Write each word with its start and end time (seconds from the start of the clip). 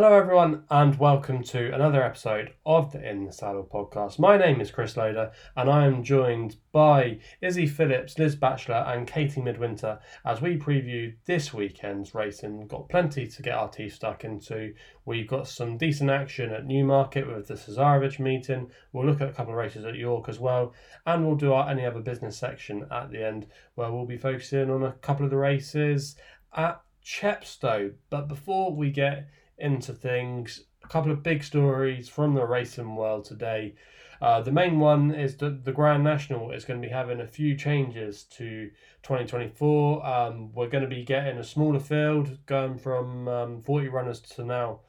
Hello, 0.00 0.16
everyone, 0.16 0.64
and 0.70 0.98
welcome 0.98 1.42
to 1.42 1.74
another 1.74 2.02
episode 2.02 2.54
of 2.64 2.90
the 2.90 3.06
In 3.06 3.26
the 3.26 3.32
Saddle 3.34 3.68
podcast. 3.70 4.18
My 4.18 4.38
name 4.38 4.58
is 4.58 4.70
Chris 4.70 4.96
Loader, 4.96 5.30
and 5.56 5.68
I 5.68 5.84
am 5.84 6.02
joined 6.02 6.56
by 6.72 7.18
Izzy 7.42 7.66
Phillips, 7.66 8.18
Liz 8.18 8.34
Bachelor, 8.34 8.82
and 8.88 9.06
Katie 9.06 9.42
Midwinter 9.42 10.00
as 10.24 10.40
we 10.40 10.56
preview 10.56 11.14
this 11.26 11.52
weekend's 11.52 12.14
racing. 12.14 12.66
Got 12.66 12.88
plenty 12.88 13.26
to 13.26 13.42
get 13.42 13.52
our 13.52 13.68
teeth 13.68 13.92
stuck 13.92 14.24
into. 14.24 14.72
We've 15.04 15.28
got 15.28 15.46
some 15.46 15.76
decent 15.76 16.08
action 16.08 16.50
at 16.50 16.64
Newmarket 16.64 17.26
with 17.26 17.48
the 17.48 17.54
Cesarewitch 17.56 18.18
meeting. 18.18 18.70
We'll 18.94 19.04
look 19.04 19.20
at 19.20 19.28
a 19.28 19.34
couple 19.34 19.52
of 19.52 19.58
races 19.58 19.84
at 19.84 19.96
York 19.96 20.30
as 20.30 20.38
well, 20.38 20.72
and 21.04 21.26
we'll 21.26 21.36
do 21.36 21.52
our 21.52 21.68
any 21.68 21.84
other 21.84 22.00
business 22.00 22.38
section 22.38 22.86
at 22.90 23.10
the 23.10 23.22
end 23.22 23.48
where 23.74 23.92
we'll 23.92 24.06
be 24.06 24.16
focusing 24.16 24.70
on 24.70 24.82
a 24.82 24.92
couple 24.92 25.26
of 25.26 25.30
the 25.30 25.36
races 25.36 26.16
at 26.56 26.80
Chepstow. 27.04 27.92
But 28.08 28.28
before 28.28 28.74
we 28.74 28.90
get 28.90 29.28
into 29.60 29.92
things. 29.92 30.64
A 30.84 30.88
couple 30.88 31.12
of 31.12 31.22
big 31.22 31.44
stories 31.44 32.08
from 32.08 32.34
the 32.34 32.44
racing 32.44 32.96
world 32.96 33.24
today. 33.24 33.74
Uh, 34.20 34.40
the 34.40 34.52
main 34.52 34.78
one 34.78 35.14
is 35.14 35.36
that 35.38 35.64
the 35.64 35.72
Grand 35.72 36.04
National 36.04 36.50
is 36.50 36.64
going 36.64 36.80
to 36.80 36.86
be 36.86 36.92
having 36.92 37.20
a 37.20 37.26
few 37.26 37.56
changes 37.56 38.24
to 38.24 38.70
2024. 39.02 40.06
Um, 40.06 40.52
we're 40.52 40.68
going 40.68 40.84
to 40.84 40.90
be 40.90 41.04
getting 41.04 41.38
a 41.38 41.44
smaller 41.44 41.80
field, 41.80 42.38
going 42.44 42.78
from 42.78 43.28
um, 43.28 43.62
40 43.62 43.88
runners 43.88 44.20
to 44.20 44.44
now 44.44 44.80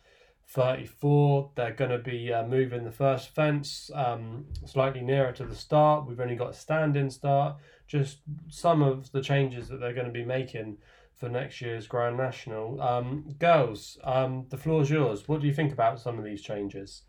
34. 0.48 1.52
They're 1.56 1.72
going 1.72 1.92
to 1.92 1.98
be 1.98 2.34
uh, 2.34 2.46
moving 2.46 2.84
the 2.84 2.92
first 2.92 3.30
fence 3.30 3.90
um, 3.96 4.48
slightly 4.66 5.02
nearer 5.02 5.32
to 5.32 5.46
the 5.46 5.56
start. 5.56 6.06
We've 6.06 6.20
only 6.20 6.36
got 6.36 6.50
a 6.50 6.54
stand-in 6.54 7.10
start. 7.10 7.56
Just 7.88 8.18
some 8.50 8.82
of 8.82 9.14
the 9.14 9.22
changes 9.22 9.70
that 9.70 9.80
they're 9.80 9.94
going 9.94 10.08
to 10.08 10.12
be 10.12 10.26
making 10.26 10.78
for 11.22 11.30
next 11.30 11.62
year's 11.62 11.86
Grand 11.86 12.18
National. 12.18 12.82
Um, 12.82 13.36
girls, 13.38 14.00
um, 14.04 14.48
the 14.50 14.58
floor 14.58 14.82
is 14.82 14.90
yours. 14.90 15.28
What 15.28 15.40
do 15.40 15.48
you 15.48 15.54
think 15.54 15.72
about 15.72 16.00
some 16.00 16.18
of 16.18 16.26
these 16.26 16.42
changes? 16.42 17.04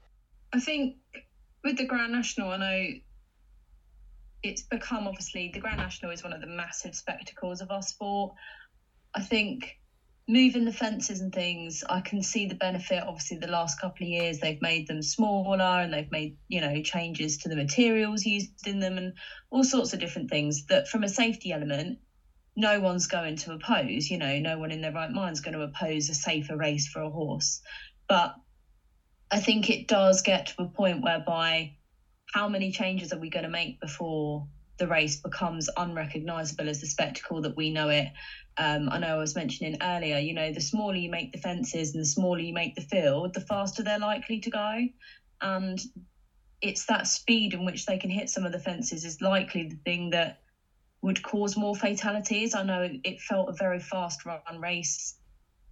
I 0.53 0.61
think 0.61 0.97
with 1.65 1.79
the 1.79 1.87
Grand 1.87 2.13
National, 2.13 2.51
I 2.51 2.57
know 2.59 2.87
it's 4.43 4.63
become 4.63 5.09
obviously 5.09 5.51
the 5.55 5.61
Grand 5.61 5.79
National 5.79 6.11
is 6.11 6.23
one 6.23 6.35
of 6.35 6.43
the 6.43 6.47
massive 6.47 6.95
spectacles 6.95 7.63
of 7.63 7.71
our 7.71 7.81
sport. 7.81 8.35
I 9.15 9.23
think 9.23 9.79
moving 10.29 10.67
the 10.67 10.73
fences 10.75 11.23
and 11.23 11.33
things, 11.33 11.83
I 11.89 12.03
can 12.03 12.23
see 12.23 12.45
the 12.45 12.55
benefit. 12.55 13.03
Obviously, 13.03 13.39
the 13.39 13.47
last 13.47 13.81
couple 13.81 14.05
of 14.05 14.11
years 14.11 14.41
they've 14.41 14.61
made 14.61 14.89
them 14.89 15.01
smaller 15.01 15.81
and 15.81 15.93
they've 15.95 16.13
made 16.13 16.37
you 16.49 16.61
know 16.61 16.83
changes 16.83 17.39
to 17.39 17.49
the 17.49 17.57
materials 17.57 18.27
used 18.27 18.67
in 18.67 18.79
them 18.79 18.99
and 18.99 19.15
all 19.51 19.65
sorts 19.65 19.95
of 19.95 20.01
different 20.01 20.29
things. 20.29 20.67
That 20.67 20.87
from 20.87 21.03
a 21.03 21.09
safety 21.09 21.51
element, 21.51 21.99
no 22.55 22.81
one's 22.81 23.07
going 23.07 23.37
to 23.37 23.53
oppose, 23.53 24.11
you 24.11 24.19
know, 24.19 24.39
no 24.39 24.59
one 24.59 24.71
in 24.71 24.81
their 24.81 24.93
right 24.93 25.11
mind 25.11 25.33
is 25.33 25.41
going 25.41 25.55
to 25.55 25.63
oppose 25.63 26.09
a 26.09 26.15
safer 26.15 26.57
race 26.57 26.87
for 26.87 27.01
a 27.01 27.11
horse. 27.11 27.61
But 28.09 28.35
I 29.31 29.41
think 29.41 29.71
it 29.71 29.89
does 29.89 30.21
get 30.21 30.47
to 30.47 30.63
a 30.63 30.67
point 30.67 31.03
whereby 31.03 31.73
how 32.35 32.49
many 32.49 32.71
changes 32.71 33.13
are 33.13 33.19
we 33.19 33.31
going 33.31 33.45
to 33.45 33.49
make 33.49 33.81
before 33.81 34.47
the 34.79 34.87
race 34.87 35.17
becomes 35.17 35.69
unrecognizable 35.77 36.69
as 36.69 36.81
the 36.81 36.87
spectacle 36.87 37.41
that 37.41 37.57
we 37.57 37.71
know 37.71 37.89
it? 37.89 38.09
Um, 38.59 38.89
I 38.91 38.99
know 38.99 39.17
I 39.17 39.19
was 39.19 39.35
mentioning 39.35 39.79
earlier, 39.81 40.19
you 40.19 40.35
know, 40.35 40.53
the 40.53 40.61
smaller 40.61 40.97
you 40.97 41.09
make 41.09 41.33
the 41.33 41.39
fences 41.39 41.95
and 41.95 42.03
the 42.03 42.07
smaller 42.07 42.41
you 42.41 42.53
make 42.53 42.75
the 42.75 42.83
field, 42.83 43.33
the 43.33 43.41
faster 43.41 43.83
they're 43.83 43.99
likely 43.99 44.41
to 44.41 44.51
go. 44.51 44.87
And 45.41 45.81
it's 46.61 46.85
that 46.87 47.07
speed 47.07 47.55
in 47.55 47.65
which 47.65 47.87
they 47.87 47.97
can 47.97 48.11
hit 48.11 48.29
some 48.29 48.45
of 48.45 48.53
the 48.53 48.59
fences 48.59 49.05
is 49.05 49.21
likely 49.23 49.65
the 49.65 49.79
thing 49.85 50.11
that 50.11 50.42
would 51.03 51.23
cause 51.23 51.57
more 51.57 51.75
fatalities. 51.75 52.55
I 52.55 52.63
know 52.63 52.89
it 53.05 53.21
felt 53.21 53.49
a 53.49 53.53
very 53.53 53.81
fast 53.81 54.25
run 54.25 54.61
race 54.61 55.17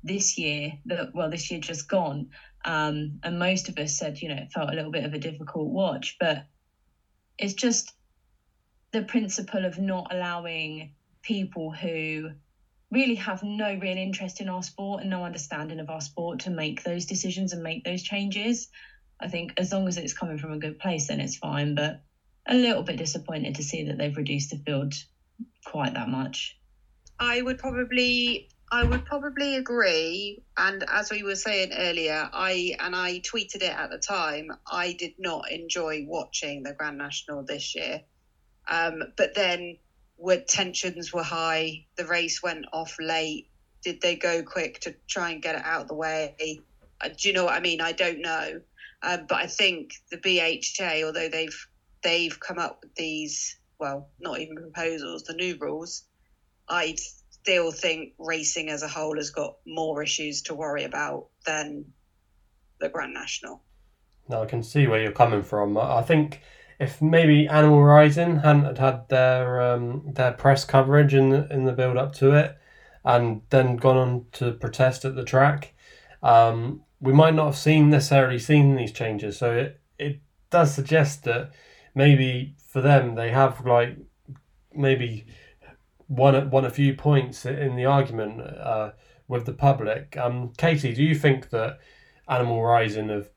this 0.02 0.38
year 0.38 0.72
that 0.86 1.14
well 1.14 1.30
this 1.30 1.50
year 1.50 1.60
just 1.60 1.88
gone 1.88 2.28
um, 2.64 3.18
and 3.22 3.38
most 3.38 3.68
of 3.68 3.78
us 3.78 3.96
said 3.96 4.20
you 4.20 4.28
know 4.28 4.34
it 4.34 4.52
felt 4.52 4.70
a 4.70 4.74
little 4.74 4.90
bit 4.90 5.04
of 5.04 5.12
a 5.12 5.18
difficult 5.18 5.68
watch 5.68 6.16
but 6.18 6.44
it's 7.38 7.54
just 7.54 7.92
the 8.92 9.02
principle 9.02 9.64
of 9.64 9.78
not 9.78 10.08
allowing 10.10 10.92
people 11.22 11.70
who 11.70 12.30
really 12.90 13.14
have 13.14 13.42
no 13.42 13.74
real 13.74 13.96
interest 13.96 14.40
in 14.40 14.48
our 14.48 14.62
sport 14.62 15.02
and 15.02 15.10
no 15.10 15.24
understanding 15.24 15.78
of 15.80 15.90
our 15.90 16.00
sport 16.00 16.40
to 16.40 16.50
make 16.50 16.82
those 16.82 17.04
decisions 17.04 17.52
and 17.52 17.62
make 17.62 17.84
those 17.84 18.02
changes 18.02 18.68
i 19.20 19.28
think 19.28 19.52
as 19.58 19.70
long 19.70 19.86
as 19.86 19.98
it's 19.98 20.14
coming 20.14 20.38
from 20.38 20.52
a 20.52 20.58
good 20.58 20.78
place 20.78 21.08
then 21.08 21.20
it's 21.20 21.36
fine 21.36 21.74
but 21.74 22.00
a 22.46 22.54
little 22.54 22.82
bit 22.82 22.96
disappointed 22.96 23.54
to 23.54 23.62
see 23.62 23.84
that 23.84 23.98
they've 23.98 24.16
reduced 24.16 24.50
the 24.50 24.56
field 24.64 24.94
quite 25.64 25.94
that 25.94 26.08
much. 26.08 26.56
I 27.18 27.42
would 27.42 27.58
probably 27.58 28.48
I 28.72 28.84
would 28.84 29.04
probably 29.04 29.56
agree. 29.56 30.42
And 30.56 30.84
as 30.88 31.10
we 31.10 31.22
were 31.24 31.34
saying 31.34 31.72
earlier, 31.76 32.30
I 32.32 32.76
and 32.78 32.94
I 32.94 33.20
tweeted 33.20 33.56
it 33.56 33.76
at 33.76 33.90
the 33.90 33.98
time. 33.98 34.52
I 34.70 34.92
did 34.92 35.14
not 35.18 35.50
enjoy 35.50 36.04
watching 36.06 36.62
the 36.62 36.72
Grand 36.72 36.98
National 36.98 37.42
this 37.42 37.74
year. 37.74 38.02
Um, 38.68 39.02
but 39.16 39.34
then, 39.34 39.76
when 40.16 40.44
tensions 40.46 41.12
were 41.12 41.24
high, 41.24 41.86
the 41.96 42.06
race 42.06 42.42
went 42.42 42.66
off 42.72 42.96
late. 43.00 43.48
Did 43.82 44.00
they 44.00 44.14
go 44.14 44.42
quick 44.42 44.80
to 44.80 44.94
try 45.08 45.30
and 45.30 45.42
get 45.42 45.56
it 45.56 45.62
out 45.64 45.82
of 45.82 45.88
the 45.88 45.94
way? 45.94 46.60
Uh, 47.00 47.08
do 47.08 47.28
you 47.28 47.34
know 47.34 47.44
what 47.44 47.54
I 47.54 47.60
mean? 47.60 47.80
I 47.80 47.92
don't 47.92 48.20
know. 48.20 48.60
Um, 49.02 49.26
but 49.26 49.38
I 49.38 49.46
think 49.46 49.94
the 50.10 50.18
BHA, 50.18 51.04
although 51.04 51.28
they've 51.28 51.66
they've 52.02 52.38
come 52.38 52.58
up 52.58 52.80
with 52.82 52.94
these 52.94 53.56
well, 53.80 54.08
not 54.20 54.38
even 54.38 54.56
proposals, 54.56 55.24
the 55.24 55.34
new 55.34 55.56
rules, 55.58 56.04
I 56.68 56.96
still 57.30 57.72
think 57.72 58.12
racing 58.18 58.68
as 58.68 58.82
a 58.82 58.88
whole 58.88 59.16
has 59.16 59.30
got 59.30 59.56
more 59.66 60.02
issues 60.02 60.42
to 60.42 60.54
worry 60.54 60.84
about 60.84 61.28
than 61.46 61.86
the 62.78 62.90
Grand 62.90 63.14
National. 63.14 63.62
Now 64.28 64.42
I 64.42 64.46
can 64.46 64.62
see 64.62 64.86
where 64.86 65.00
you're 65.00 65.12
coming 65.12 65.42
from. 65.42 65.76
I 65.76 66.02
think 66.02 66.40
if 66.78 67.02
maybe 67.02 67.48
Animal 67.48 67.82
Rising 67.82 68.36
hadn't 68.36 68.78
had 68.78 69.08
their 69.08 69.60
um, 69.60 70.12
their 70.14 70.32
press 70.32 70.64
coverage 70.64 71.14
in 71.14 71.30
the, 71.30 71.48
in 71.52 71.64
the 71.64 71.72
build 71.72 71.96
up 71.96 72.14
to 72.16 72.32
it, 72.32 72.56
and 73.04 73.42
then 73.50 73.76
gone 73.76 73.96
on 73.96 74.26
to 74.32 74.52
protest 74.52 75.04
at 75.04 75.16
the 75.16 75.24
track, 75.24 75.74
um, 76.22 76.82
we 77.00 77.12
might 77.12 77.34
not 77.34 77.46
have 77.46 77.56
seen 77.56 77.90
necessarily 77.90 78.38
seen 78.38 78.76
these 78.76 78.92
changes. 78.92 79.38
So 79.38 79.52
it, 79.52 79.80
it 79.98 80.20
does 80.50 80.74
suggest 80.74 81.24
that 81.24 81.50
maybe 81.94 82.54
for 82.68 82.80
them 82.80 83.14
they 83.14 83.30
have 83.30 83.64
like 83.66 83.96
maybe 84.74 85.26
won 86.08 86.50
won 86.50 86.64
a 86.64 86.70
few 86.70 86.94
points 86.94 87.46
in 87.46 87.76
the 87.76 87.84
argument 87.84 88.40
uh, 88.40 88.90
with 89.28 89.46
the 89.46 89.52
public. 89.52 90.16
Um, 90.16 90.52
Katie, 90.58 90.94
do 90.94 91.02
you 91.02 91.14
think 91.14 91.50
that 91.50 91.78
Animal 92.28 92.62
Rising 92.62 93.08
have 93.08 93.30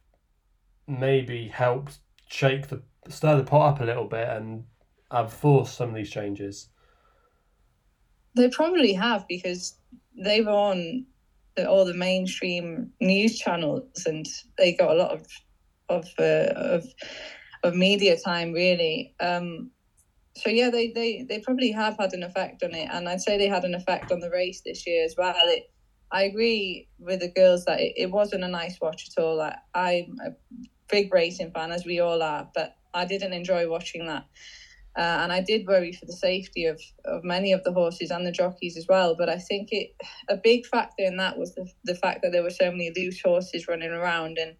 maybe 0.88 1.48
helped 1.48 2.00
shake 2.28 2.68
the 2.68 2.82
stir 3.10 3.38
the 3.38 3.44
pot 3.44 3.74
up 3.74 3.82
a 3.82 3.86
little 3.86 4.08
bit 4.08 4.28
and 4.28 4.64
have 5.12 5.32
forced 5.32 5.76
some 5.76 5.90
of 5.90 5.96
these 5.96 6.10
changes? 6.10 6.70
They 8.36 8.50
probably 8.50 8.94
have 8.94 9.28
because 9.28 9.76
they 10.18 10.42
were 10.42 10.52
on 10.52 11.06
the, 11.56 11.70
all 11.70 11.86
the 11.86 11.94
mainstream 11.94 12.92
news 13.00 13.38
channels 13.38 14.04
and 14.06 14.26
they 14.58 14.74
got 14.74 14.92
a 14.92 15.00
lot 15.00 15.12
of 15.12 15.28
of 15.90 16.08
uh, 16.18 16.54
of 16.56 16.86
of 17.64 17.76
media 17.76 18.18
time 18.18 18.52
really. 18.54 19.16
Um 19.20 19.72
so 20.36 20.50
yeah 20.50 20.70
they, 20.70 20.92
they 20.92 21.26
they 21.30 21.40
probably 21.40 21.72
have 21.72 21.96
had 22.00 22.14
an 22.14 22.24
effect 22.24 22.64
on 22.64 22.74
it 22.74 22.90
and 22.92 23.08
i'd 23.08 23.22
say 23.22 23.38
they 23.38 23.48
had 23.48 23.66
an 23.66 23.76
effect 23.76 24.12
on 24.12 24.20
the 24.20 24.32
race 24.32 24.62
this 24.66 24.86
year 24.88 25.06
as 25.06 25.16
well. 25.18 25.36
It 25.38 25.64
i 26.12 26.24
agree 26.24 26.88
with 27.00 27.20
the 27.20 27.32
girls 27.32 27.66
that 27.66 27.80
it, 27.80 27.94
it 27.96 28.12
wasn't 28.12 28.44
a 28.44 28.48
nice 28.48 28.78
watch 28.82 29.10
at 29.10 29.22
all. 29.22 29.42
I'm 29.74 30.18
a 30.26 30.32
big 30.90 31.14
racing 31.14 31.52
fan 31.52 31.72
as 31.72 31.86
we 31.86 32.00
all 32.00 32.22
are 32.22 32.48
but 32.54 32.76
i 32.94 33.06
didn't 33.06 33.34
enjoy 33.34 33.70
watching 33.70 34.06
that. 34.08 34.26
Uh, 34.96 35.22
and 35.24 35.34
I 35.34 35.42
did 35.42 35.66
worry 35.66 35.92
for 35.92 36.06
the 36.06 36.14
safety 36.14 36.66
of, 36.66 36.80
of 37.06 37.24
many 37.24 37.52
of 37.52 37.64
the 37.64 37.74
horses 37.74 38.12
and 38.12 38.28
the 38.28 38.32
jockeys 38.32 38.78
as 38.78 38.86
well. 38.88 39.16
But 39.18 39.28
I 39.28 39.40
think 39.40 39.70
it 39.72 39.90
a 40.30 40.38
big 40.38 40.68
factor 40.68 41.04
in 41.04 41.18
that 41.18 41.38
was 41.38 41.56
the, 41.56 41.68
the 41.84 41.96
fact 41.96 42.20
that 42.22 42.32
there 42.32 42.44
were 42.44 42.52
so 42.52 42.70
many 42.70 42.92
loose 42.96 43.20
horses 43.20 43.68
running 43.68 43.90
around 43.90 44.38
and 44.38 44.56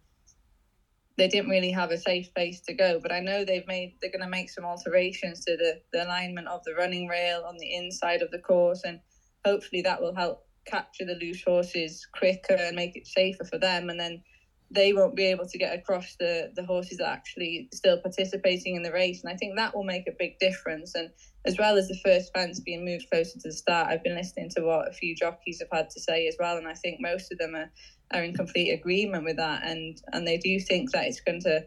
they 1.16 1.28
didn't 1.28 1.50
really 1.50 1.70
have 1.70 1.90
a 1.90 1.98
safe 1.98 2.32
place 2.34 2.60
to 2.62 2.74
go. 2.74 2.98
But 3.00 3.12
I 3.12 3.20
know 3.20 3.44
they've 3.44 3.66
made 3.66 3.96
they're 4.00 4.10
going 4.10 4.22
to 4.22 4.28
make 4.28 4.50
some 4.50 4.64
alterations 4.64 5.44
to 5.44 5.56
the, 5.56 5.80
the 5.92 6.04
alignment 6.04 6.48
of 6.48 6.62
the 6.64 6.74
running 6.74 7.08
rail 7.08 7.44
on 7.46 7.56
the 7.58 7.74
inside 7.74 8.22
of 8.22 8.30
the 8.30 8.38
course, 8.38 8.82
and 8.84 9.00
hopefully 9.44 9.82
that 9.82 10.00
will 10.00 10.14
help 10.14 10.46
capture 10.66 11.04
the 11.04 11.14
loose 11.14 11.42
horses 11.44 12.06
quicker 12.16 12.54
and 12.54 12.74
make 12.74 12.96
it 12.96 13.06
safer 13.06 13.44
for 13.44 13.58
them. 13.58 13.90
And 13.90 14.00
then 14.00 14.22
they 14.70 14.92
won't 14.92 15.14
be 15.14 15.26
able 15.26 15.46
to 15.46 15.58
get 15.58 15.78
across 15.78 16.16
the 16.18 16.50
the 16.56 16.64
horses 16.64 16.98
that 16.98 17.08
are 17.08 17.12
actually 17.12 17.68
still 17.72 18.00
participating 18.00 18.74
in 18.74 18.82
the 18.82 18.92
race. 18.92 19.22
And 19.22 19.32
I 19.32 19.36
think 19.36 19.56
that 19.56 19.74
will 19.74 19.84
make 19.84 20.08
a 20.08 20.16
big 20.18 20.38
difference. 20.38 20.94
And 20.94 21.10
as 21.46 21.58
well 21.58 21.76
as 21.76 21.88
the 21.88 21.98
first 22.04 22.32
fence 22.32 22.60
being 22.60 22.84
moved 22.84 23.06
closer 23.10 23.38
to 23.38 23.48
the 23.48 23.52
start, 23.52 23.88
I've 23.88 24.02
been 24.02 24.16
listening 24.16 24.50
to 24.56 24.62
what 24.62 24.88
a 24.88 24.92
few 24.92 25.14
jockeys 25.14 25.60
have 25.60 25.76
had 25.76 25.90
to 25.90 26.00
say 26.00 26.26
as 26.26 26.36
well, 26.38 26.56
and 26.56 26.66
I 26.66 26.74
think 26.74 26.98
most 27.00 27.32
of 27.32 27.38
them 27.38 27.54
are 27.54 27.70
are 28.12 28.22
in 28.22 28.34
complete 28.34 28.70
agreement 28.70 29.24
with 29.24 29.36
that, 29.36 29.64
and 29.64 30.00
and 30.12 30.26
they 30.26 30.38
do 30.38 30.58
think 30.60 30.92
that 30.92 31.04
it's 31.04 31.20
going 31.20 31.40
to 31.42 31.64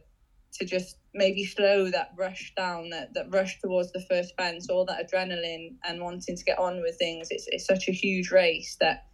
to 0.53 0.65
just 0.65 0.97
maybe 1.13 1.43
slow 1.43 1.89
that 1.91 2.11
rush 2.17 2.53
down, 2.55 2.89
that, 2.89 3.13
that 3.13 3.31
rush 3.31 3.59
towards 3.59 3.91
the 3.91 4.01
first 4.09 4.33
fence, 4.37 4.69
all 4.69 4.85
that 4.85 5.05
adrenaline 5.05 5.75
and 5.87 6.01
wanting 6.01 6.35
to 6.35 6.43
get 6.43 6.57
on 6.57 6.81
with 6.81 6.97
things. 6.97 7.27
It's, 7.29 7.45
it's 7.47 7.65
such 7.65 7.87
a 7.87 7.91
huge 7.91 8.31
race 8.31 8.77
that 8.79 9.07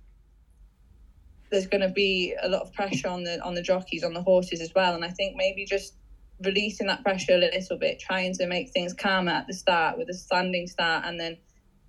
there's 1.54 1.68
going 1.68 1.82
to 1.82 1.90
be 1.90 2.36
a 2.42 2.50
lot 2.50 2.62
of 2.62 2.74
pressure 2.74 3.08
on 3.08 3.24
the 3.24 3.40
on 3.42 3.54
the 3.54 3.62
jockeys 3.62 4.04
on 4.04 4.14
the 4.14 4.24
horses 4.24 4.60
as 4.60 4.72
well 4.74 4.96
and 4.96 5.06
i 5.06 5.10
think 5.10 5.36
maybe 5.38 5.66
just 5.66 5.94
releasing 6.44 6.88
that 6.88 7.04
pressure 7.04 7.34
a 7.34 7.38
little 7.38 7.78
bit 7.78 8.00
trying 8.00 8.34
to 8.34 8.48
make 8.48 8.70
things 8.72 8.94
calmer 8.94 9.32
at 9.32 9.48
the 9.48 9.54
start 9.54 9.98
with 9.98 10.10
a 10.10 10.14
standing 10.14 10.68
start 10.68 11.04
and 11.06 11.20
then 11.20 11.38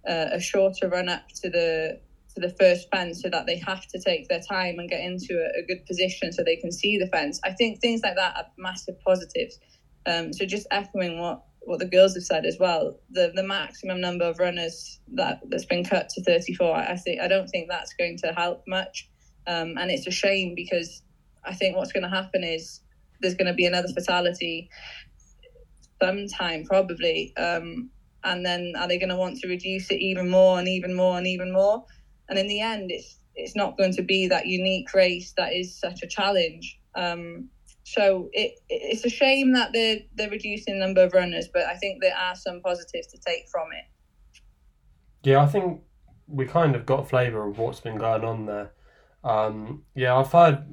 uh, 0.08 0.35
a 0.35 0.41
shorter 0.41 0.88
run 0.88 1.08
up 1.08 1.29
to 1.29 1.50
the 1.50 2.00
to 2.35 2.41
the 2.41 2.55
first 2.58 2.88
fence 2.91 3.23
so 3.23 3.31
that 3.31 3.46
they 3.46 3.56
have 3.58 3.87
to 3.87 3.99
take 3.99 4.29
their 4.29 4.41
time 4.41 4.79
and 4.79 4.91
get 4.91 5.00
into 5.00 5.35
a, 5.35 5.61
a 5.61 5.67
good 5.67 5.87
position 5.87 6.32
so 6.32 6.43
they 6.43 6.56
can 6.56 6.70
see 6.70 6.99
the 6.99 7.06
fence 7.06 7.41
i 7.44 7.50
think 7.50 7.81
things 7.81 8.02
like 8.02 8.17
that 8.17 8.37
are 8.37 8.46
massive 8.58 9.00
positives 9.00 9.58
um, 10.06 10.32
so 10.32 10.44
just 10.44 10.67
echoing 10.70 11.19
what 11.19 11.44
what 11.67 11.79
the 11.79 11.87
girls 11.87 12.14
have 12.14 12.25
said 12.25 12.46
as 12.46 12.58
well. 12.58 12.99
The 13.11 13.32
the 13.35 13.43
maximum 13.43 14.00
number 14.00 14.25
of 14.25 14.38
runners 14.38 15.00
that 15.14 15.41
that's 15.49 15.64
been 15.64 15.85
cut 15.85 16.08
to 16.11 16.23
34. 16.23 16.76
I 16.76 16.96
think 16.96 17.20
I 17.20 17.29
don't 17.29 17.49
think 17.49 17.69
that's 17.69 17.94
going 17.94 18.19
to 18.19 18.32
help 18.32 18.62
much, 18.67 19.08
um, 19.46 19.76
and 19.79 19.91
it's 19.91 20.06
a 20.06 20.11
shame 20.11 20.55
because 20.55 21.02
I 21.44 21.55
think 21.55 21.76
what's 21.76 21.93
going 21.93 22.02
to 22.02 22.08
happen 22.08 22.44
is 22.44 22.81
there's 23.21 23.35
going 23.35 23.47
to 23.47 23.55
be 23.55 23.67
another 23.67 23.89
fatality 23.89 24.69
sometime 26.03 26.65
probably, 26.65 27.35
um, 27.37 27.91
and 28.25 28.45
then 28.45 28.75
are 28.79 28.89
they 28.89 28.99
going 28.99 29.11
to 29.11 29.17
want 29.17 29.39
to 29.39 29.49
reduce 29.49 29.91
it 29.91 30.01
even 30.01 30.29
more 30.29 30.59
and 30.59 30.69
even 30.69 30.95
more 30.95 31.17
and 31.17 31.27
even 31.27 31.53
more? 31.53 31.85
And 32.29 32.39
in 32.39 32.49
the 32.49 32.61
end, 32.61 32.91
it's 32.91 33.19
it's 33.37 33.57
not 33.57 33.77
going 33.77 33.93
to 33.95 34.03
be 34.03 34.29
that 34.29 34.47
unique 34.47 34.93
race 34.95 35.35
that 35.37 35.53
is 35.53 35.77
such 35.77 36.03
a 36.03 36.07
challenge. 36.07 36.79
Um, 36.95 37.49
so 37.85 38.31
it 38.33 38.61
it's 38.69 39.05
a 39.05 39.11
shame 39.11 39.53
that 39.53 39.73
they're 39.73 39.99
they're 40.15 40.31
reducing 40.31 40.75
the 40.75 40.87
number 40.87 41.03
of 41.03 41.13
runners, 41.13 41.49
but 41.53 41.65
I 41.65 41.77
think 41.77 42.03
there 42.03 42.17
are 42.17 42.35
some 42.35 42.61
positives 42.61 43.09
to 43.09 43.19
take 43.27 43.49
from 43.51 43.69
it. 43.73 43.85
Yeah, 45.29 45.43
I 45.43 45.47
think 45.47 45.83
we 46.27 46.47
kind 46.47 46.75
of 46.75 46.87
got 46.87 47.01
a 47.01 47.05
flavour 47.05 47.47
of 47.49 47.59
what's 47.59 47.81
been 47.81 47.99
going 47.99 48.25
on 48.25 48.47
there. 48.47 48.73
Um, 49.23 49.85
yeah, 49.95 50.17
I've 50.17 50.33
heard 50.33 50.65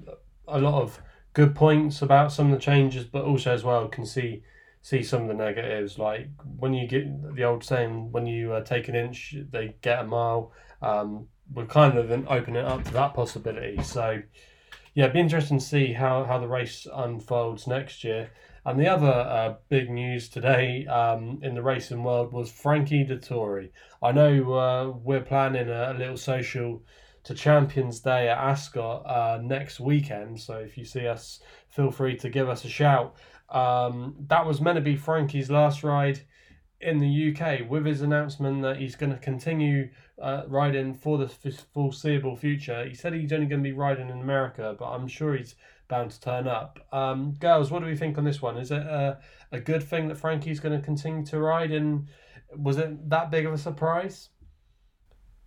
a 0.47 0.59
lot 0.59 0.81
of 0.81 1.01
good 1.33 1.55
points 1.55 2.01
about 2.01 2.31
some 2.31 2.51
of 2.51 2.59
the 2.59 2.63
changes, 2.63 3.05
but 3.05 3.23
also 3.23 3.53
as 3.53 3.63
well 3.63 3.87
can 3.87 4.05
see 4.05 4.43
see 4.83 5.03
some 5.03 5.21
of 5.23 5.27
the 5.27 5.33
negatives. 5.33 5.99
Like 5.99 6.29
when 6.57 6.73
you 6.73 6.87
get 6.87 7.35
the 7.35 7.43
old 7.43 7.63
saying, 7.63 8.11
when 8.11 8.25
you 8.25 8.53
uh, 8.53 8.63
take 8.63 8.87
an 8.87 8.95
inch, 8.95 9.35
they 9.51 9.75
get 9.81 9.99
a 9.99 10.03
mile. 10.03 10.51
Um, 10.81 11.27
we're 11.53 11.65
kind 11.65 11.97
of 11.97 12.07
then 12.09 12.25
opening 12.29 12.65
up 12.65 12.83
to 12.85 12.93
that 12.93 13.13
possibility. 13.13 13.81
So 13.83 14.21
yeah, 14.93 15.05
it'd 15.05 15.13
be 15.13 15.19
interesting 15.19 15.59
to 15.59 15.65
see 15.65 15.93
how, 15.93 16.23
how 16.23 16.39
the 16.39 16.47
race 16.47 16.87
unfolds 16.91 17.67
next 17.67 18.03
year. 18.03 18.31
And 18.65 18.79
the 18.79 18.87
other 18.87 19.07
uh, 19.07 19.55
big 19.69 19.89
news 19.89 20.29
today 20.29 20.85
um, 20.85 21.39
in 21.41 21.55
the 21.55 21.63
racing 21.63 22.03
world 22.03 22.31
was 22.31 22.51
Frankie 22.51 23.05
Dettori. 23.05 23.69
I 24.03 24.11
know 24.11 24.53
uh, 24.53 24.89
we're 24.89 25.21
planning 25.21 25.67
a, 25.67 25.93
a, 25.93 25.97
little 25.97 26.17
social 26.17 26.83
to 27.23 27.33
Champions 27.33 27.99
Day 27.99 28.29
at 28.29 28.37
Ascot 28.37 29.05
uh, 29.05 29.39
next 29.41 29.79
weekend. 29.79 30.39
So 30.39 30.55
if 30.55 30.77
you 30.77 30.85
see 30.85 31.07
us, 31.07 31.39
feel 31.69 31.91
free 31.91 32.15
to 32.17 32.29
give 32.29 32.49
us 32.49 32.65
a 32.65 32.69
shout. 32.69 33.15
Um, 33.49 34.15
that 34.27 34.45
was 34.45 34.61
meant 34.61 34.77
to 34.77 34.81
be 34.81 34.95
Frankie's 34.95 35.51
last 35.51 35.83
ride 35.83 36.21
in 36.79 36.97
the 36.97 37.35
UK 37.35 37.69
with 37.69 37.85
his 37.85 38.01
announcement 38.01 38.61
that 38.63 38.77
he's 38.77 38.95
going 38.95 39.11
to 39.11 39.19
continue 39.19 39.89
uh, 40.21 40.43
riding 40.47 40.93
for 40.93 41.17
the 41.17 41.27
foreseeable 41.73 42.35
future. 42.35 42.85
He 42.85 42.95
said 42.95 43.13
he's 43.13 43.33
only 43.33 43.45
going 43.45 43.63
to 43.63 43.69
be 43.69 43.73
riding 43.73 44.09
in 44.09 44.19
America, 44.19 44.75
but 44.77 44.89
I'm 44.89 45.07
sure 45.07 45.35
he's 45.35 45.55
bound 45.87 46.11
to 46.11 46.21
turn 46.21 46.47
up. 46.47 46.79
Um, 46.91 47.33
girls, 47.39 47.69
what 47.69 47.79
do 47.79 47.85
we 47.85 47.95
think 47.95 48.17
on 48.17 48.23
this 48.23 48.41
one? 48.41 48.57
Is 48.57 48.71
it 48.71 48.81
a, 48.81 49.19
a 49.51 49.59
good 49.59 49.83
thing 49.83 50.07
that 50.07 50.17
Frankie's 50.17 50.59
going 50.59 50.79
to 50.79 50.83
continue 50.83 51.25
to 51.27 51.39
ride? 51.39 51.71
And 51.71 52.07
was 52.55 52.77
it 52.77 53.09
that 53.09 53.29
big 53.29 53.45
of 53.45 53.53
a 53.53 53.57
surprise? 53.57 54.29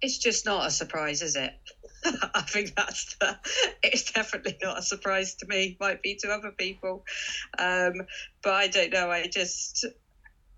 It's 0.04 0.18
just 0.18 0.44
not 0.44 0.66
a 0.66 0.70
surprise, 0.70 1.22
is 1.22 1.34
it? 1.34 1.54
I 2.34 2.42
think 2.42 2.74
that's 2.76 3.16
the, 3.16 3.38
it's 3.82 4.12
definitely 4.12 4.58
not 4.62 4.78
a 4.78 4.82
surprise 4.82 5.34
to 5.36 5.46
me. 5.46 5.78
Might 5.80 6.02
be 6.02 6.14
to 6.16 6.28
other 6.28 6.50
people, 6.50 7.06
um, 7.58 7.94
but 8.42 8.52
I 8.52 8.66
don't 8.66 8.92
know. 8.92 9.10
I 9.10 9.26
just 9.26 9.86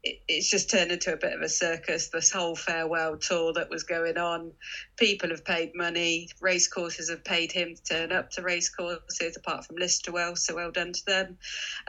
it's 0.02 0.50
just 0.50 0.68
turned 0.68 0.90
into 0.90 1.12
a 1.12 1.16
bit 1.16 1.32
of 1.32 1.42
a 1.42 1.48
circus. 1.48 2.08
This 2.08 2.32
whole 2.32 2.56
farewell 2.56 3.18
tour 3.18 3.52
that 3.52 3.70
was 3.70 3.84
going 3.84 4.18
on, 4.18 4.50
people 4.96 5.30
have 5.30 5.44
paid 5.44 5.70
money. 5.76 6.28
Racecourses 6.40 7.08
have 7.08 7.24
paid 7.24 7.52
him 7.52 7.76
to 7.76 7.82
turn 7.82 8.10
up 8.10 8.30
to 8.32 8.42
racecourses, 8.42 9.36
apart 9.36 9.64
from 9.64 9.76
Listowel. 9.76 10.36
So 10.36 10.56
well 10.56 10.72
done 10.72 10.92
to 10.92 11.06
them. 11.06 11.38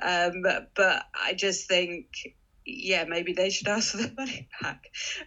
Um, 0.02 0.44
but 0.76 1.06
I 1.16 1.34
just 1.34 1.68
think, 1.68 2.06
yeah, 2.68 3.06
maybe 3.08 3.32
they 3.32 3.50
should 3.50 3.68
ask 3.68 3.92
for 3.92 3.98
their 3.98 4.12
money 4.18 4.48
back. 4.62 4.84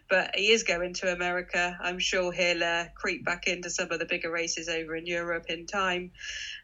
But 0.09 0.37
he 0.37 0.53
is 0.53 0.63
going 0.63 0.95
to 0.95 1.13
America. 1.13 1.77
I'm 1.83 1.99
sure 1.99 2.33
he'll 2.33 2.63
uh, 2.63 2.85
creep 2.95 3.25
back 3.25 3.47
into 3.47 3.71
some 3.71 3.91
of 3.91 3.99
the 3.99 4.05
bigger 4.05 4.31
races 4.31 4.69
over 4.69 4.95
in 4.95 5.07
Europe 5.07 5.47
in 5.49 5.67
time. 5.67 6.13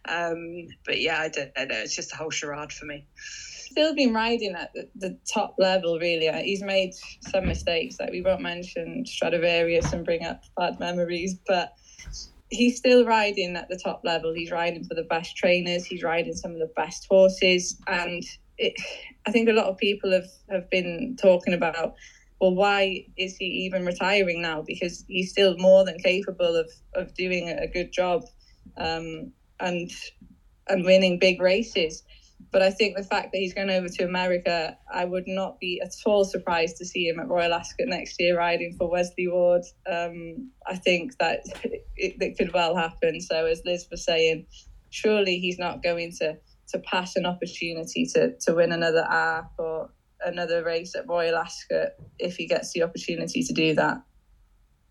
Um, 0.06 0.68
but 0.84 1.00
yeah, 1.00 1.18
I 1.18 1.28
don't, 1.28 1.50
I 1.56 1.60
don't 1.60 1.68
know. 1.68 1.78
It's 1.78 1.96
just 1.96 2.12
a 2.12 2.16
whole 2.16 2.30
charade 2.30 2.72
for 2.72 2.84
me 2.84 3.06
still 3.68 3.94
been 3.94 4.14
riding 4.14 4.54
at 4.54 4.72
the, 4.74 4.88
the, 4.94 5.18
top 5.30 5.56
level, 5.58 5.98
really. 5.98 6.30
He's 6.44 6.62
made 6.62 6.92
some 7.20 7.46
mistakes, 7.46 7.96
like 7.98 8.10
we 8.10 8.22
won't 8.22 8.40
mention 8.40 9.04
Stradivarius 9.04 9.92
and 9.92 10.04
bring 10.04 10.24
up 10.24 10.44
bad 10.56 10.78
memories, 10.78 11.34
but 11.46 11.72
he's 12.48 12.76
still 12.76 13.04
riding 13.04 13.56
at 13.56 13.68
the 13.68 13.78
top 13.82 14.02
level. 14.04 14.32
He's 14.32 14.50
riding 14.50 14.84
for 14.84 14.94
the 14.94 15.02
best 15.02 15.36
trainers, 15.36 15.84
he's 15.84 16.02
riding 16.02 16.34
some 16.34 16.52
of 16.52 16.58
the 16.58 16.70
best 16.76 17.06
horses. 17.10 17.76
And 17.86 18.22
it, 18.58 18.74
I 19.26 19.30
think 19.30 19.48
a 19.48 19.52
lot 19.52 19.66
of 19.66 19.78
people 19.78 20.12
have, 20.12 20.28
have 20.50 20.68
been 20.70 21.16
talking 21.20 21.54
about, 21.54 21.94
well, 22.40 22.54
why 22.54 23.06
is 23.16 23.36
he 23.36 23.46
even 23.46 23.84
retiring 23.84 24.42
now? 24.42 24.62
Because 24.66 25.04
he's 25.08 25.30
still 25.30 25.56
more 25.58 25.84
than 25.84 25.98
capable 25.98 26.56
of, 26.56 26.70
of 26.94 27.14
doing 27.14 27.48
a 27.48 27.66
good 27.66 27.92
job 27.92 28.22
um, 28.76 29.32
and 29.60 29.90
and 30.68 30.84
winning 30.84 31.18
big 31.18 31.40
races. 31.40 32.02
But 32.52 32.62
I 32.62 32.70
think 32.70 32.96
the 32.96 33.02
fact 33.02 33.32
that 33.32 33.38
he's 33.38 33.54
going 33.54 33.70
over 33.70 33.88
to 33.88 34.04
America, 34.04 34.76
I 34.92 35.04
would 35.04 35.26
not 35.26 35.58
be 35.58 35.80
at 35.82 35.92
all 36.04 36.24
surprised 36.24 36.76
to 36.78 36.84
see 36.84 37.08
him 37.08 37.18
at 37.18 37.28
Royal 37.28 37.54
Ascot 37.54 37.88
next 37.88 38.20
year 38.20 38.36
riding 38.36 38.74
for 38.76 38.90
Wesley 38.90 39.28
Ward. 39.28 39.62
Um, 39.90 40.50
I 40.66 40.76
think 40.76 41.16
that 41.18 41.40
it, 41.64 41.84
it 41.96 42.36
could 42.36 42.52
well 42.52 42.76
happen. 42.76 43.20
So, 43.20 43.46
as 43.46 43.62
Liz 43.64 43.86
was 43.90 44.04
saying, 44.04 44.46
surely 44.90 45.38
he's 45.38 45.58
not 45.58 45.82
going 45.82 46.12
to 46.20 46.36
to 46.68 46.78
pass 46.80 47.16
an 47.16 47.26
opportunity 47.26 48.06
to 48.14 48.36
to 48.38 48.54
win 48.54 48.72
another 48.72 49.04
arc 49.08 49.46
or 49.58 49.90
another 50.24 50.64
race 50.64 50.94
at 50.94 51.08
Royal 51.08 51.36
Ascot 51.36 51.90
if 52.18 52.36
he 52.36 52.46
gets 52.46 52.72
the 52.72 52.82
opportunity 52.82 53.42
to 53.42 53.52
do 53.52 53.74
that. 53.74 54.02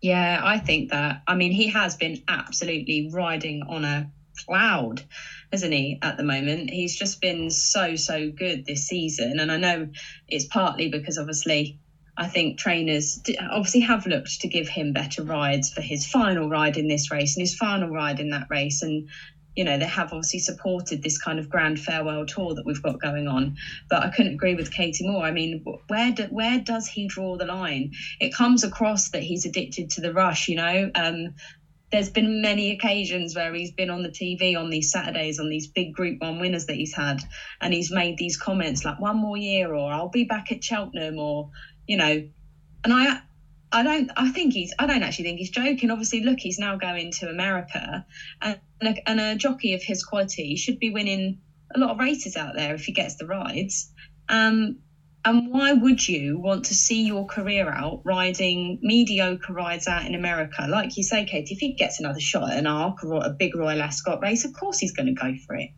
Yeah, 0.00 0.40
I 0.42 0.58
think 0.58 0.90
that. 0.90 1.22
I 1.26 1.34
mean, 1.34 1.52
he 1.52 1.68
has 1.68 1.96
been 1.96 2.22
absolutely 2.28 3.10
riding 3.12 3.62
on 3.68 3.84
a 3.84 4.10
cloud, 4.46 5.02
hasn't 5.50 5.72
he, 5.72 5.98
at 6.02 6.16
the 6.16 6.22
moment? 6.22 6.70
He's 6.70 6.96
just 6.96 7.20
been 7.20 7.50
so, 7.50 7.96
so 7.96 8.30
good 8.30 8.66
this 8.66 8.86
season. 8.86 9.40
And 9.40 9.50
I 9.50 9.56
know 9.56 9.88
it's 10.28 10.46
partly 10.46 10.88
because 10.90 11.18
obviously 11.18 11.80
I 12.18 12.28
think 12.28 12.58
trainers 12.58 13.20
obviously 13.50 13.80
have 13.80 14.06
looked 14.06 14.40
to 14.40 14.48
give 14.48 14.68
him 14.68 14.92
better 14.92 15.22
rides 15.22 15.70
for 15.70 15.80
his 15.80 16.06
final 16.06 16.48
ride 16.48 16.76
in 16.76 16.88
this 16.88 17.10
race 17.10 17.36
and 17.36 17.42
his 17.42 17.56
final 17.56 17.88
ride 17.88 18.20
in 18.20 18.30
that 18.30 18.46
race. 18.50 18.82
And, 18.82 19.08
you 19.56 19.64
know, 19.64 19.78
they 19.78 19.86
have 19.86 20.12
obviously 20.12 20.38
supported 20.38 21.02
this 21.02 21.18
kind 21.18 21.38
of 21.38 21.48
grand 21.48 21.80
farewell 21.80 22.26
tour 22.26 22.54
that 22.54 22.66
we've 22.66 22.82
got 22.82 23.00
going 23.00 23.26
on. 23.26 23.56
But 23.88 24.02
I 24.02 24.10
couldn't 24.10 24.34
agree 24.34 24.54
with 24.54 24.70
Katie 24.70 25.06
more. 25.06 25.24
I 25.24 25.30
mean, 25.32 25.64
where 25.88 26.12
do, 26.12 26.24
where 26.24 26.58
does 26.58 26.86
he 26.86 27.08
draw 27.08 27.36
the 27.36 27.46
line? 27.46 27.92
It 28.20 28.34
comes 28.34 28.62
across 28.62 29.08
that 29.10 29.22
he's 29.22 29.46
addicted 29.46 29.90
to 29.90 30.02
the 30.02 30.12
rush, 30.12 30.46
you 30.46 30.56
know. 30.56 30.90
Um, 30.94 31.34
there's 31.90 32.10
been 32.10 32.42
many 32.42 32.70
occasions 32.72 33.34
where 33.34 33.54
he's 33.54 33.70
been 33.70 33.90
on 33.90 34.02
the 34.02 34.08
TV 34.10 34.58
on 34.58 34.70
these 34.70 34.90
Saturdays 34.90 35.38
on 35.38 35.48
these 35.48 35.68
big 35.68 35.92
Group 35.92 36.20
One 36.20 36.40
winners 36.40 36.66
that 36.66 36.74
he's 36.74 36.94
had, 36.94 37.20
and 37.60 37.72
he's 37.72 37.92
made 37.92 38.18
these 38.18 38.36
comments 38.36 38.84
like 38.84 38.98
"one 38.98 39.16
more 39.16 39.36
year" 39.36 39.72
or 39.72 39.92
"I'll 39.92 40.08
be 40.08 40.24
back 40.24 40.50
at 40.50 40.62
Cheltenham" 40.62 41.18
or 41.18 41.48
you 41.86 41.96
know, 41.96 42.22
and 42.84 42.92
I. 42.92 43.20
I 43.72 43.82
don't. 43.82 44.10
I 44.16 44.30
think 44.30 44.52
he's. 44.52 44.72
I 44.78 44.86
don't 44.86 45.02
actually 45.02 45.24
think 45.24 45.38
he's 45.38 45.50
joking. 45.50 45.90
Obviously, 45.90 46.22
look, 46.22 46.38
he's 46.38 46.58
now 46.58 46.76
going 46.76 47.10
to 47.12 47.28
America, 47.28 48.04
and 48.40 48.58
a, 48.80 48.94
and 49.08 49.20
a 49.20 49.36
jockey 49.36 49.74
of 49.74 49.82
his 49.82 50.04
quality 50.04 50.56
should 50.56 50.78
be 50.78 50.90
winning 50.90 51.38
a 51.74 51.78
lot 51.78 51.90
of 51.90 51.98
races 51.98 52.36
out 52.36 52.54
there 52.54 52.74
if 52.74 52.84
he 52.84 52.92
gets 52.92 53.16
the 53.16 53.26
rides. 53.26 53.90
Um, 54.28 54.78
and 55.24 55.50
why 55.50 55.72
would 55.72 56.06
you 56.06 56.38
want 56.38 56.66
to 56.66 56.74
see 56.74 57.04
your 57.04 57.26
career 57.26 57.68
out 57.68 58.00
riding 58.04 58.78
mediocre 58.80 59.52
rides 59.52 59.88
out 59.88 60.06
in 60.06 60.14
America? 60.14 60.66
Like 60.68 60.96
you 60.96 61.02
say, 61.02 61.24
Kate, 61.24 61.48
if 61.50 61.58
he 61.58 61.74
gets 61.74 61.98
another 61.98 62.20
shot 62.20 62.52
at 62.52 62.58
an 62.58 62.68
arc 62.68 63.02
or 63.02 63.24
a 63.24 63.30
big 63.30 63.56
Royal 63.56 63.82
Ascot 63.82 64.22
race, 64.22 64.44
of 64.44 64.52
course 64.52 64.78
he's 64.78 64.92
going 64.92 65.06
to 65.06 65.20
go 65.20 65.34
for 65.44 65.56
it. 65.56 65.70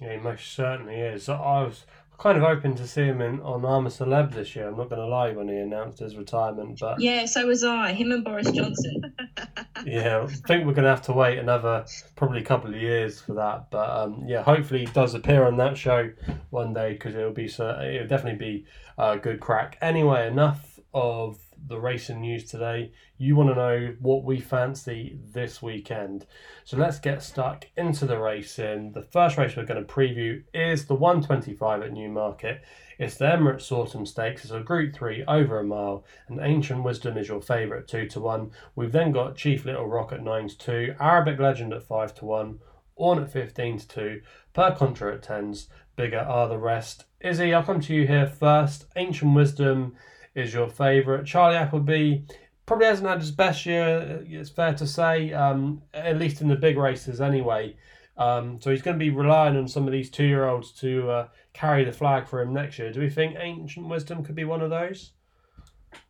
Yeah, 0.00 0.12
he 0.12 0.18
most 0.18 0.52
certainly 0.52 0.94
is. 0.94 1.28
I 1.28 1.62
was 1.62 1.84
kind 2.22 2.38
of 2.38 2.44
hoping 2.44 2.76
to 2.76 2.86
see 2.86 3.02
him 3.02 3.20
in, 3.20 3.40
on 3.40 3.64
I'm 3.64 3.84
a 3.84 3.90
Celeb 3.90 4.32
this 4.32 4.54
year. 4.54 4.68
I'm 4.68 4.76
not 4.76 4.88
going 4.88 5.00
to 5.00 5.08
lie 5.08 5.32
when 5.32 5.48
he 5.48 5.56
announced 5.56 5.98
his 5.98 6.16
retirement, 6.16 6.78
but 6.78 7.00
yeah, 7.00 7.24
so 7.24 7.44
was 7.48 7.64
I. 7.64 7.92
Him 7.92 8.12
and 8.12 8.22
Boris 8.22 8.48
Johnson. 8.52 9.12
yeah, 9.84 10.22
I 10.22 10.26
think 10.28 10.64
we're 10.64 10.72
going 10.72 10.84
to 10.84 10.90
have 10.90 11.02
to 11.02 11.12
wait 11.12 11.38
another 11.38 11.84
probably 12.14 12.40
couple 12.42 12.72
of 12.72 12.80
years 12.80 13.20
for 13.20 13.34
that. 13.34 13.72
But 13.72 13.90
um, 13.90 14.22
yeah, 14.24 14.44
hopefully 14.44 14.80
he 14.80 14.92
does 14.92 15.14
appear 15.14 15.44
on 15.44 15.56
that 15.56 15.76
show 15.76 16.12
one 16.50 16.72
day 16.72 16.92
because 16.92 17.16
it'll 17.16 17.32
be 17.32 17.48
so 17.48 17.80
it'll 17.80 18.06
definitely 18.06 18.38
be 18.38 18.66
a 18.98 19.18
good 19.18 19.40
crack. 19.40 19.76
Anyway, 19.80 20.24
enough 20.28 20.78
of 20.94 21.40
the 21.66 21.80
racing 21.80 22.20
news 22.20 22.44
today. 22.44 22.92
You 23.18 23.36
want 23.36 23.50
to 23.50 23.54
know 23.54 23.94
what 24.00 24.24
we 24.24 24.40
fancy 24.40 25.18
this 25.32 25.62
weekend. 25.62 26.26
So 26.64 26.76
let's 26.76 26.98
get 26.98 27.22
stuck 27.22 27.66
into 27.76 28.06
the 28.06 28.18
racing. 28.18 28.92
The 28.92 29.02
first 29.02 29.36
race 29.38 29.56
we're 29.56 29.64
going 29.64 29.84
to 29.84 29.92
preview 29.92 30.42
is 30.52 30.86
the 30.86 30.94
125 30.94 31.82
at 31.82 31.92
Newmarket. 31.92 32.62
It's 32.98 33.16
the 33.16 33.24
Emirates 33.24 33.72
Autumn 33.72 34.06
Stakes. 34.06 34.44
It's 34.44 34.52
a 34.52 34.60
Group 34.60 34.94
3 34.94 35.24
over 35.26 35.58
a 35.58 35.64
mile, 35.64 36.04
and 36.28 36.40
Ancient 36.40 36.84
Wisdom 36.84 37.16
is 37.16 37.28
your 37.28 37.40
favourite 37.40 37.88
2 37.88 38.06
to 38.08 38.20
1. 38.20 38.50
We've 38.76 38.92
then 38.92 39.12
got 39.12 39.36
Chief 39.36 39.64
Little 39.64 39.88
Rock 39.88 40.12
at 40.12 40.22
9 40.22 40.48
to 40.48 40.58
2, 40.58 40.94
Arabic 41.00 41.38
Legend 41.38 41.72
at 41.72 41.82
5 41.82 42.14
to 42.16 42.24
1, 42.24 42.58
Orn 42.94 43.22
at 43.22 43.32
15 43.32 43.78
to 43.78 43.88
2, 43.88 44.20
Per 44.52 44.74
Contra 44.76 45.14
at 45.14 45.22
10s, 45.22 45.68
bigger 45.96 46.20
are 46.20 46.48
the 46.48 46.58
rest. 46.58 47.06
Izzy, 47.20 47.54
I'll 47.54 47.62
come 47.62 47.80
to 47.80 47.94
you 47.94 48.06
here 48.06 48.26
first. 48.26 48.86
Ancient 48.96 49.34
Wisdom 49.34 49.94
is 50.34 50.52
your 50.52 50.68
favourite. 50.68 51.26
Charlie 51.26 51.56
Appleby 51.56 52.22
probably 52.66 52.86
hasn't 52.86 53.08
had 53.08 53.20
his 53.20 53.30
best 53.30 53.66
year, 53.66 54.24
it's 54.26 54.50
fair 54.50 54.74
to 54.74 54.86
say, 54.86 55.32
um, 55.32 55.82
at 55.92 56.18
least 56.18 56.40
in 56.40 56.48
the 56.48 56.56
big 56.56 56.76
races 56.76 57.20
anyway. 57.20 57.76
Um, 58.16 58.60
so 58.60 58.70
he's 58.70 58.82
going 58.82 58.98
to 58.98 59.04
be 59.04 59.10
relying 59.10 59.56
on 59.56 59.66
some 59.66 59.86
of 59.86 59.92
these 59.92 60.10
two 60.10 60.26
year 60.26 60.46
olds 60.46 60.72
to 60.80 61.10
uh, 61.10 61.28
carry 61.54 61.84
the 61.84 61.92
flag 61.92 62.28
for 62.28 62.40
him 62.40 62.52
next 62.52 62.78
year. 62.78 62.92
Do 62.92 63.00
we 63.00 63.10
think 63.10 63.36
Ancient 63.38 63.88
Wisdom 63.88 64.22
could 64.22 64.34
be 64.34 64.44
one 64.44 64.60
of 64.60 64.70
those? 64.70 65.12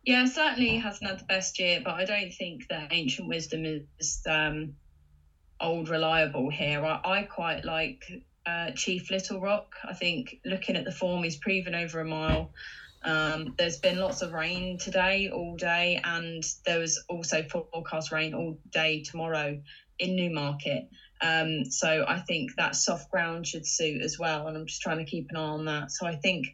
Yeah, 0.04 0.26
certainly 0.26 0.76
hasn't 0.78 1.10
had 1.10 1.20
the 1.20 1.24
best 1.24 1.58
year, 1.58 1.80
but 1.84 1.94
I 1.94 2.04
don't 2.04 2.32
think 2.32 2.68
that 2.68 2.92
Ancient 2.92 3.28
Wisdom 3.28 3.64
is 3.98 4.22
um, 4.28 4.74
old 5.60 5.88
reliable 5.88 6.50
here. 6.50 6.84
I, 6.84 7.00
I 7.04 7.22
quite 7.22 7.64
like 7.64 8.04
uh, 8.46 8.72
Chief 8.72 9.10
Little 9.10 9.40
Rock. 9.40 9.74
I 9.88 9.94
think 9.94 10.40
looking 10.44 10.76
at 10.76 10.84
the 10.84 10.92
form, 10.92 11.22
he's 11.22 11.36
proven 11.36 11.74
over 11.74 12.00
a 12.00 12.04
mile. 12.04 12.50
Um, 13.04 13.54
there's 13.58 13.78
been 13.78 13.98
lots 13.98 14.22
of 14.22 14.32
rain 14.32 14.78
today, 14.78 15.30
all 15.32 15.56
day, 15.56 16.00
and 16.04 16.44
there 16.64 16.78
was 16.78 17.02
also 17.08 17.42
forecast 17.42 18.12
rain 18.12 18.34
all 18.34 18.58
day 18.70 19.02
tomorrow 19.02 19.60
in 19.98 20.16
Newmarket. 20.16 20.88
Um, 21.20 21.64
so 21.64 22.04
I 22.06 22.18
think 22.20 22.54
that 22.56 22.74
soft 22.74 23.10
ground 23.10 23.46
should 23.46 23.66
suit 23.66 24.02
as 24.02 24.18
well, 24.18 24.46
and 24.46 24.56
I'm 24.56 24.66
just 24.66 24.82
trying 24.82 24.98
to 24.98 25.04
keep 25.04 25.26
an 25.30 25.36
eye 25.36 25.40
on 25.40 25.64
that. 25.66 25.90
So 25.90 26.06
I 26.06 26.16
think 26.16 26.46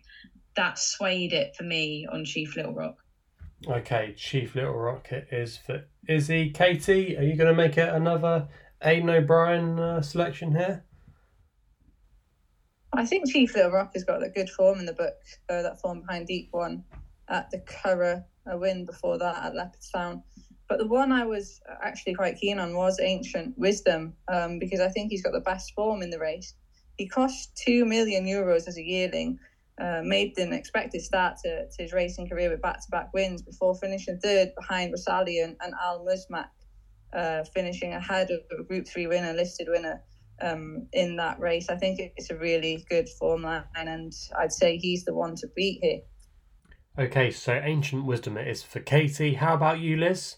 that 0.56 0.78
swayed 0.78 1.32
it 1.32 1.54
for 1.56 1.64
me 1.64 2.06
on 2.10 2.24
Chief 2.24 2.56
Little 2.56 2.74
Rock. 2.74 2.96
Okay, 3.66 4.14
Chief 4.16 4.54
Little 4.54 4.74
Rock 4.74 5.10
it 5.12 5.28
is 5.30 5.56
for 5.56 5.84
Izzy. 6.06 6.50
Katie, 6.50 7.16
are 7.16 7.22
you 7.22 7.36
going 7.36 7.48
to 7.48 7.54
make 7.54 7.76
it 7.76 7.88
another 7.88 8.48
Aidan 8.82 9.10
O'Brien 9.10 9.78
uh, 9.78 10.02
selection 10.02 10.52
here? 10.52 10.84
I 12.92 13.04
think 13.04 13.30
Chief 13.30 13.54
Little 13.54 13.70
Rock 13.70 13.92
has 13.94 14.04
got 14.04 14.24
a 14.24 14.28
good 14.28 14.48
form 14.50 14.78
in 14.80 14.86
the 14.86 14.92
book. 14.92 15.14
Uh, 15.48 15.62
that 15.62 15.80
form 15.80 16.00
behind 16.00 16.26
Deep 16.26 16.48
One 16.52 16.84
at 17.28 17.50
the 17.50 17.58
Curragh, 17.58 18.24
a 18.46 18.56
win 18.56 18.84
before 18.86 19.18
that 19.18 19.44
at 19.44 19.52
Leopardstown. 19.52 20.22
But 20.68 20.78
the 20.78 20.86
one 20.86 21.12
I 21.12 21.24
was 21.24 21.60
actually 21.82 22.14
quite 22.14 22.36
keen 22.36 22.58
on 22.58 22.74
was 22.74 23.00
Ancient 23.00 23.56
Wisdom 23.58 24.14
um, 24.28 24.58
because 24.58 24.80
I 24.80 24.88
think 24.88 25.10
he's 25.10 25.22
got 25.22 25.32
the 25.32 25.40
best 25.40 25.72
form 25.74 26.02
in 26.02 26.10
the 26.10 26.18
race. 26.18 26.54
He 26.96 27.06
cost 27.06 27.56
two 27.56 27.84
million 27.84 28.26
euros 28.26 28.66
as 28.66 28.76
a 28.76 28.82
yearling, 28.82 29.38
uh, 29.80 30.00
made 30.02 30.36
an 30.38 30.52
expected 30.52 31.00
start 31.00 31.36
to, 31.44 31.68
to 31.68 31.82
his 31.82 31.92
racing 31.92 32.28
career 32.28 32.50
with 32.50 32.60
back 32.60 32.84
to 32.84 32.90
back 32.90 33.12
wins 33.14 33.42
before 33.42 33.74
finishing 33.76 34.18
third 34.18 34.52
behind 34.56 34.92
Rosallion 34.92 35.56
and 35.60 35.74
Al 35.82 36.04
Musmak, 36.04 36.48
uh, 37.12 37.44
finishing 37.54 37.92
ahead 37.92 38.30
of 38.30 38.40
a 38.58 38.62
Group 38.62 38.88
3 38.88 39.06
winner, 39.06 39.32
listed 39.32 39.68
winner 39.70 40.02
um, 40.40 40.86
in 40.92 41.16
that 41.16 41.40
race. 41.40 41.68
I 41.68 41.76
think 41.76 42.00
it's 42.16 42.30
a 42.30 42.36
really 42.36 42.84
good 42.88 43.08
form 43.08 43.42
line, 43.42 43.64
and 43.74 44.12
I'd 44.38 44.52
say 44.52 44.76
he's 44.76 45.04
the 45.04 45.14
one 45.14 45.36
to 45.36 45.48
beat 45.54 45.80
here. 45.82 46.00
Okay, 46.98 47.30
so 47.30 47.52
Ancient 47.52 48.04
Wisdom 48.04 48.36
it 48.36 48.48
is 48.48 48.62
for 48.62 48.80
Katie. 48.80 49.34
How 49.34 49.54
about 49.54 49.78
you, 49.78 49.96
Liz? 49.96 50.36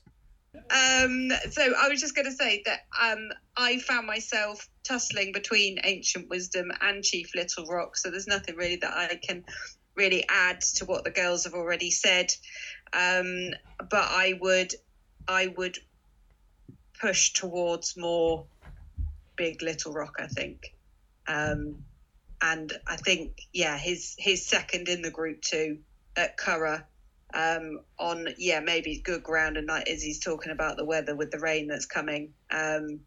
Um, 0.55 1.31
so 1.51 1.73
I 1.79 1.89
was 1.89 2.01
just 2.01 2.15
going 2.15 2.27
to 2.27 2.33
say 2.33 2.63
that 2.67 2.81
um, 3.01 3.31
I 3.57 3.79
found 3.79 4.07
myself 4.07 4.69
tussling 4.85 5.33
between 5.33 5.79
Ancient 5.85 6.29
Wisdom 6.29 6.71
and 6.81 7.03
Chief 7.03 7.35
Little 7.35 7.67
Rock. 7.67 7.97
So 7.97 8.11
there's 8.11 8.27
nothing 8.27 8.57
really 8.57 8.77
that 8.77 8.93
I 8.93 9.17
can 9.17 9.45
really 9.95 10.25
add 10.29 10.61
to 10.77 10.85
what 10.85 11.05
the 11.05 11.11
girls 11.11 11.45
have 11.45 11.55
already 11.55 11.91
said. 11.91 12.33
Um, 12.93 13.51
but 13.79 14.05
I 14.05 14.39
would, 14.41 14.75
I 15.27 15.49
would 15.57 15.79
push 17.01 17.33
towards 17.33 17.97
more 17.97 18.47
big 19.41 19.63
Little 19.63 19.95
Rock, 19.95 20.17
I 20.19 20.27
think. 20.27 20.75
Um, 21.27 21.77
and 22.43 22.71
I 22.87 22.97
think, 22.97 23.39
yeah, 23.55 23.79
his 23.79 24.15
his 24.19 24.47
second 24.47 24.89
in 24.89 25.01
the 25.01 25.11
group 25.11 25.41
two 25.41 25.79
at 26.15 26.37
Curragh 26.37 26.83
um, 27.33 27.81
on, 27.99 28.29
yeah, 28.37 28.61
maybe 28.61 29.01
good 29.03 29.23
ground. 29.23 29.57
And 29.57 29.67
like 29.67 29.89
as 29.89 30.03
he's 30.03 30.21
talking 30.21 30.53
about 30.53 30.77
the 30.77 30.85
weather 30.85 31.17
with 31.17 31.31
the 31.31 31.39
rain 31.39 31.69
that's 31.69 31.87
coming, 31.87 32.35
um, 32.51 33.01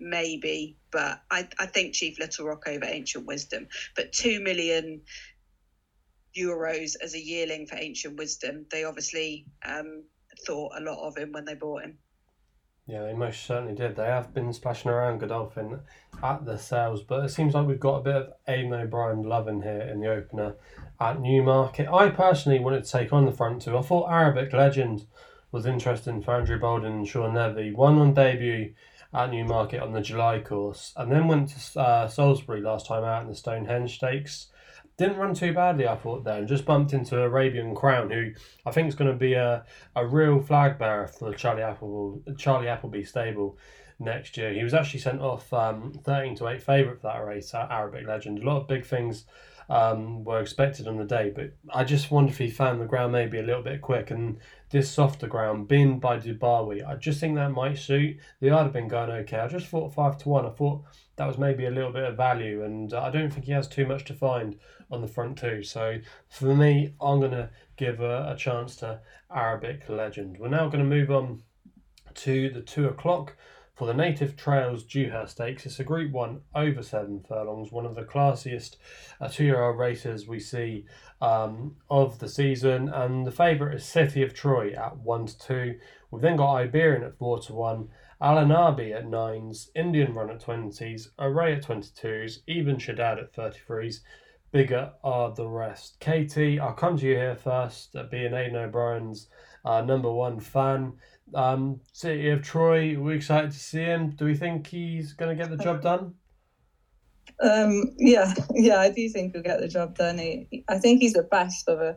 maybe. 0.00 0.76
But 0.92 1.18
I, 1.32 1.48
I 1.58 1.66
think 1.66 1.94
Chief 1.94 2.20
Little 2.20 2.46
Rock 2.46 2.68
over 2.68 2.84
Ancient 2.84 3.26
Wisdom. 3.26 3.66
But 3.96 4.12
two 4.12 4.38
million 4.40 5.00
euros 6.38 6.92
as 7.02 7.14
a 7.14 7.20
yearling 7.20 7.66
for 7.66 7.74
Ancient 7.74 8.16
Wisdom, 8.16 8.66
they 8.70 8.84
obviously 8.84 9.46
um, 9.64 10.04
thought 10.46 10.78
a 10.78 10.80
lot 10.80 11.08
of 11.08 11.18
him 11.18 11.32
when 11.32 11.44
they 11.44 11.54
bought 11.54 11.82
him. 11.82 11.98
Yeah, 12.90 13.04
they 13.04 13.12
most 13.12 13.46
certainly 13.46 13.76
did. 13.76 13.94
They 13.94 14.06
have 14.06 14.34
been 14.34 14.52
splashing 14.52 14.90
around 14.90 15.20
Godolphin 15.20 15.78
at 16.24 16.44
the 16.44 16.58
sales, 16.58 17.04
but 17.04 17.24
it 17.24 17.28
seems 17.28 17.54
like 17.54 17.68
we've 17.68 17.78
got 17.78 17.98
a 17.98 18.02
bit 18.02 18.16
of 18.16 18.32
Aidan 18.48 18.74
O'Brien 18.74 19.22
love 19.22 19.46
in 19.46 19.62
here 19.62 19.82
in 19.82 20.00
the 20.00 20.08
opener 20.08 20.56
at 20.98 21.20
Newmarket. 21.20 21.86
I 21.86 22.10
personally 22.10 22.58
wanted 22.58 22.82
to 22.82 22.90
take 22.90 23.12
on 23.12 23.26
the 23.26 23.32
front 23.32 23.62
two. 23.62 23.78
I 23.78 23.82
thought 23.82 24.10
Arabic 24.10 24.52
Legend 24.52 25.06
was 25.52 25.66
interesting 25.66 26.20
for 26.20 26.34
Andrew 26.34 26.58
Balding 26.58 26.92
and 26.92 27.06
Sean 27.06 27.32
Levey. 27.32 27.70
Won 27.70 27.96
on 27.98 28.12
debut 28.12 28.74
at 29.14 29.30
Newmarket 29.30 29.80
on 29.80 29.92
the 29.92 30.00
July 30.00 30.40
course, 30.40 30.92
and 30.96 31.12
then 31.12 31.28
went 31.28 31.50
to 31.50 31.80
uh, 31.80 32.08
Salisbury 32.08 32.60
last 32.60 32.86
time 32.86 33.04
out 33.04 33.22
in 33.22 33.28
the 33.28 33.36
Stonehenge 33.36 33.94
Stakes 33.94 34.48
didn't 35.00 35.16
run 35.16 35.32
too 35.32 35.54
badly, 35.54 35.88
I 35.88 35.96
thought, 35.96 36.24
there, 36.24 36.36
and 36.36 36.46
just 36.46 36.66
bumped 36.66 36.92
into 36.92 37.18
Arabian 37.18 37.74
Crown, 37.74 38.10
who 38.10 38.32
I 38.66 38.70
think 38.70 38.86
is 38.86 38.94
going 38.94 39.10
to 39.10 39.16
be 39.16 39.32
a, 39.32 39.64
a 39.96 40.06
real 40.06 40.40
flag 40.40 40.78
bearer 40.78 41.08
for 41.08 41.32
Charlie 41.32 41.62
Apple 41.62 42.22
Charlie 42.36 42.68
Appleby 42.68 43.04
stable 43.04 43.56
next 43.98 44.36
year. 44.36 44.52
He 44.52 44.62
was 44.62 44.74
actually 44.74 45.00
sent 45.00 45.22
off 45.22 45.50
um, 45.54 45.94
13 46.04 46.36
to 46.36 46.48
8 46.48 46.62
favourite 46.62 47.00
for 47.00 47.06
that 47.06 47.24
race 47.24 47.54
Arabic 47.54 48.06
Legend. 48.06 48.40
A 48.40 48.46
lot 48.46 48.60
of 48.60 48.68
big 48.68 48.84
things 48.84 49.24
um, 49.70 50.22
were 50.22 50.40
expected 50.40 50.86
on 50.86 50.98
the 50.98 51.04
day, 51.04 51.32
but 51.34 51.54
I 51.72 51.84
just 51.84 52.10
wonder 52.10 52.30
if 52.30 52.38
he 52.38 52.50
found 52.50 52.78
the 52.78 52.86
ground 52.86 53.12
maybe 53.12 53.38
a 53.38 53.42
little 53.42 53.62
bit 53.62 53.80
quick. 53.80 54.10
And 54.10 54.36
this 54.70 54.90
softer 54.90 55.28
ground, 55.28 55.66
being 55.66 55.98
by 55.98 56.18
Dubawi, 56.18 56.86
I 56.86 56.96
just 56.96 57.20
think 57.20 57.36
that 57.36 57.52
might 57.52 57.78
suit. 57.78 58.18
The 58.40 58.50
other 58.50 58.64
have 58.64 58.72
been 58.74 58.88
going 58.88 59.10
okay. 59.10 59.38
I 59.38 59.48
just 59.48 59.68
thought 59.68 59.94
5 59.94 60.18
to 60.18 60.28
1. 60.28 60.44
I 60.44 60.50
thought 60.50 60.84
that 61.16 61.26
was 61.26 61.38
maybe 61.38 61.66
a 61.66 61.70
little 61.70 61.92
bit 61.92 62.04
of 62.04 62.16
value, 62.16 62.64
and 62.64 62.92
uh, 62.92 63.00
I 63.02 63.10
don't 63.10 63.30
think 63.30 63.46
he 63.46 63.52
has 63.52 63.68
too 63.68 63.86
much 63.86 64.04
to 64.06 64.14
find 64.14 64.56
on 64.90 65.00
the 65.00 65.08
front 65.08 65.38
two. 65.38 65.62
So 65.62 65.98
for 66.28 66.54
me, 66.54 66.94
I'm 67.00 67.20
going 67.20 67.32
to 67.32 67.50
give 67.76 68.00
a, 68.00 68.32
a 68.32 68.36
chance 68.36 68.76
to 68.76 69.00
Arabic 69.34 69.88
Legend. 69.88 70.38
We're 70.38 70.48
now 70.48 70.68
going 70.68 70.84
to 70.84 70.96
move 70.96 71.10
on 71.10 71.42
to 72.14 72.50
the 72.50 72.60
two 72.60 72.86
o'clock 72.86 73.36
for 73.80 73.86
the 73.86 73.94
Native 73.94 74.36
Trails 74.36 74.84
Dewhurst 74.84 75.32
Stakes. 75.32 75.64
It's 75.64 75.80
a 75.80 75.84
Group 75.84 76.12
1 76.12 76.40
over 76.54 76.82
7 76.82 77.24
furlongs, 77.26 77.72
one 77.72 77.86
of 77.86 77.94
the 77.94 78.02
classiest 78.02 78.76
uh, 79.22 79.28
two 79.28 79.44
year 79.44 79.62
old 79.62 79.78
races 79.78 80.28
we 80.28 80.38
see 80.38 80.84
um, 81.22 81.76
of 81.88 82.18
the 82.18 82.28
season. 82.28 82.90
And 82.90 83.26
the 83.26 83.30
favourite 83.30 83.74
is 83.74 83.84
City 83.86 84.22
of 84.22 84.34
Troy 84.34 84.72
at 84.72 84.98
1 84.98 85.26
to 85.26 85.38
2. 85.38 85.74
We've 86.10 86.20
then 86.20 86.36
got 86.36 86.56
Iberian 86.56 87.04
at 87.04 87.16
4 87.16 87.40
to 87.44 87.54
1. 87.54 87.88
Alyanaabi 88.20 88.94
at 88.94 89.06
9s, 89.06 89.70
Indian 89.74 90.12
Run 90.12 90.28
at 90.28 90.44
20s, 90.44 91.08
Array 91.18 91.54
at 91.54 91.62
22s, 91.62 92.40
even 92.46 92.76
Shaddad 92.76 93.18
at 93.18 93.32
33s. 93.32 94.00
Bigger 94.52 94.92
are 95.04 95.32
the 95.32 95.46
rest. 95.46 96.00
Katie, 96.00 96.58
I'll 96.58 96.72
come 96.72 96.96
to 96.98 97.06
you 97.06 97.14
here 97.14 97.36
first, 97.36 97.94
uh, 97.94 98.04
being 98.04 98.34
Aidan 98.34 98.56
O'Brien's 98.56 99.28
uh, 99.64 99.82
number 99.82 100.12
one 100.12 100.40
fan. 100.40 100.94
Um, 101.34 101.80
City 101.92 102.30
of 102.30 102.42
Troy, 102.42 102.98
we're 102.98 103.14
excited 103.14 103.52
to 103.52 103.58
see 103.58 103.78
him. 103.78 104.10
Do 104.10 104.24
we 104.24 104.34
think 104.34 104.66
he's 104.66 105.12
going 105.12 105.36
to 105.36 105.40
get 105.40 105.56
the 105.56 105.62
job 105.62 105.82
done? 105.82 106.14
Um, 107.40 107.94
yeah, 107.98 108.34
yeah, 108.54 108.80
I 108.80 108.90
do 108.90 109.08
think 109.08 109.32
he'll 109.32 109.42
get 109.42 109.60
the 109.60 109.68
job 109.68 109.96
done. 109.96 110.18
He, 110.18 110.64
I 110.68 110.78
think 110.78 111.00
he's 111.00 111.12
the 111.12 111.22
best 111.22 111.68
of 111.68 111.80
a 111.80 111.96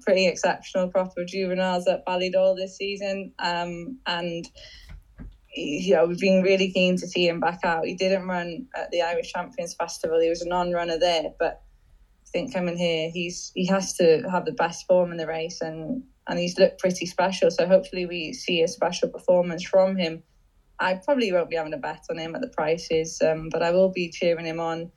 pretty 0.00 0.26
exceptional 0.26 0.90
crop 0.90 1.12
of 1.18 1.26
juveniles 1.26 1.86
at 1.86 2.06
Ballydoyle 2.06 2.56
this 2.56 2.76
season. 2.76 3.32
Um, 3.38 3.98
and 4.06 4.48
yeah, 5.54 6.04
we've 6.04 6.18
been 6.18 6.42
really 6.42 6.72
keen 6.72 6.96
to 6.96 7.06
see 7.06 7.28
him 7.28 7.40
back 7.40 7.60
out. 7.64 7.84
He 7.84 7.94
didn't 7.94 8.26
run 8.26 8.66
at 8.74 8.90
the 8.90 9.02
Irish 9.02 9.32
Champions 9.32 9.74
Festival. 9.74 10.20
He 10.20 10.28
was 10.28 10.42
a 10.42 10.48
non-runner 10.48 10.98
there, 10.98 11.32
but 11.38 11.62
think 12.32 12.52
coming 12.52 12.76
here, 12.76 13.10
he's 13.10 13.52
he 13.54 13.66
has 13.66 13.94
to 13.94 14.22
have 14.30 14.44
the 14.44 14.52
best 14.52 14.86
form 14.86 15.10
in 15.10 15.16
the 15.16 15.26
race, 15.26 15.60
and 15.60 16.02
and 16.28 16.38
he's 16.38 16.58
looked 16.58 16.80
pretty 16.80 17.06
special. 17.06 17.50
So 17.50 17.66
hopefully 17.66 18.06
we 18.06 18.32
see 18.32 18.62
a 18.62 18.68
special 18.68 19.08
performance 19.08 19.64
from 19.64 19.96
him. 19.96 20.22
I 20.78 20.94
probably 20.94 21.30
won't 21.32 21.50
be 21.50 21.56
having 21.56 21.74
a 21.74 21.78
bet 21.78 22.04
on 22.10 22.18
him 22.18 22.34
at 22.34 22.40
the 22.40 22.48
prices, 22.48 23.20
um, 23.20 23.48
but 23.50 23.62
I 23.62 23.70
will 23.70 23.90
be 23.90 24.10
cheering 24.10 24.46
him 24.46 24.60
on. 24.60 24.90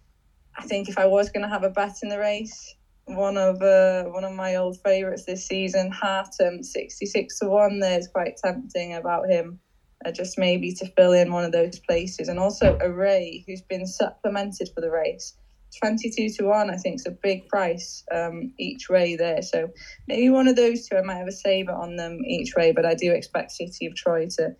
I 0.57 0.63
think 0.63 0.87
if 0.87 0.97
I 0.97 1.05
was 1.05 1.29
going 1.29 1.43
to 1.43 1.49
have 1.49 1.63
a 1.63 1.69
bet 1.69 1.95
in 2.03 2.09
the 2.09 2.19
race, 2.19 2.75
one 3.05 3.37
of 3.37 3.61
uh, 3.61 4.03
one 4.05 4.23
of 4.23 4.33
my 4.33 4.55
old 4.55 4.77
favourites 4.83 5.25
this 5.25 5.45
season, 5.45 5.91
Haatem, 5.91 6.63
sixty 6.63 7.05
six 7.05 7.39
to 7.39 7.49
one. 7.49 7.79
There's 7.79 8.07
quite 8.07 8.37
tempting 8.37 8.93
about 8.93 9.29
him, 9.29 9.59
uh, 10.05 10.11
just 10.11 10.37
maybe 10.37 10.73
to 10.75 10.85
fill 10.95 11.11
in 11.11 11.33
one 11.33 11.43
of 11.43 11.51
those 11.51 11.79
places, 11.79 12.29
and 12.29 12.39
also 12.39 12.77
Array, 12.79 13.43
who's 13.45 13.61
been 13.61 13.85
supplemented 13.85 14.69
for 14.73 14.81
the 14.81 14.91
race. 14.91 15.33
22 15.81 16.29
to 16.29 16.43
1 16.45 16.69
i 16.69 16.77
think 16.77 16.95
is 16.95 17.05
a 17.05 17.11
big 17.11 17.47
price 17.47 18.03
um, 18.11 18.53
each 18.57 18.89
way 18.89 19.15
there 19.15 19.41
so 19.41 19.69
maybe 20.07 20.29
one 20.29 20.47
of 20.47 20.55
those 20.55 20.87
two 20.87 20.97
i 20.97 21.01
might 21.01 21.15
have 21.15 21.27
a 21.27 21.31
saver 21.31 21.71
on 21.71 21.95
them 21.95 22.19
each 22.25 22.53
way 22.55 22.71
but 22.71 22.85
i 22.85 22.93
do 22.93 23.11
expect 23.11 23.51
city 23.51 23.85
of 23.85 23.95
troy 23.95 24.27
to 24.27 24.55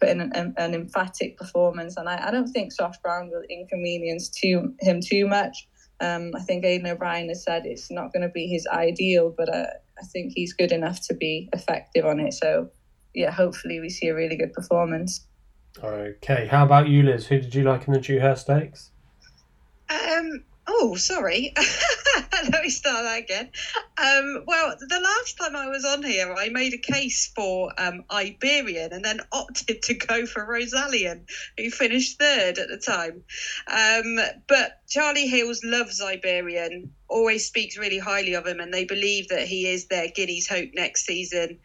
put 0.00 0.10
in 0.10 0.20
an, 0.20 0.54
an 0.56 0.74
emphatic 0.74 1.36
performance 1.36 1.96
and 1.96 2.08
I, 2.08 2.28
I 2.28 2.30
don't 2.30 2.46
think 2.46 2.72
soft 2.72 3.02
ground 3.02 3.30
will 3.32 3.42
inconvenience 3.50 4.28
too, 4.28 4.72
him 4.80 5.00
too 5.00 5.26
much 5.26 5.66
um, 6.00 6.32
I 6.36 6.40
think 6.40 6.64
Aidan 6.64 6.86
O'Brien 6.86 7.28
has 7.28 7.42
said 7.42 7.66
it's 7.66 7.90
not 7.90 8.12
going 8.12 8.22
to 8.22 8.28
be 8.28 8.46
his 8.46 8.66
ideal, 8.68 9.34
but 9.36 9.52
uh, 9.52 9.66
I 10.00 10.04
think 10.12 10.32
he's 10.34 10.52
good 10.52 10.70
enough 10.70 11.00
to 11.08 11.14
be 11.14 11.48
effective 11.52 12.06
on 12.06 12.20
it. 12.20 12.34
So, 12.34 12.70
yeah, 13.14 13.30
hopefully 13.30 13.80
we 13.80 13.88
see 13.88 14.08
a 14.08 14.14
really 14.14 14.36
good 14.36 14.52
performance. 14.52 15.26
Okay, 15.82 16.46
how 16.46 16.64
about 16.64 16.88
you, 16.88 17.02
Liz? 17.02 17.26
Who 17.26 17.40
did 17.40 17.54
you 17.54 17.64
like 17.64 17.86
in 17.88 17.94
the 17.94 18.00
Dewhurst 18.00 18.42
Stakes? 18.42 18.90
Um, 19.90 20.44
Oh, 20.68 20.94
sorry. 20.96 21.52
Let 22.52 22.62
me 22.62 22.70
start 22.70 23.04
that 23.04 23.18
again. 23.18 23.50
Um, 23.98 24.44
well, 24.46 24.74
the 24.80 25.00
last 25.00 25.38
time 25.38 25.56
I 25.56 25.68
was 25.68 25.84
on 25.84 26.02
here, 26.02 26.34
I 26.36 26.48
made 26.48 26.74
a 26.74 26.78
case 26.78 27.30
for 27.34 27.72
um, 27.78 28.04
Iberian 28.10 28.92
and 28.92 29.04
then 29.04 29.20
opted 29.32 29.82
to 29.82 29.94
go 29.94 30.26
for 30.26 30.46
Rosallion, 30.46 31.24
who 31.56 31.70
finished 31.70 32.18
third 32.18 32.58
at 32.58 32.68
the 32.68 32.78
time. 32.78 33.22
Um, 33.66 34.18
but 34.48 34.80
Charlie 34.88 35.28
Hills 35.28 35.62
loves 35.64 36.00
Iberian, 36.00 36.90
always 37.08 37.46
speaks 37.46 37.78
really 37.78 37.98
highly 37.98 38.34
of 38.34 38.46
him, 38.46 38.60
and 38.60 38.72
they 38.72 38.84
believe 38.84 39.28
that 39.28 39.46
he 39.46 39.66
is 39.66 39.86
their 39.86 40.08
Guinea's 40.08 40.48
hope 40.48 40.70
next 40.74 41.04
season. 41.04 41.58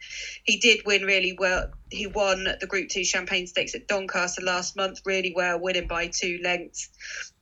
He 0.44 0.58
did 0.58 0.80
win 0.86 1.02
really 1.02 1.36
well. 1.38 1.70
He 1.90 2.06
won 2.06 2.44
the 2.60 2.66
Group 2.66 2.88
2 2.88 3.04
Champagne 3.04 3.46
Stakes 3.46 3.74
at 3.74 3.88
Doncaster 3.88 4.42
last 4.42 4.76
month 4.76 5.00
really 5.04 5.32
well, 5.34 5.60
winning 5.60 5.86
by 5.86 6.08
two 6.08 6.40
lengths 6.42 6.90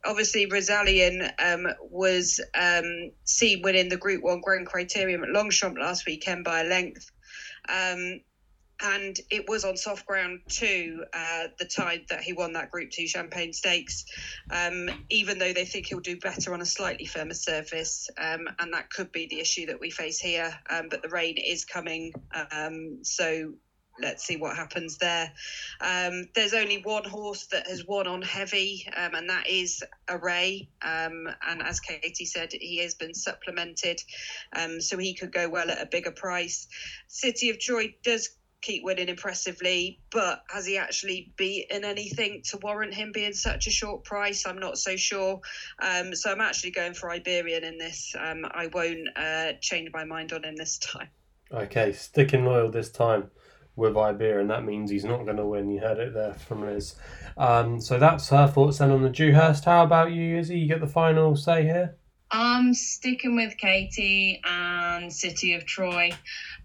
obviously 0.05 0.47
Rosallion 0.47 1.31
um, 1.39 1.67
was 1.81 2.41
um, 2.55 3.02
seen 3.25 3.63
winning 3.63 3.89
the 3.89 3.97
Group 3.97 4.23
One 4.23 4.41
Grand 4.41 4.67
Criterium 4.67 5.23
at 5.23 5.31
Longchamp 5.31 5.79
last 5.79 6.07
weekend 6.07 6.45
by 6.45 6.61
a 6.61 6.65
length. 6.65 7.11
Um, 7.69 8.21
and 8.83 9.19
it 9.31 9.49
was 9.49 9.65
on 9.65 9.77
soft 9.77 10.07
ground 10.07 10.41
too, 10.49 11.05
uh, 11.15 11.45
the 11.59 11.65
time 11.65 12.05
that 12.11 12.21
he 12.21 12.33
won 12.33 12.53
that 12.55 12.71
Group 12.71 12.91
2 12.91 13.07
Champagne 13.07 13.53
Stakes, 13.53 14.05
um, 14.51 14.91
even 15.09 15.39
though 15.39 15.53
they 15.53 15.65
think 15.65 15.87
he'll 15.87 16.01
do 16.01 16.17
better 16.17 16.53
on 16.53 16.61
a 16.61 16.67
slightly 16.67 17.07
firmer 17.07 17.35
surface. 17.35 18.09
Um, 18.19 18.49
and 18.59 18.73
that 18.75 18.91
could 18.91 19.13
be 19.13 19.27
the 19.29 19.41
issue 19.41 19.67
that 19.67 19.79
we 19.79 19.91
face 19.91 20.19
here. 20.19 20.53
Um, 20.69 20.89
but 20.91 21.03
the 21.03 21.09
rain 21.09 21.37
is 21.37 21.65
coming. 21.65 22.13
Um, 22.51 22.99
so 23.03 23.53
let's 24.03 24.25
see 24.25 24.37
what 24.37 24.57
happens 24.57 24.99
there. 24.99 25.33
Um, 25.81 26.29
there's 26.35 26.55
only 26.55 26.83
one 26.83 27.05
horse 27.05 27.47
that 27.47 27.67
has 27.67 27.87
won 27.87 28.07
on 28.07 28.23
heavy, 28.23 28.87
um, 28.97 29.15
and 29.15 29.31
that 29.31 29.49
is 29.49 29.83
Array. 30.09 30.69
Um, 30.83 31.29
and 31.49 31.63
as 31.63 31.81
Katie 31.81 32.27
said, 32.27 32.53
he 32.53 32.79
has 32.79 32.95
been 32.95 33.15
supplemented, 33.15 34.03
um, 34.55 34.81
so 34.81 34.99
he 34.99 35.15
could 35.15 35.33
go 35.33 35.49
well 35.49 35.71
at 35.71 35.81
a 35.81 35.87
bigger 35.87 36.13
price. 36.13 36.69
City 37.07 37.51
of 37.51 37.59
Troy 37.59 37.95
does 38.03 38.31
keep 38.63 38.85
winning 38.85 39.09
impressively, 39.09 39.99
but 40.11 40.45
has 40.49 40.65
he 40.65 40.79
actually 40.79 41.33
beaten 41.37 41.85
anything 41.85 42.43
to 42.45 42.59
warrant 42.59 42.95
him 42.95 43.11
being 43.13 43.33
such 43.33 43.67
a 43.67 43.71
short 43.71 44.05
price? 44.05 44.47
I'm 44.47 44.59
not 44.59 44.79
so 44.79 44.97
sure. 44.97 45.41
Um, 45.81 46.15
so 46.15 46.31
I'm 46.31 46.41
actually 46.41 46.71
going 46.71 46.95
for 46.95 47.11
Iberian 47.11 47.65
in 47.65 47.77
this. 47.77 48.15
Um, 48.19 48.47
I 48.49 48.69
won't 48.69 49.09
uh, 49.17 49.55
change 49.61 49.91
my 49.93 50.05
mind 50.05 50.33
on 50.33 50.45
him 50.45 50.57
this 50.57 50.79
time. 50.79 51.09
Okay, 51.53 51.93
sticking 51.93 52.47
loyal 52.47 52.71
this 52.71 52.91
time 52.91 53.31
with 53.77 53.97
Iberian. 53.97 54.49
That 54.49 54.65
means 54.65 54.91
he's 54.91 55.05
not 55.05 55.25
going 55.25 55.37
to 55.37 55.47
win. 55.47 55.71
You 55.71 55.81
heard 55.81 55.99
it 55.99 56.15
there 56.15 56.35
from 56.35 56.63
Liz. 56.63 56.95
Um, 57.37 57.81
so 57.81 57.99
that's 57.99 58.29
her 58.29 58.47
thoughts 58.47 58.79
then 58.79 58.91
on 58.91 59.03
the 59.03 59.11
Dewhurst. 59.11 59.65
How 59.65 59.83
about 59.85 60.13
you, 60.13 60.39
Izzy? 60.39 60.59
You 60.59 60.69
get 60.69 60.81
the 60.81 60.87
final 60.87 61.37
say 61.37 61.65
here? 61.65 61.97
I'm 62.31 62.73
sticking 62.73 63.37
with 63.37 63.57
Katie 63.59 64.41
and 64.45 65.13
City 65.13 65.55
of 65.55 65.67
Troy. 65.67 66.11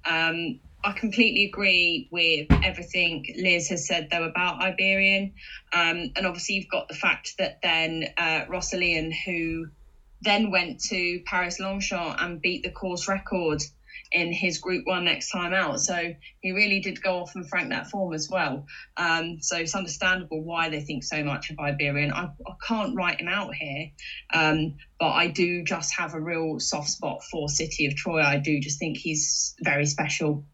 Um, 0.06 0.60
I 0.84 0.94
completely 0.94 1.46
agree 1.46 2.08
with 2.12 2.48
everything 2.64 3.26
Liz 3.38 3.68
has 3.70 3.86
said 3.86 4.08
though 4.10 4.24
about 4.24 4.62
Iberian, 4.62 5.34
um, 5.74 6.12
and 6.16 6.26
obviously 6.26 6.56
you've 6.56 6.70
got 6.70 6.88
the 6.88 6.96
fact 6.96 7.36
that 7.40 7.60
then 7.62 8.06
uh, 8.18 8.46
who 9.26 9.68
then 10.22 10.52
went 10.52 10.80
to 10.82 11.22
Paris 11.26 11.60
Longchamp 11.60 12.22
and 12.22 12.42
beat 12.42 12.64
the 12.64 12.72
course 12.72 13.08
record 13.08 13.62
in 14.12 14.32
his 14.32 14.60
Group 14.60 14.86
One 14.86 15.06
next 15.06 15.32
time 15.32 15.54
out. 15.54 15.80
So 15.80 16.14
he 16.42 16.52
really 16.52 16.80
did 16.80 17.02
go 17.02 17.20
off 17.20 17.36
and 17.36 17.48
frank 17.48 17.70
that 17.70 17.90
form 17.90 18.14
as 18.14 18.30
well. 18.30 18.66
Um, 18.98 19.38
so 19.42 19.58
it's 19.58 19.76
understandable 19.76 20.44
why 20.44 20.70
they 20.70 20.82
think 20.82 21.04
so 21.04 21.24
much 21.24 21.50
of 21.50 21.60
Iberian. 21.60 22.12
I, 22.12 22.26
I 22.26 22.54
can't 22.68 22.96
write 22.96 23.20
him 23.22 23.28
out 23.28 23.54
here, 23.56 23.90
um, 24.34 24.76
but 25.00 25.10
I 25.10 25.28
do 25.28 25.64
just 25.64 25.96
have 25.98 26.14
a 26.14 26.22
real 26.22 26.60
soft 26.60 26.90
spot 26.90 27.24
for 27.32 27.50
City 27.50 27.86
of 27.86 27.96
Troy. 27.96 28.22
I 28.22 28.38
do 28.38 28.60
just 28.60 28.80
think 28.80 28.98
he's 28.98 29.56
very 29.62 29.86
special. 29.86 30.46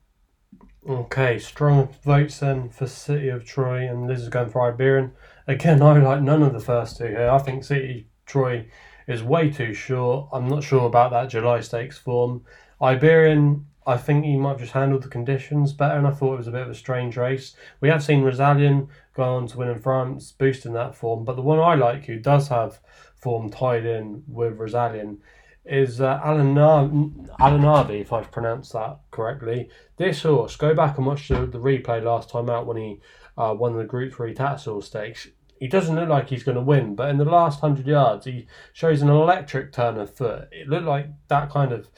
Okay, 0.88 1.40
strong 1.40 1.96
votes 2.04 2.40
then 2.40 2.70
for 2.70 2.88
City 2.88 3.30
of 3.30 3.46
Troy, 3.46 3.88
and 3.88 4.06
Liz 4.06 4.24
is 4.24 4.30
going 4.30 4.50
for 4.50 4.70
Iberian. 4.70 5.14
Again, 5.48 5.82
I 5.84 5.98
like 6.00 6.22
none 6.22 6.44
of 6.44 6.54
the 6.54 6.60
first 6.60 6.98
two 6.98 7.06
here. 7.06 7.30
I 7.30 7.40
think 7.40 7.64
City 7.64 8.10
Troy 8.26 8.68
is 9.08 9.24
way 9.24 9.50
too 9.50 9.74
short. 9.74 10.30
I'm 10.34 10.48
not 10.48 10.64
sure 10.64 10.86
about 10.86 11.12
that 11.12 11.30
July 11.30 11.62
Stakes 11.62 11.98
form. 11.98 12.44
Iberian, 12.84 13.66
I 13.88 13.96
think 13.96 14.26
he 14.26 14.36
might 14.36 14.50
have 14.52 14.60
just 14.60 14.74
handled 14.74 15.04
the 15.04 15.08
conditions 15.08 15.72
better, 15.72 15.98
and 15.98 16.06
I 16.06 16.12
thought 16.12 16.34
it 16.34 16.38
was 16.38 16.48
a 16.48 16.52
bit 16.52 16.64
of 16.64 16.70
a 16.70 16.76
strange 16.76 17.16
race. 17.16 17.56
We 17.80 17.88
have 17.88 18.04
seen 18.04 18.24
Rosallion 18.24 18.90
go 19.16 19.24
on 19.24 19.48
to 19.48 19.58
win 19.58 19.70
in 19.70 19.80
France, 19.80 20.34
boosting 20.34 20.74
that 20.74 20.94
form, 20.94 21.24
but 21.24 21.38
the 21.38 21.42
one 21.42 21.60
I 21.60 21.76
like 21.76 22.06
who 22.06 22.20
does 22.20 22.50
have 22.50 22.82
form 23.16 23.50
tied 23.50 23.86
in 23.86 24.24
with 24.28 24.58
Rosallion 24.58 25.20
is 25.66 26.02
uh, 26.02 26.20
Alan, 26.24 26.54
Nar- 26.54 27.92
if 27.92 28.12
I've 28.12 28.32
pronounced 28.32 28.74
that 28.74 29.00
correctly. 29.12 29.70
This 29.96 30.24
horse, 30.24 30.58
go 30.58 30.74
back 30.74 30.98
and 30.98 31.08
watch 31.08 31.30
the, 31.30 31.46
the 31.46 31.60
replay 31.60 32.04
last 32.04 32.30
time 32.30 32.50
out 32.50 32.66
when 32.66 32.76
he 32.76 33.00
uh, 33.38 33.56
won 33.58 33.78
the 33.78 33.86
Group 33.86 34.14
3 34.14 34.34
Tattersall 34.34 34.84
Stakes. 34.84 35.30
He 35.58 35.70
doesn't 35.70 35.96
look 35.96 36.10
like 36.10 36.28
he's 36.28 36.44
going 36.44 36.58
to 36.58 36.62
win, 36.62 36.96
but 36.96 37.10
in 37.10 37.18
the 37.18 37.24
last 37.24 37.62
100 37.62 37.88
yards, 37.88 38.26
he 38.26 38.48
shows 38.74 39.02
an 39.02 39.08
electric 39.08 39.72
turn 39.72 39.98
of 39.98 40.14
foot. 40.14 40.50
It 40.52 40.68
looked 40.68 40.86
like 40.86 41.08
that 41.30 41.50
kind 41.50 41.72
of 41.72 41.90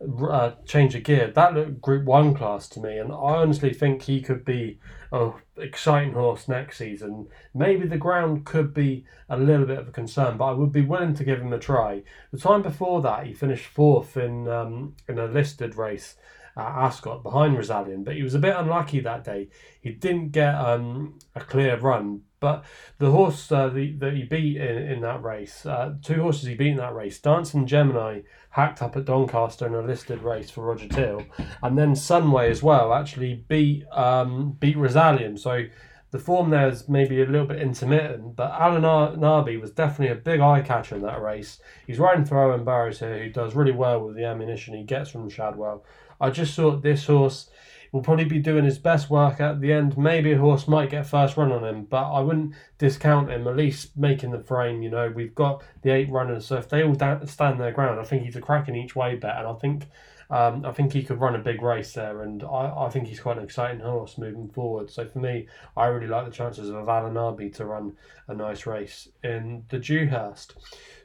uh, 0.00 0.52
change 0.64 0.94
of 0.94 1.02
gear. 1.02 1.30
That 1.34 1.54
looked 1.54 1.80
Group 1.80 2.04
One 2.04 2.34
class 2.34 2.68
to 2.70 2.80
me, 2.80 2.98
and 2.98 3.12
I 3.12 3.36
honestly 3.36 3.72
think 3.72 4.02
he 4.02 4.20
could 4.20 4.44
be 4.44 4.78
a 5.12 5.32
exciting 5.56 6.14
horse 6.14 6.48
next 6.48 6.78
season. 6.78 7.28
Maybe 7.54 7.86
the 7.86 7.98
ground 7.98 8.46
could 8.46 8.72
be 8.72 9.04
a 9.28 9.36
little 9.36 9.66
bit 9.66 9.78
of 9.78 9.88
a 9.88 9.92
concern, 9.92 10.36
but 10.36 10.46
I 10.46 10.52
would 10.52 10.72
be 10.72 10.82
willing 10.82 11.14
to 11.14 11.24
give 11.24 11.40
him 11.40 11.52
a 11.52 11.58
try. 11.58 12.02
The 12.32 12.38
time 12.38 12.62
before 12.62 13.02
that, 13.02 13.26
he 13.26 13.34
finished 13.34 13.66
fourth 13.66 14.16
in 14.16 14.48
um, 14.48 14.96
in 15.08 15.18
a 15.18 15.26
listed 15.26 15.76
race 15.76 16.16
at 16.56 16.66
Ascot 16.66 17.22
behind 17.22 17.56
Rosallion, 17.56 18.04
but 18.04 18.16
he 18.16 18.22
was 18.22 18.34
a 18.34 18.38
bit 18.38 18.56
unlucky 18.56 19.00
that 19.00 19.24
day. 19.24 19.48
He 19.80 19.90
didn't 19.90 20.30
get 20.30 20.54
um, 20.54 21.18
a 21.34 21.40
clear 21.40 21.76
run, 21.78 22.22
but 22.40 22.64
the 22.98 23.10
horse 23.10 23.50
uh, 23.52 23.68
the, 23.68 23.92
that 23.98 24.14
he 24.14 24.24
beat 24.24 24.56
in, 24.56 24.76
in 24.78 25.00
that 25.02 25.22
race, 25.22 25.64
uh, 25.64 25.94
two 26.02 26.22
horses 26.22 26.46
he 26.46 26.54
beat 26.54 26.72
in 26.72 26.76
that 26.78 26.94
race, 26.94 27.18
Dancing 27.18 27.66
Gemini 27.66 28.22
hacked 28.50 28.82
up 28.82 28.96
at 28.96 29.04
Doncaster 29.04 29.66
in 29.66 29.74
a 29.74 29.82
listed 29.82 30.22
race 30.22 30.50
for 30.50 30.64
Roger 30.64 30.88
Teal, 30.88 31.24
and 31.62 31.78
then 31.78 31.94
Sunway 31.94 32.50
as 32.50 32.62
well 32.62 32.92
actually 32.92 33.44
beat 33.48 33.84
um, 33.92 34.56
beat 34.60 34.76
Rosallion. 34.76 35.38
So 35.38 35.64
the 36.10 36.18
form 36.18 36.50
there 36.50 36.68
is 36.68 36.88
maybe 36.88 37.22
a 37.22 37.26
little 37.26 37.46
bit 37.46 37.62
intermittent, 37.62 38.34
but 38.34 38.52
Alyanaabi 38.52 39.60
was 39.60 39.70
definitely 39.70 40.12
a 40.12 40.20
big 40.20 40.40
eye 40.40 40.60
catcher 40.60 40.96
in 40.96 41.02
that 41.02 41.22
race. 41.22 41.60
He's 41.86 42.00
riding 42.00 42.24
for 42.24 42.42
Owen 42.42 42.64
Burrows 42.64 42.98
here, 42.98 43.22
who 43.22 43.30
does 43.30 43.54
really 43.54 43.72
well 43.72 44.00
with 44.04 44.16
the 44.16 44.24
ammunition 44.24 44.74
he 44.74 44.82
gets 44.82 45.10
from 45.10 45.30
Shadwell. 45.30 45.84
I 46.20 46.30
just 46.30 46.54
thought 46.54 46.82
this 46.82 47.06
horse 47.06 47.48
will 47.92 48.02
probably 48.02 48.24
be 48.24 48.38
doing 48.38 48.64
his 48.64 48.78
best 48.78 49.10
work 49.10 49.40
at 49.40 49.60
the 49.60 49.72
end. 49.72 49.98
Maybe 49.98 50.32
a 50.32 50.38
horse 50.38 50.68
might 50.68 50.90
get 50.90 51.06
first 51.06 51.36
run 51.36 51.52
on 51.52 51.64
him, 51.64 51.84
but 51.84 52.12
I 52.12 52.20
wouldn't 52.20 52.54
discount 52.78 53.30
him. 53.30 53.46
At 53.48 53.56
least 53.56 53.96
making 53.96 54.30
the 54.30 54.38
frame, 54.40 54.82
you 54.82 54.90
know, 54.90 55.12
we've 55.14 55.34
got 55.34 55.62
the 55.82 55.90
eight 55.90 56.10
runners, 56.10 56.46
so 56.46 56.56
if 56.56 56.68
they 56.68 56.82
all 56.82 56.94
stand 56.94 57.60
their 57.60 57.72
ground, 57.72 58.00
I 58.00 58.04
think 58.04 58.22
he's 58.22 58.36
a 58.36 58.40
cracking 58.40 58.76
each 58.76 58.94
way 58.94 59.16
bet, 59.16 59.38
and 59.38 59.48
I 59.48 59.54
think 59.54 59.88
um, 60.30 60.64
I 60.64 60.72
think 60.72 60.92
he 60.92 61.02
could 61.02 61.20
run 61.20 61.34
a 61.34 61.40
big 61.40 61.60
race 61.60 61.92
there, 61.92 62.22
and 62.22 62.42
I, 62.44 62.86
I 62.86 62.88
think 62.88 63.08
he's 63.08 63.20
quite 63.20 63.36
an 63.36 63.44
exciting 63.44 63.80
horse 63.80 64.16
moving 64.16 64.48
forward. 64.48 64.90
So 64.90 65.06
for 65.06 65.18
me, 65.18 65.48
I 65.76 65.86
really 65.86 66.06
like 66.06 66.24
the 66.24 66.30
chances 66.30 66.68
of 66.68 66.86
Alyanaabi 66.86 67.52
to 67.56 67.64
run 67.64 67.96
a 68.28 68.34
nice 68.34 68.64
race 68.64 69.08
in 69.24 69.64
the 69.70 69.78
Dewhurst. 69.78 70.54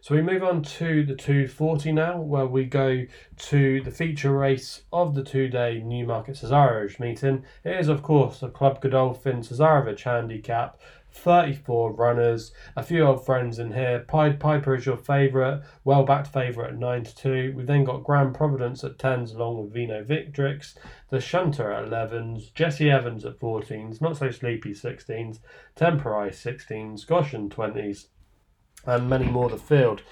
So 0.01 0.13
we 0.13 0.21
move 0.21 0.43
on 0.43 0.61
to 0.61 1.03
the 1.03 1.15
240 1.15 1.91
now, 1.91 2.21
where 2.21 2.45
we 2.45 2.65
go 2.65 3.05
to 3.37 3.81
the 3.81 3.89
feature 3.89 4.31
race 4.31 4.83
of 4.93 5.15
the 5.15 5.23
two-day 5.23 5.81
Newmarket 5.83 6.35
Cesarewitch 6.35 6.99
meeting. 6.99 7.43
It 7.63 7.79
is, 7.79 7.87
of 7.87 8.03
course, 8.03 8.43
a 8.43 8.49
Club 8.49 8.79
Godolphin 8.81 9.41
Cesarewitch 9.41 10.03
handicap 10.03 10.79
34 11.15 11.93
runners. 11.93 12.51
A 12.75 12.83
few 12.83 13.03
old 13.03 13.25
friends 13.25 13.57
in 13.57 13.73
here. 13.73 14.05
Pied 14.07 14.39
Piper 14.39 14.75
is 14.75 14.85
your 14.85 14.97
favourite, 14.97 15.61
well 15.83 16.03
backed 16.03 16.27
favourite 16.27 16.73
at 16.73 16.79
9 16.79 17.03
to 17.03 17.15
2. 17.15 17.53
We've 17.55 17.65
then 17.65 17.83
got 17.83 18.03
Grand 18.03 18.35
Providence 18.35 18.83
at 18.83 18.97
10s 18.97 19.33
along 19.33 19.61
with 19.61 19.73
Vino 19.73 20.03
Victrix. 20.03 20.75
The 21.09 21.19
Shunter 21.19 21.71
at 21.71 21.89
11s. 21.89 22.53
Jesse 22.53 22.91
Evans 22.91 23.25
at 23.25 23.39
14s. 23.39 24.01
Not 24.01 24.17
So 24.17 24.29
Sleepy 24.29 24.73
16s. 24.73 25.39
Temporai 25.75 26.29
16s. 26.29 27.07
Goshen 27.07 27.49
20s. 27.49 28.07
And 28.85 29.09
many 29.09 29.25
more 29.25 29.49
the 29.49 29.57
field. 29.57 30.03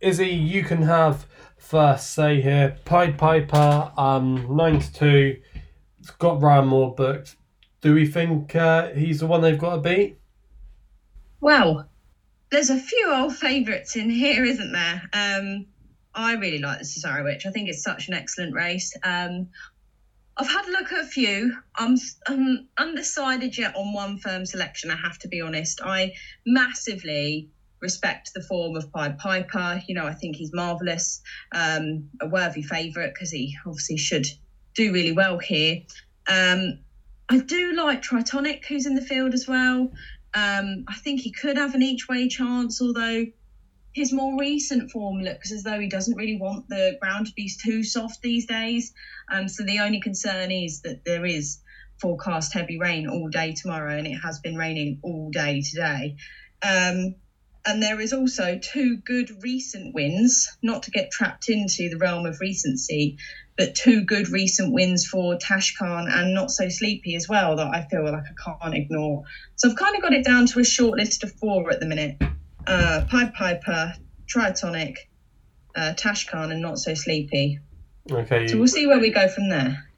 Izzy, 0.00 0.28
you 0.28 0.64
can 0.64 0.82
have 0.82 1.26
first 1.56 2.12
say 2.12 2.40
here. 2.40 2.76
Pied 2.84 3.18
Piper, 3.18 3.92
um, 3.96 4.56
9 4.56 4.80
to 4.80 4.92
2. 4.92 5.36
It's 6.00 6.10
got 6.12 6.42
Ryan 6.42 6.68
Moore 6.68 6.94
booked. 6.94 7.36
Do 7.80 7.94
we 7.94 8.06
think 8.06 8.54
uh, 8.54 8.88
he's 8.90 9.20
the 9.20 9.26
one 9.26 9.40
they've 9.40 9.58
got 9.58 9.76
to 9.76 9.80
beat? 9.80 10.19
Well, 11.40 11.88
there's 12.50 12.70
a 12.70 12.78
few 12.78 13.12
old 13.12 13.34
favourites 13.34 13.96
in 13.96 14.10
here, 14.10 14.44
isn't 14.44 14.72
there? 14.72 15.02
Um, 15.12 15.66
I 16.14 16.34
really 16.34 16.58
like 16.58 16.80
the 16.80 16.84
Cesarewitch. 16.84 17.46
I 17.46 17.50
think 17.50 17.68
it's 17.68 17.82
such 17.82 18.08
an 18.08 18.14
excellent 18.14 18.54
race. 18.54 18.94
Um, 19.02 19.48
I've 20.36 20.48
had 20.48 20.66
a 20.66 20.70
look 20.70 20.92
at 20.92 21.04
a 21.04 21.06
few. 21.06 21.56
I'm, 21.76 21.96
I'm 22.26 22.68
undecided 22.76 23.56
yet 23.56 23.74
on 23.76 23.92
one 23.92 24.18
firm 24.18 24.44
selection. 24.44 24.90
I 24.90 24.96
have 24.96 25.18
to 25.20 25.28
be 25.28 25.40
honest. 25.40 25.80
I 25.82 26.14
massively 26.46 27.48
respect 27.80 28.32
the 28.34 28.42
form 28.42 28.76
of 28.76 28.92
Pied 28.92 29.18
Piper. 29.18 29.82
You 29.86 29.94
know, 29.94 30.06
I 30.06 30.14
think 30.14 30.36
he's 30.36 30.52
marvellous, 30.52 31.22
um, 31.52 32.10
a 32.20 32.28
worthy 32.28 32.62
favourite 32.62 33.14
because 33.14 33.30
he 33.30 33.56
obviously 33.66 33.96
should 33.96 34.26
do 34.74 34.92
really 34.92 35.12
well 35.12 35.38
here. 35.38 35.82
Um, 36.26 36.80
I 37.28 37.38
do 37.38 37.72
like 37.74 38.02
Tritonic, 38.02 38.64
who's 38.66 38.86
in 38.86 38.94
the 38.94 39.00
field 39.00 39.34
as 39.34 39.46
well. 39.46 39.92
Um, 40.34 40.84
I 40.88 40.94
think 40.94 41.20
he 41.20 41.30
could 41.32 41.56
have 41.56 41.74
an 41.74 41.82
each 41.82 42.08
way 42.08 42.28
chance, 42.28 42.80
although 42.80 43.24
his 43.92 44.12
more 44.12 44.38
recent 44.38 44.90
form 44.90 45.18
looks 45.18 45.50
as 45.50 45.62
though 45.64 45.78
he 45.78 45.88
doesn't 45.88 46.16
really 46.16 46.36
want 46.36 46.68
the 46.68 46.96
ground 47.00 47.26
to 47.26 47.32
be 47.34 47.50
too 47.60 47.82
soft 47.82 48.22
these 48.22 48.46
days. 48.46 48.92
Um, 49.30 49.48
so 49.48 49.64
the 49.64 49.80
only 49.80 50.00
concern 50.00 50.50
is 50.50 50.80
that 50.82 50.98
there 51.04 51.26
is 51.26 51.58
forecast 52.00 52.52
heavy 52.54 52.78
rain 52.78 53.08
all 53.08 53.28
day 53.28 53.52
tomorrow, 53.52 53.96
and 53.96 54.06
it 54.06 54.16
has 54.22 54.38
been 54.38 54.56
raining 54.56 54.98
all 55.02 55.30
day 55.30 55.60
today. 55.60 56.14
Um, 56.62 57.14
and 57.66 57.82
there 57.82 58.00
is 58.00 58.12
also 58.12 58.58
two 58.58 58.96
good 58.98 59.30
recent 59.42 59.94
wins, 59.94 60.48
not 60.62 60.82
to 60.84 60.90
get 60.90 61.10
trapped 61.10 61.48
into 61.48 61.88
the 61.88 61.98
realm 61.98 62.26
of 62.26 62.40
recency, 62.40 63.16
but 63.56 63.74
two 63.74 64.02
good 64.02 64.28
recent 64.30 64.72
wins 64.72 65.06
for 65.06 65.36
Tashkhan 65.36 66.10
and 66.10 66.32
Not 66.32 66.50
So 66.50 66.68
Sleepy 66.68 67.14
as 67.14 67.28
well 67.28 67.56
that 67.56 67.66
I 67.66 67.86
feel 67.90 68.04
like 68.04 68.22
I 68.24 68.56
can't 68.62 68.74
ignore. 68.74 69.24
So 69.56 69.68
I've 69.68 69.76
kind 69.76 69.94
of 69.94 70.02
got 70.02 70.14
it 70.14 70.24
down 70.24 70.46
to 70.46 70.60
a 70.60 70.64
short 70.64 70.98
list 70.98 71.22
of 71.22 71.32
four 71.32 71.70
at 71.70 71.80
the 71.80 71.86
minute. 71.86 72.16
Uh, 72.66 73.04
Pied 73.10 73.34
Piper, 73.34 73.94
Tritonic, 74.26 74.96
uh, 75.76 75.92
Tashkhan 75.94 76.52
and 76.52 76.62
Not 76.62 76.78
So 76.78 76.94
Sleepy. 76.94 77.58
Okay. 78.10 78.48
So 78.48 78.56
we'll 78.56 78.68
see 78.68 78.86
where 78.86 78.98
we 78.98 79.10
go 79.10 79.28
from 79.28 79.50
there. 79.50 79.89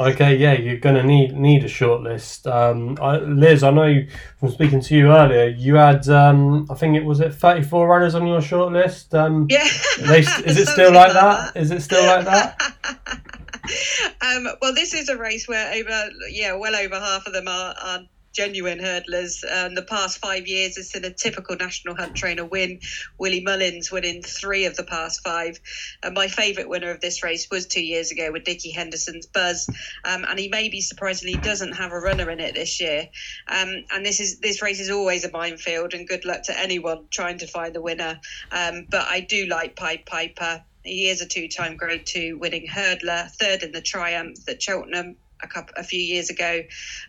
Okay, 0.00 0.36
yeah, 0.36 0.52
you're 0.52 0.76
gonna 0.76 1.02
need 1.02 1.34
need 1.34 1.64
a 1.64 1.68
short 1.68 2.02
list. 2.02 2.46
Um, 2.46 2.96
I, 3.00 3.16
Liz, 3.18 3.62
I 3.64 3.70
know 3.70 4.04
from 4.38 4.50
speaking 4.50 4.80
to 4.80 4.94
you 4.96 5.08
earlier, 5.08 5.48
you 5.48 5.74
had 5.74 6.08
um, 6.08 6.66
I 6.70 6.74
think 6.74 6.96
it 6.96 7.04
was 7.04 7.20
it 7.20 7.34
34 7.34 7.88
runners 7.88 8.14
on 8.14 8.26
your 8.26 8.40
short 8.40 8.72
list. 8.72 9.14
Um, 9.14 9.46
Yeah. 9.50 9.66
they, 10.06 10.20
is 10.20 10.28
it 10.58 10.68
still 10.68 10.92
like 10.92 11.12
that? 11.14 11.56
Is 11.56 11.70
it 11.72 11.82
still 11.82 12.04
like 12.06 12.24
that? 12.26 12.60
um, 14.20 14.46
well, 14.62 14.74
this 14.74 14.94
is 14.94 15.08
a 15.08 15.16
race 15.16 15.48
where 15.48 15.72
over, 15.74 16.10
yeah, 16.30 16.54
well 16.56 16.76
over 16.76 16.94
half 16.94 17.26
of 17.26 17.32
them 17.32 17.48
are, 17.48 17.74
are 17.82 18.00
genuine 18.38 18.78
hurdlers. 18.78 19.42
Um, 19.52 19.74
the 19.74 19.82
past 19.82 20.18
five 20.18 20.46
years 20.46 20.76
has 20.76 20.90
seen 20.90 21.04
a 21.04 21.10
typical 21.10 21.56
national 21.56 21.96
hunt 21.96 22.14
trainer 22.14 22.44
win. 22.44 22.78
Willie 23.18 23.40
Mullins 23.40 23.90
winning 23.90 24.22
three 24.22 24.64
of 24.64 24.76
the 24.76 24.84
past 24.84 25.22
five. 25.24 25.58
And 26.04 26.14
my 26.14 26.28
favourite 26.28 26.68
winner 26.68 26.92
of 26.92 27.00
this 27.00 27.24
race 27.24 27.48
was 27.50 27.66
two 27.66 27.84
years 27.84 28.12
ago 28.12 28.30
with 28.30 28.46
Nicky 28.46 28.70
Henderson's 28.70 29.26
Buzz, 29.26 29.68
um, 30.04 30.24
and 30.28 30.38
he 30.38 30.48
maybe 30.48 30.80
surprisingly 30.80 31.34
doesn't 31.34 31.72
have 31.72 31.90
a 31.90 31.98
runner 31.98 32.30
in 32.30 32.38
it 32.38 32.54
this 32.54 32.80
year. 32.80 33.08
Um, 33.48 33.84
and 33.90 34.06
this 34.06 34.20
is 34.20 34.38
this 34.38 34.62
race 34.62 34.78
is 34.78 34.90
always 34.90 35.24
a 35.24 35.32
minefield, 35.32 35.94
and 35.94 36.06
good 36.06 36.24
luck 36.24 36.44
to 36.44 36.56
anyone 36.56 37.06
trying 37.10 37.38
to 37.38 37.48
find 37.48 37.74
the 37.74 37.82
winner. 37.82 38.20
Um, 38.52 38.86
but 38.88 39.04
I 39.08 39.18
do 39.18 39.46
like 39.46 39.74
Pied 39.74 40.06
Piper. 40.06 40.62
He 40.84 41.08
is 41.08 41.20
a 41.20 41.26
two-time 41.26 41.76
Grade 41.76 42.06
Two 42.06 42.38
winning 42.38 42.68
hurdler, 42.68 43.30
third 43.32 43.64
in 43.64 43.72
the 43.72 43.82
Triumph 43.82 44.38
at 44.48 44.62
Cheltenham 44.62 45.16
a 45.42 45.48
couple 45.48 45.74
a 45.76 45.84
few 45.84 46.00
years 46.00 46.30
ago, 46.30 46.62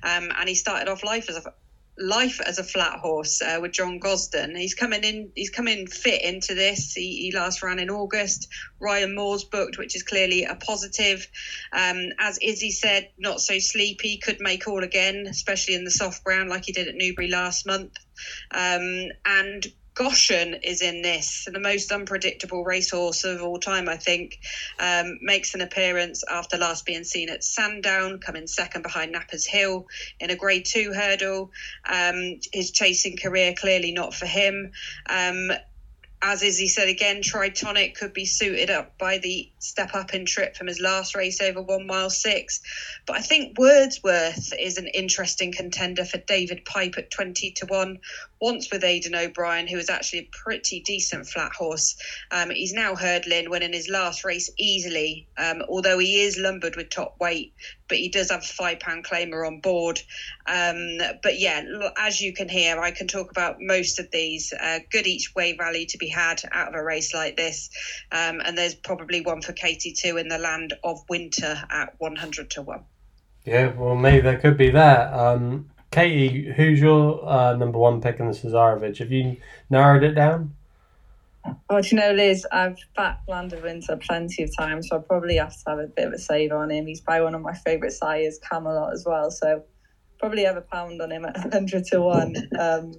um, 0.03 0.31
and 0.37 0.49
he 0.49 0.55
started 0.55 0.89
off 0.89 1.03
life 1.03 1.29
as 1.29 1.37
a 1.37 1.53
life 1.99 2.39
as 2.39 2.59
a 2.59 2.63
flat 2.63 2.99
horse 2.99 3.41
uh, 3.41 3.59
with 3.61 3.73
John 3.73 3.99
Gosden. 3.99 4.55
He's 4.55 4.73
coming 4.73 5.03
in. 5.03 5.31
He's 5.35 5.49
coming 5.49 5.85
fit 5.87 6.21
into 6.23 6.55
this. 6.55 6.93
He, 6.93 7.17
he 7.23 7.31
last 7.35 7.61
ran 7.61 7.79
in 7.79 7.89
August. 7.89 8.47
Ryan 8.79 9.15
Moore's 9.15 9.43
booked, 9.43 9.77
which 9.77 9.95
is 9.95 10.03
clearly 10.03 10.45
a 10.45 10.55
positive. 10.55 11.27
Um, 11.73 12.09
as 12.19 12.39
Izzy 12.41 12.71
said, 12.71 13.09
not 13.17 13.41
so 13.41 13.59
sleepy. 13.59 14.17
Could 14.17 14.39
make 14.39 14.67
all 14.67 14.83
again, 14.83 15.27
especially 15.27 15.75
in 15.75 15.83
the 15.83 15.91
soft 15.91 16.23
ground 16.23 16.49
like 16.49 16.65
he 16.65 16.71
did 16.71 16.87
at 16.87 16.95
Newbury 16.95 17.27
last 17.27 17.65
month. 17.65 17.97
Um, 18.51 19.09
and 19.25 19.65
Goshen 19.99 20.53
is 20.63 20.81
in 20.81 21.01
this, 21.01 21.45
the 21.51 21.59
most 21.59 21.91
unpredictable 21.91 22.63
racehorse 22.63 23.25
of 23.25 23.41
all 23.43 23.59
time, 23.59 23.89
I 23.89 23.97
think. 23.97 24.39
Um, 24.79 25.19
makes 25.21 25.53
an 25.53 25.59
appearance 25.59 26.23
after 26.31 26.55
last 26.55 26.85
being 26.85 27.03
seen 27.03 27.29
at 27.29 27.43
Sandown, 27.43 28.19
coming 28.19 28.47
second 28.47 28.83
behind 28.83 29.13
Nappers 29.13 29.45
Hill 29.45 29.87
in 30.21 30.29
a 30.29 30.37
Grade 30.37 30.63
Two 30.63 30.93
hurdle. 30.93 31.51
Um, 31.85 32.39
his 32.53 32.71
chasing 32.71 33.17
career 33.17 33.53
clearly 33.53 33.91
not 33.91 34.13
for 34.13 34.25
him. 34.25 34.71
Um, 35.09 35.51
as 36.21 36.43
Izzy 36.43 36.67
said 36.67 36.89
again, 36.89 37.21
Tritonic 37.21 37.95
could 37.95 38.13
be 38.13 38.25
suited 38.25 38.69
up 38.69 38.97
by 38.97 39.19
the 39.19 39.49
step 39.59 39.95
up 39.95 40.13
in 40.13 40.25
trip 40.25 40.55
from 40.55 40.67
his 40.67 40.81
last 40.81 41.15
race 41.15 41.39
over 41.39 41.61
one 41.61 41.87
mile 41.87 42.09
six. 42.09 42.59
But 43.05 43.15
I 43.15 43.21
think 43.21 43.57
Wordsworth 43.57 44.53
is 44.59 44.77
an 44.77 44.87
interesting 44.87 45.53
contender 45.53 46.03
for 46.03 46.17
David 46.17 46.65
Pipe 46.65 46.95
at 46.97 47.09
20 47.09 47.51
to 47.51 47.65
1. 47.67 47.99
Once 48.41 48.71
with 48.71 48.83
Aidan 48.83 49.15
O'Brien, 49.15 49.67
who 49.67 49.77
was 49.77 49.89
actually 49.89 50.19
a 50.19 50.29
pretty 50.31 50.79
decent 50.81 51.27
flat 51.27 51.51
horse. 51.51 51.95
Um, 52.31 52.51
he's 52.51 52.73
now 52.73 52.95
hurdling, 52.95 53.49
winning 53.49 53.73
his 53.73 53.89
last 53.89 54.23
race 54.23 54.49
easily, 54.57 55.27
um, 55.37 55.61
although 55.67 55.99
he 55.99 56.21
is 56.21 56.37
lumbered 56.37 56.75
with 56.75 56.89
top 56.89 57.15
weight. 57.19 57.53
But 57.87 57.97
he 57.97 58.09
does 58.09 58.31
have 58.31 58.41
a 58.41 58.47
five 58.47 58.79
pound 58.79 59.05
claimer 59.05 59.45
on 59.45 59.59
board. 59.59 59.99
Um, 60.45 60.97
but 61.21 61.39
yeah, 61.39 61.63
as 61.97 62.21
you 62.21 62.33
can 62.33 62.47
hear, 62.47 62.79
I 62.79 62.91
can 62.91 63.07
talk 63.07 63.31
about 63.31 63.57
most 63.59 63.99
of 63.99 64.09
these. 64.11 64.53
Uh, 64.53 64.79
good 64.91 65.07
each 65.07 65.33
way 65.35 65.57
rally 65.59 65.85
to 65.87 65.97
be 65.97 66.07
had 66.07 66.41
out 66.51 66.69
of 66.69 66.75
a 66.75 66.83
race 66.83 67.13
like 67.13 67.35
this. 67.35 67.69
Um, 68.11 68.41
and 68.45 68.57
there's 68.57 68.75
probably 68.75 69.21
one 69.21 69.41
for 69.41 69.53
Katie 69.53 69.93
too 69.93 70.17
in 70.17 70.27
the 70.27 70.37
land 70.37 70.73
of 70.83 70.99
winter 71.09 71.61
at 71.69 71.95
100 71.97 72.51
to 72.51 72.61
1. 72.61 72.83
Yeah, 73.45 73.73
well, 73.75 73.95
maybe 73.95 74.21
there 74.21 74.37
could 74.37 74.57
be 74.57 74.71
that. 74.71 75.13
Um, 75.13 75.69
Katie, 75.91 76.51
who's 76.51 76.79
your 76.79 77.27
uh, 77.27 77.55
number 77.55 77.79
one 77.79 77.99
pick 77.99 78.19
in 78.19 78.27
the 78.27 78.33
Cesarewitch? 78.33 78.99
Have 78.99 79.11
you 79.11 79.37
narrowed 79.69 80.03
it 80.03 80.13
down? 80.13 80.55
Oh, 81.69 81.81
do 81.81 81.87
you 81.89 81.97
know, 81.97 82.11
Liz, 82.11 82.45
I've 82.51 82.77
backed 82.95 83.27
Land 83.27 83.53
of 83.53 83.63
Winter 83.63 83.97
plenty 83.97 84.43
of 84.43 84.55
times, 84.55 84.89
so 84.89 84.97
I 84.97 84.99
probably 84.99 85.37
have 85.37 85.53
to 85.53 85.63
have 85.69 85.79
a 85.79 85.87
bit 85.87 86.07
of 86.07 86.13
a 86.13 86.19
save 86.19 86.51
on 86.51 86.69
him. 86.69 86.85
He's 86.85 87.01
by 87.01 87.21
one 87.21 87.33
of 87.33 87.41
my 87.41 87.53
favourite 87.53 87.93
sires, 87.93 88.39
Camelot, 88.39 88.93
as 88.93 89.03
well, 89.05 89.31
so 89.31 89.63
probably 90.19 90.43
have 90.43 90.57
a 90.57 90.61
pound 90.61 91.01
on 91.01 91.11
him 91.11 91.25
at 91.25 91.37
100 91.37 91.85
to 91.85 92.01
1. 92.01 92.35
Um, 92.59 92.93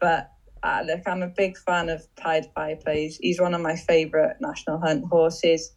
but 0.00 0.32
uh, 0.62 0.82
look, 0.84 1.00
I'm 1.06 1.22
a 1.22 1.28
big 1.28 1.56
fan 1.56 1.88
of 1.88 2.04
Pied 2.16 2.46
Piper. 2.54 2.92
He's, 2.92 3.16
he's 3.18 3.40
one 3.40 3.54
of 3.54 3.60
my 3.60 3.76
favourite 3.76 4.40
national 4.40 4.78
hunt 4.78 5.04
horses. 5.06 5.72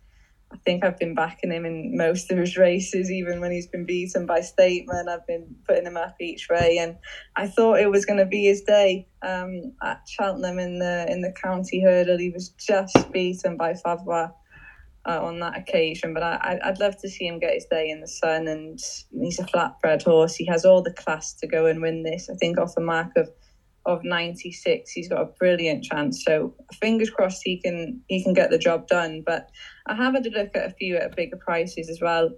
I 0.55 0.57
think 0.63 0.85
I've 0.85 0.97
been 0.97 1.15
backing 1.15 1.51
him 1.51 1.65
in 1.65 1.97
most 1.97 2.31
of 2.31 2.37
his 2.37 2.55
races, 2.55 3.11
even 3.11 3.41
when 3.41 3.51
he's 3.51 3.67
been 3.67 3.85
beaten 3.85 4.25
by 4.25 4.39
State 4.39 4.85
Man. 4.87 5.09
I've 5.09 5.27
been 5.27 5.53
putting 5.67 5.85
him 5.85 5.97
up 5.97 6.15
each 6.21 6.47
way, 6.49 6.77
and 6.77 6.95
I 7.35 7.47
thought 7.47 7.81
it 7.81 7.91
was 7.91 8.05
going 8.05 8.19
to 8.19 8.25
be 8.25 8.45
his 8.45 8.61
day 8.61 9.05
um, 9.21 9.73
at 9.83 9.99
Cheltenham 10.07 10.57
in 10.59 10.79
the 10.79 11.07
in 11.09 11.19
the 11.21 11.33
county 11.33 11.83
hurdle. 11.83 12.17
He 12.17 12.29
was 12.29 12.49
just 12.51 13.11
beaten 13.11 13.57
by 13.57 13.73
Faivoir 13.73 14.31
uh, 15.05 15.19
on 15.21 15.39
that 15.39 15.57
occasion, 15.57 16.13
but 16.13 16.23
I, 16.23 16.57
I'd 16.63 16.79
love 16.79 16.97
to 17.01 17.09
see 17.09 17.27
him 17.27 17.39
get 17.39 17.53
his 17.53 17.65
day 17.69 17.89
in 17.89 17.99
the 17.99 18.07
sun. 18.07 18.47
And 18.47 18.79
he's 19.11 19.39
a 19.39 19.47
flatbred 19.47 20.03
horse. 20.03 20.35
He 20.35 20.45
has 20.45 20.63
all 20.63 20.81
the 20.81 20.93
class 20.93 21.33
to 21.33 21.47
go 21.47 21.65
and 21.65 21.81
win 21.81 22.03
this. 22.03 22.29
I 22.29 22.35
think 22.35 22.57
off 22.57 22.77
a 22.77 22.81
mark 22.81 23.11
of 23.17 23.29
of 23.85 24.03
96 24.03 24.91
he's 24.91 25.09
got 25.09 25.21
a 25.21 25.31
brilliant 25.39 25.83
chance 25.83 26.23
so 26.25 26.53
fingers 26.79 27.09
crossed 27.09 27.41
he 27.43 27.59
can 27.61 28.01
he 28.07 28.23
can 28.23 28.33
get 28.33 28.49
the 28.49 28.57
job 28.57 28.87
done. 28.87 29.23
But 29.25 29.49
i 29.87 29.95
have 29.95 30.13
had 30.13 30.25
a 30.25 30.29
look 30.29 30.55
at 30.55 30.67
a 30.67 30.73
few 30.73 30.97
at 30.97 31.15
bigger 31.15 31.37
prices 31.37 31.89
as 31.89 31.99
well. 32.01 32.31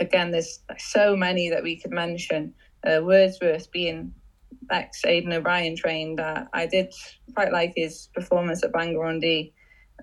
Again 0.00 0.30
there's 0.30 0.60
so 0.78 1.16
many 1.16 1.48
that 1.50 1.62
we 1.62 1.80
could 1.80 1.92
mention. 1.92 2.54
Uh, 2.86 3.00
wordsworth 3.02 3.70
being 3.72 4.12
ex 4.70 5.04
aidan 5.04 5.32
o'brien 5.32 5.76
trained 5.76 6.20
uh, 6.20 6.44
i 6.52 6.64
did 6.64 6.92
quite 7.34 7.52
like 7.52 7.72
his 7.74 8.08
performance 8.14 8.62
at 8.62 8.72
bangor 8.72 9.04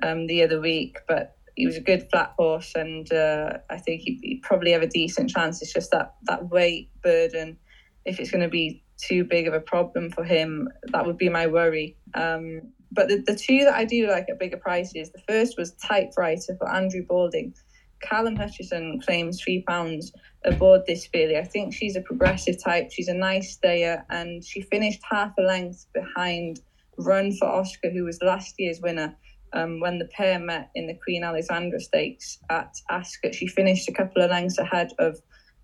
um, 0.03 0.27
the 0.27 0.43
other 0.43 0.59
week 0.59 0.97
but 1.07 1.37
he 1.55 1.65
was 1.65 1.77
a 1.77 1.81
good 1.81 2.05
flat 2.11 2.33
horse 2.37 2.73
and 2.75 3.11
uh, 3.13 3.53
i 3.69 3.77
think 3.77 4.01
he'd, 4.01 4.19
he'd 4.21 4.41
probably 4.41 4.71
have 4.71 4.81
a 4.81 4.87
decent 4.87 5.29
chance. 5.29 5.61
It's 5.61 5.73
just 5.73 5.91
that 5.91 6.15
that 6.23 6.49
weight 6.49 6.89
burden 7.01 7.57
if 8.05 8.19
it's 8.19 8.31
going 8.31 8.43
to 8.43 8.49
be 8.49 8.83
too 8.97 9.23
big 9.23 9.47
of 9.47 9.53
a 9.53 9.59
problem 9.59 10.11
for 10.11 10.23
him. 10.23 10.69
That 10.91 11.05
would 11.05 11.17
be 11.17 11.29
my 11.29 11.47
worry. 11.47 11.97
Um, 12.13 12.61
but 12.91 13.09
the, 13.09 13.23
the 13.25 13.35
two 13.35 13.59
that 13.65 13.75
I 13.75 13.85
do 13.85 14.07
like 14.07 14.27
at 14.29 14.39
bigger 14.39 14.57
prices, 14.57 15.11
the 15.11 15.21
first 15.27 15.57
was 15.57 15.73
Typewriter 15.73 16.55
for 16.57 16.69
Andrew 16.71 17.03
Balding. 17.07 17.53
Callum 18.01 18.35
Hutchinson 18.35 18.99
claims 19.01 19.41
three 19.41 19.63
pounds 19.67 20.11
aboard 20.43 20.81
this 20.87 21.07
filly. 21.07 21.37
I 21.37 21.43
think 21.43 21.73
she's 21.73 21.95
a 21.95 22.01
progressive 22.01 22.61
type. 22.63 22.91
She's 22.91 23.07
a 23.07 23.13
nice 23.13 23.53
stayer, 23.53 24.05
and 24.09 24.43
she 24.43 24.61
finished 24.61 25.01
half 25.09 25.31
a 25.39 25.41
length 25.41 25.87
behind 25.93 26.61
Run 26.97 27.31
for 27.33 27.47
Oscar, 27.47 27.89
who 27.89 28.03
was 28.03 28.19
last 28.21 28.55
year's 28.57 28.79
winner. 28.81 29.15
Um, 29.53 29.79
when 29.79 29.99
the 29.99 30.05
pair 30.05 30.37
met 30.37 30.69
in 30.75 30.87
the 30.87 30.97
Queen 31.01 31.23
Alexandra 31.23 31.79
Stakes 31.79 32.39
at 32.49 32.73
Ascot, 32.89 33.33
she 33.33 33.47
finished 33.47 33.87
a 33.87 33.93
couple 33.93 34.21
of 34.21 34.29
lengths 34.29 34.57
ahead 34.57 34.91
of 34.99 35.17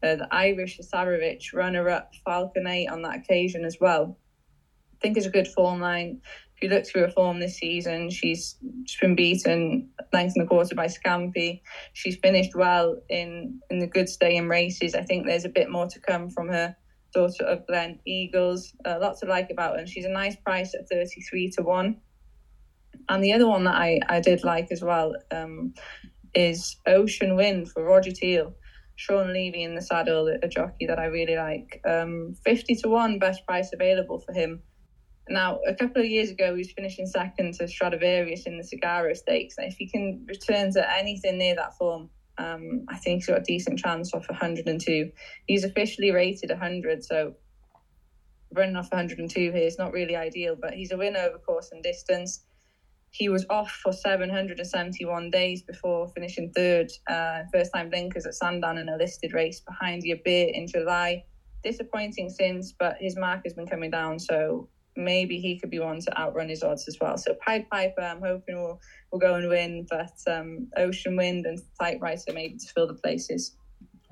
uh, 0.03 0.15
the 0.15 0.27
Irish 0.31 0.79
Cesarewitch 0.79 1.53
runner-up 1.53 2.11
Falcon 2.25 2.67
8 2.67 2.87
on 2.87 3.01
that 3.03 3.17
occasion 3.17 3.65
as 3.65 3.77
well. 3.79 4.17
I 4.93 4.97
think 5.01 5.17
it's 5.17 5.25
a 5.25 5.31
good 5.31 5.47
form 5.47 5.81
line 5.81 6.21
If 6.55 6.63
you 6.63 6.69
look 6.69 6.85
through 6.85 7.03
her 7.03 7.11
form 7.11 7.39
this 7.39 7.57
season, 7.57 8.09
she's, 8.09 8.55
she's 8.85 8.99
been 8.99 9.15
beaten 9.15 9.89
length 10.13 10.33
and 10.35 10.45
a 10.45 10.47
quarter 10.47 10.75
by 10.75 10.87
Scampi. 10.87 11.61
She's 11.93 12.17
finished 12.17 12.55
well 12.55 12.97
in 13.09 13.59
in 13.69 13.79
the 13.79 13.87
good 13.87 14.09
staying 14.09 14.47
races. 14.47 14.95
I 14.95 15.03
think 15.03 15.25
there's 15.25 15.45
a 15.45 15.49
bit 15.49 15.69
more 15.69 15.87
to 15.87 15.99
come 15.99 16.29
from 16.29 16.49
her 16.49 16.75
daughter 17.13 17.43
of 17.45 17.65
Gleneagles. 17.67 18.73
Uh, 18.85 18.97
lots 18.99 19.21
to 19.21 19.25
like 19.25 19.49
about 19.49 19.73
her. 19.73 19.79
And 19.79 19.89
she's 19.89 20.05
a 20.05 20.09
nice 20.09 20.35
price 20.35 20.73
at 20.73 20.87
33 20.89 21.51
to 21.51 21.63
1. 21.63 21.95
And 23.09 23.23
the 23.23 23.33
other 23.33 23.47
one 23.47 23.63
that 23.65 23.75
I, 23.75 23.99
I 24.07 24.19
did 24.19 24.43
like 24.43 24.67
as 24.71 24.81
well 24.81 25.13
um, 25.31 25.73
is 26.33 26.77
Ocean 26.87 27.35
Wind 27.35 27.71
for 27.71 27.83
Roger 27.83 28.11
Teal. 28.11 28.53
Sean 28.95 29.27
Levey 29.27 29.63
in 29.63 29.75
the 29.75 29.81
saddle, 29.81 30.27
a 30.41 30.47
jockey 30.47 30.85
that 30.87 30.99
I 30.99 31.05
really 31.05 31.35
like. 31.35 31.81
Um, 31.85 32.35
50 32.45 32.75
to 32.75 32.89
1, 32.89 33.19
best 33.19 33.45
price 33.45 33.71
available 33.73 34.19
for 34.19 34.33
him. 34.33 34.61
Now, 35.29 35.59
a 35.67 35.73
couple 35.73 36.01
of 36.01 36.07
years 36.07 36.29
ago, 36.29 36.53
he 36.53 36.59
was 36.59 36.71
finishing 36.71 37.05
second 37.05 37.53
to 37.55 37.67
Stradivarius 37.67 38.45
in 38.45 38.57
the 38.57 38.63
Sagaro 38.63 39.15
Stakes. 39.15 39.55
If 39.57 39.75
he 39.77 39.87
can 39.87 40.25
return 40.27 40.71
to 40.73 40.93
anything 40.97 41.37
near 41.37 41.55
that 41.55 41.77
form, 41.77 42.09
um, 42.37 42.85
I 42.89 42.97
think 42.97 43.19
he's 43.19 43.27
got 43.27 43.39
a 43.39 43.43
decent 43.43 43.79
chance 43.79 44.13
off 44.13 44.27
102. 44.29 45.11
He's 45.47 45.63
officially 45.63 46.11
rated 46.11 46.49
100, 46.49 47.03
so 47.03 47.33
running 48.53 48.75
off 48.75 48.91
102 48.91 49.39
here 49.39 49.55
is 49.55 49.77
not 49.77 49.93
really 49.93 50.15
ideal, 50.15 50.57
but 50.59 50.73
he's 50.73 50.91
a 50.91 50.97
winner 50.97 51.19
over 51.19 51.37
course 51.37 51.71
and 51.71 51.83
distance. 51.83 52.43
He 53.11 53.27
was 53.27 53.45
off 53.49 53.71
for 53.83 53.91
771 53.91 55.31
days 55.31 55.61
before 55.61 56.07
finishing 56.15 56.51
third, 56.55 56.89
uh, 57.09 57.41
first 57.51 57.71
time 57.73 57.89
blinkers 57.89 58.25
at 58.25 58.33
Sandown 58.35 58.77
in 58.77 58.87
a 58.87 58.95
listed 58.95 59.33
race 59.33 59.59
behind 59.59 60.03
Yabir 60.03 60.51
in 60.53 60.65
July. 60.65 61.25
Disappointing 61.61 62.29
since, 62.29 62.71
but 62.71 62.95
his 62.99 63.17
mark 63.17 63.41
has 63.43 63.53
been 63.53 63.67
coming 63.67 63.91
down, 63.91 64.17
so 64.17 64.69
maybe 64.95 65.39
he 65.39 65.59
could 65.59 65.69
be 65.69 65.79
one 65.79 65.99
to 65.99 66.17
outrun 66.17 66.47
his 66.47 66.63
odds 66.63 66.87
as 66.87 66.97
well. 67.01 67.17
So 67.17 67.35
Pied 67.45 67.69
Piper, 67.69 68.01
I'm 68.01 68.21
hoping 68.21 68.55
will 68.55 68.79
will 69.11 69.19
go 69.19 69.35
and 69.35 69.49
win, 69.49 69.85
but 69.89 70.13
um, 70.27 70.69
Ocean 70.77 71.17
Wind 71.17 71.45
and 71.45 71.59
Typewriter 71.79 72.31
maybe 72.33 72.57
to 72.57 72.67
fill 72.73 72.87
the 72.87 72.93
places. 72.93 73.57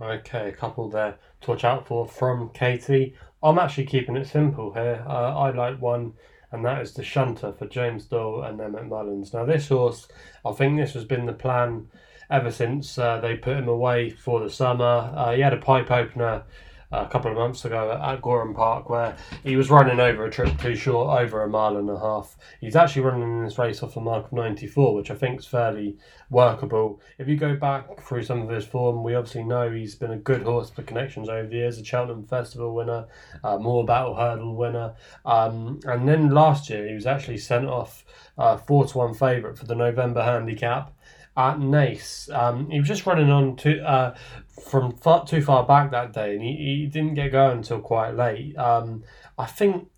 Okay, 0.02 0.50
a 0.50 0.52
couple 0.52 0.90
there 0.90 1.18
to 1.42 1.52
watch 1.52 1.64
out 1.64 1.88
for 1.88 2.06
from 2.06 2.50
Katie. 2.50 3.16
I'm 3.42 3.60
actually 3.60 3.86
keeping 3.86 4.18
it 4.18 4.28
simple 4.28 4.74
here. 4.74 5.04
Uh, 5.08 5.38
I 5.38 5.52
like 5.52 5.82
one, 5.82 6.14
and 6.52 6.66
that 6.66 6.82
is 6.82 6.94
the 6.94 7.04
Shunter 7.04 7.54
for 7.54 7.68
James 7.68 8.06
Doyle 8.06 8.44
and 8.44 8.60
Emmet 8.60 8.88
Mullins. 8.88 9.34
Now, 9.34 9.46
this 9.46 9.68
horse, 9.68 10.08
I 10.46 10.52
think 10.52 10.78
this 10.78 10.94
has 10.94 11.06
been 11.06 11.26
the 11.26 11.34
plan 11.34 11.88
ever 12.30 12.52
since 12.52 12.98
uh, 12.98 13.20
they 13.20 13.36
put 13.36 13.58
him 13.58 13.68
away 13.68 14.10
for 14.10 14.40
the 14.40 14.50
summer. 14.50 15.14
Uh, 15.16 15.34
he 15.34 15.42
had 15.42 15.54
a 15.54 15.58
pipe 15.58 15.92
opener 15.92 16.44
a 16.92 17.06
couple 17.08 17.30
of 17.30 17.38
months 17.38 17.66
ago 17.66 17.92
at 17.92 18.22
Gowran 18.22 18.56
Park 18.56 18.90
where 18.90 19.16
he 19.44 19.56
was 19.56 19.70
running 19.70 20.00
over 20.00 20.26
a 20.26 20.32
trip 20.32 20.58
too 20.60 20.76
short, 20.76 21.20
over 21.22 21.44
a 21.44 21.50
mile 21.50 21.78
and 21.78 21.90
a 21.90 22.00
half. 22.00 22.36
He's 22.62 22.76
actually 22.76 23.04
running 23.04 23.22
in 23.22 23.44
this 23.44 23.60
race 23.60 23.84
off 23.84 23.96
a 23.96 24.02
mark 24.02 24.26
of 24.26 24.34
94, 24.34 24.96
which 24.96 25.12
I 25.12 25.16
think 25.16 25.40
is 25.40 25.46
fairly 25.46 25.98
workable. 26.32 27.00
If 27.20 27.28
you 27.28 27.38
go 27.38 27.56
back 27.56 28.02
through 28.02 28.24
some 28.24 28.42
of 28.42 28.50
his 28.50 28.66
form, 28.66 29.04
we 29.04 29.14
obviously 29.14 29.44
know 29.44 29.72
he's 29.72 29.96
been 29.96 30.12
a 30.12 30.18
good 30.18 30.42
horse 30.42 30.72
for 30.72 30.82
connections 30.82 31.30
over 31.30 31.48
the 31.48 31.58
years, 31.58 31.78
a 31.78 31.86
Cheltenham 31.86 32.26
Festival 32.26 32.74
winner, 32.74 33.06
uh, 33.44 33.58
Morebattle 33.58 34.18
Hurdle 34.18 34.56
winner. 34.56 34.96
Um, 35.26 35.80
and 35.86 36.08
then 36.08 36.30
last 36.30 36.70
year, 36.70 36.88
he 36.88 36.96
was 36.96 37.06
actually 37.06 37.38
sent 37.38 37.68
off 37.68 38.04
uh, 38.38 38.58
4 38.58 38.88
to 38.88 38.98
1 38.98 39.14
favourite 39.14 39.58
for 39.58 39.66
the 39.66 39.76
November 39.76 40.24
handicap 40.24 40.92
at 41.38 41.58
Naas. 41.58 42.30
Um, 42.36 42.70
he 42.70 42.80
was 42.80 42.88
just 42.88 43.06
running 43.06 43.30
on 43.30 43.56
to 43.58 43.82
uh, 43.82 44.16
from 44.62 44.92
far, 44.98 45.26
too 45.26 45.42
far 45.42 45.66
back 45.66 45.92
that 45.92 46.14
day, 46.14 46.34
and 46.34 46.42
he, 46.42 46.56
he 46.56 46.86
didn't 46.88 47.16
get 47.16 47.32
going 47.32 47.58
until 47.58 47.80
quite 47.80 48.16
late. 48.16 48.58
Um, 48.58 49.04
I 49.38 49.46
think 49.46 49.90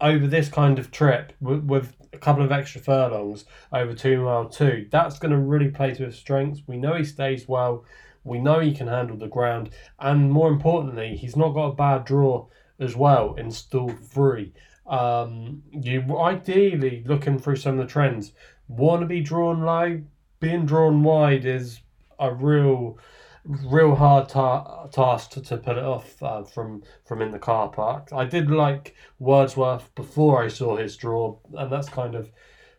over 0.00 0.26
this 0.26 0.48
kind 0.48 0.78
of 0.78 0.90
trip 0.90 1.32
with, 1.40 1.64
with 1.64 1.96
a 2.12 2.18
couple 2.18 2.44
of 2.44 2.52
extra 2.52 2.80
furlongs 2.80 3.44
over 3.72 3.94
two 3.94 4.22
mile 4.22 4.48
two, 4.48 4.86
that's 4.90 5.18
going 5.18 5.32
to 5.32 5.38
really 5.38 5.68
play 5.68 5.94
to 5.94 6.04
his 6.04 6.16
strengths. 6.16 6.62
We 6.66 6.76
know 6.76 6.94
he 6.94 7.04
stays 7.04 7.48
well. 7.48 7.84
We 8.24 8.38
know 8.38 8.60
he 8.60 8.74
can 8.74 8.88
handle 8.88 9.16
the 9.16 9.28
ground, 9.28 9.70
and 10.00 10.32
more 10.32 10.48
importantly, 10.48 11.16
he's 11.16 11.36
not 11.36 11.54
got 11.54 11.66
a 11.66 11.74
bad 11.74 12.04
draw 12.04 12.48
as 12.78 12.96
well 12.96 13.34
in 13.34 13.50
stall 13.50 13.90
three. 13.90 14.52
Um, 14.86 15.62
you 15.70 16.18
ideally 16.18 17.02
looking 17.06 17.38
through 17.38 17.56
some 17.56 17.78
of 17.78 17.86
the 17.86 17.92
trends 17.92 18.32
want 18.68 19.00
to 19.00 19.06
be 19.06 19.20
drawn 19.20 19.62
low. 19.62 20.02
Being 20.40 20.66
drawn 20.66 21.02
wide 21.02 21.44
is 21.44 21.80
a 22.18 22.32
real 22.32 22.98
real 23.46 23.94
hard 23.94 24.28
ta- 24.28 24.86
task 24.86 25.30
to, 25.30 25.40
to 25.40 25.56
put 25.56 25.78
it 25.78 25.84
off 25.84 26.22
uh, 26.22 26.42
from 26.42 26.82
from 27.04 27.22
in 27.22 27.30
the 27.30 27.38
car 27.38 27.68
park. 27.68 28.08
I 28.12 28.24
did 28.24 28.50
like 28.50 28.94
Wordsworth 29.18 29.94
before 29.94 30.42
I 30.42 30.48
saw 30.48 30.76
his 30.76 30.96
draw, 30.96 31.38
and 31.54 31.70
that's 31.70 31.88
kind 31.88 32.14
of 32.14 32.30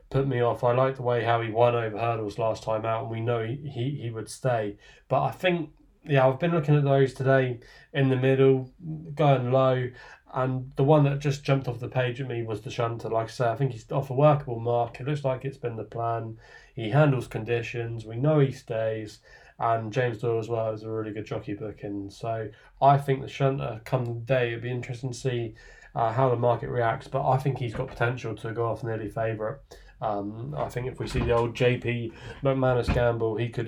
put 0.09 0.27
me 0.27 0.41
off. 0.41 0.63
I 0.63 0.73
like 0.73 0.95
the 0.95 1.03
way 1.03 1.23
how 1.23 1.41
he 1.41 1.51
won 1.51 1.75
over 1.75 1.97
hurdles 1.97 2.37
last 2.37 2.63
time 2.63 2.85
out, 2.85 3.03
and 3.03 3.11
we 3.11 3.21
know 3.21 3.45
he, 3.45 3.55
he, 3.55 3.99
he 4.01 4.09
would 4.09 4.29
stay. 4.29 4.77
But 5.09 5.23
I 5.23 5.31
think, 5.31 5.71
yeah, 6.05 6.27
I've 6.27 6.39
been 6.39 6.51
looking 6.51 6.75
at 6.75 6.83
those 6.83 7.13
today 7.13 7.59
in 7.93 8.09
the 8.09 8.15
middle, 8.15 8.71
going 9.15 9.51
low, 9.51 9.89
and 10.33 10.71
the 10.75 10.83
one 10.83 11.03
that 11.05 11.19
just 11.19 11.43
jumped 11.43 11.67
off 11.67 11.79
the 11.79 11.89
page 11.89 12.21
at 12.21 12.27
me 12.27 12.43
was 12.43 12.61
the 12.61 12.69
shunter. 12.69 13.09
Like 13.09 13.27
I 13.27 13.31
say, 13.31 13.49
I 13.49 13.55
think 13.55 13.71
he's 13.71 13.89
off 13.91 14.09
a 14.09 14.13
workable 14.13 14.59
mark. 14.59 14.99
It 14.99 15.07
looks 15.07 15.23
like 15.23 15.45
it's 15.45 15.57
been 15.57 15.77
the 15.77 15.83
plan. 15.83 16.37
He 16.73 16.89
handles 16.89 17.27
conditions. 17.27 18.05
We 18.05 18.17
know 18.17 18.39
he 18.39 18.51
stays 18.51 19.19
and 19.59 19.91
James 19.91 20.19
Doyle 20.19 20.39
as 20.39 20.49
well 20.49 20.71
is 20.71 20.83
a 20.83 20.89
really 20.89 21.11
good 21.11 21.25
jockey 21.25 21.53
booking. 21.53 22.09
So 22.09 22.49
I 22.81 22.97
think 22.97 23.21
the 23.21 23.27
shunter 23.27 23.81
come 23.85 24.05
the 24.05 24.13
day 24.13 24.49
it'd 24.49 24.61
be 24.61 24.71
interesting 24.71 25.11
to 25.11 25.17
see 25.17 25.55
uh, 25.95 26.13
how 26.13 26.29
the 26.29 26.35
market 26.35 26.69
reacts. 26.69 27.07
But 27.07 27.27
I 27.27 27.37
think 27.37 27.57
he's 27.57 27.73
got 27.73 27.87
potential 27.87 28.35
to 28.35 28.51
go 28.53 28.67
off 28.67 28.83
nearly 28.83 29.09
favourite. 29.09 29.57
Um, 30.01 30.53
I 30.55 30.69
think 30.69 30.87
if 30.87 30.99
we 30.99 31.07
see 31.07 31.19
the 31.19 31.31
old 31.31 31.55
JP 31.55 32.11
McManus 32.43 32.93
gamble, 32.93 33.35
he 33.37 33.49
could 33.49 33.67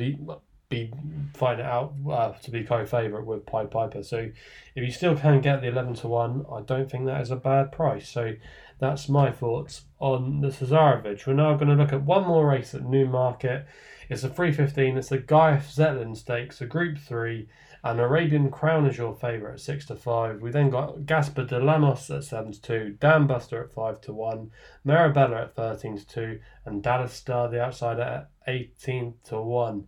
be 0.70 0.94
find 1.34 1.60
it 1.60 1.66
out 1.66 1.94
uh, 2.10 2.32
to 2.34 2.52
be 2.52 2.64
co-favourite 2.64 3.26
with 3.26 3.46
Pied 3.48 3.72
Piper. 3.72 4.04
So 4.04 4.30
if 4.76 4.84
you 4.84 4.92
still 4.92 5.16
can 5.16 5.42
get 5.42 5.62
the 5.62 5.68
eleven 5.68 5.96
to 5.96 6.08
one, 6.08 6.46
I 6.52 6.62
don't 6.62 6.90
think 6.90 7.06
that 7.08 7.22
is 7.22 7.32
a 7.32 7.36
bad 7.36 7.72
price. 7.72 8.08
So 8.08 8.34
that's 8.80 9.10
my 9.10 9.32
thoughts 9.32 9.86
on 10.00 10.42
the 10.42 10.50
Cesarewitch. 10.50 11.26
We're 11.26 11.34
now 11.34 11.56
going 11.56 11.70
to 11.70 11.76
look 11.76 11.92
at 11.92 12.04
one 12.04 12.28
more 12.28 12.48
race 12.48 12.76
at 12.76 12.86
Newmarket. 12.86 13.66
It's 14.10 14.24
a 14.24 14.30
315. 14.30 14.98
It's 14.98 15.10
the 15.10 15.20
Guy 15.20 15.58
Zetland 15.58 16.18
Stakes, 16.18 16.62
a 16.62 16.66
Group 16.66 16.98
3. 16.98 17.48
And 17.84 18.00
Arabian 18.00 18.50
Crown 18.50 18.88
is 18.88 18.98
your 18.98 19.14
favourite 19.14 19.54
at 19.54 19.60
6 19.60 19.86
to 19.86 19.96
5. 19.96 20.42
We 20.42 20.50
then 20.50 20.72
got 20.72 21.06
Gaspar 21.06 21.46
de 21.46 21.60
Lamos 21.60 22.10
at 22.10 22.24
7 22.24 22.54
to 22.54 22.62
2. 22.62 22.98
Dan 23.00 23.28
Buster 23.28 23.64
at 23.64 23.72
5 23.72 24.02
to 24.02 24.14
1. 24.14 24.52
Marabella 24.84 25.44
at 25.44 25.56
13 25.56 26.00
to 26.00 26.08
2. 26.08 26.40
And 26.66 26.82
Dallas 26.82 27.14
Star, 27.14 27.50
the 27.50 27.62
outsider, 27.62 28.02
at 28.02 28.30
18 28.48 29.14
to 29.26 29.40
1. 29.40 29.88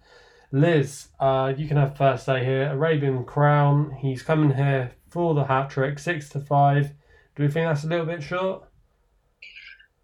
Liz, 0.51 1.07
uh, 1.19 1.53
you 1.57 1.67
can 1.67 1.77
have 1.77 1.97
first 1.97 2.25
say 2.25 2.45
here. 2.45 2.71
Arabian 2.71 3.25
Crown, 3.25 3.91
he's 4.01 4.21
coming 4.21 4.55
here 4.55 4.91
for 5.09 5.33
the 5.33 5.45
hat 5.45 5.71
trick, 5.71 5.97
6 5.97 6.29
to 6.29 6.39
5. 6.39 6.91
Do 7.35 7.43
we 7.43 7.49
think 7.49 7.67
that's 7.67 7.85
a 7.85 7.87
little 7.87 8.05
bit 8.05 8.21
short? 8.21 8.70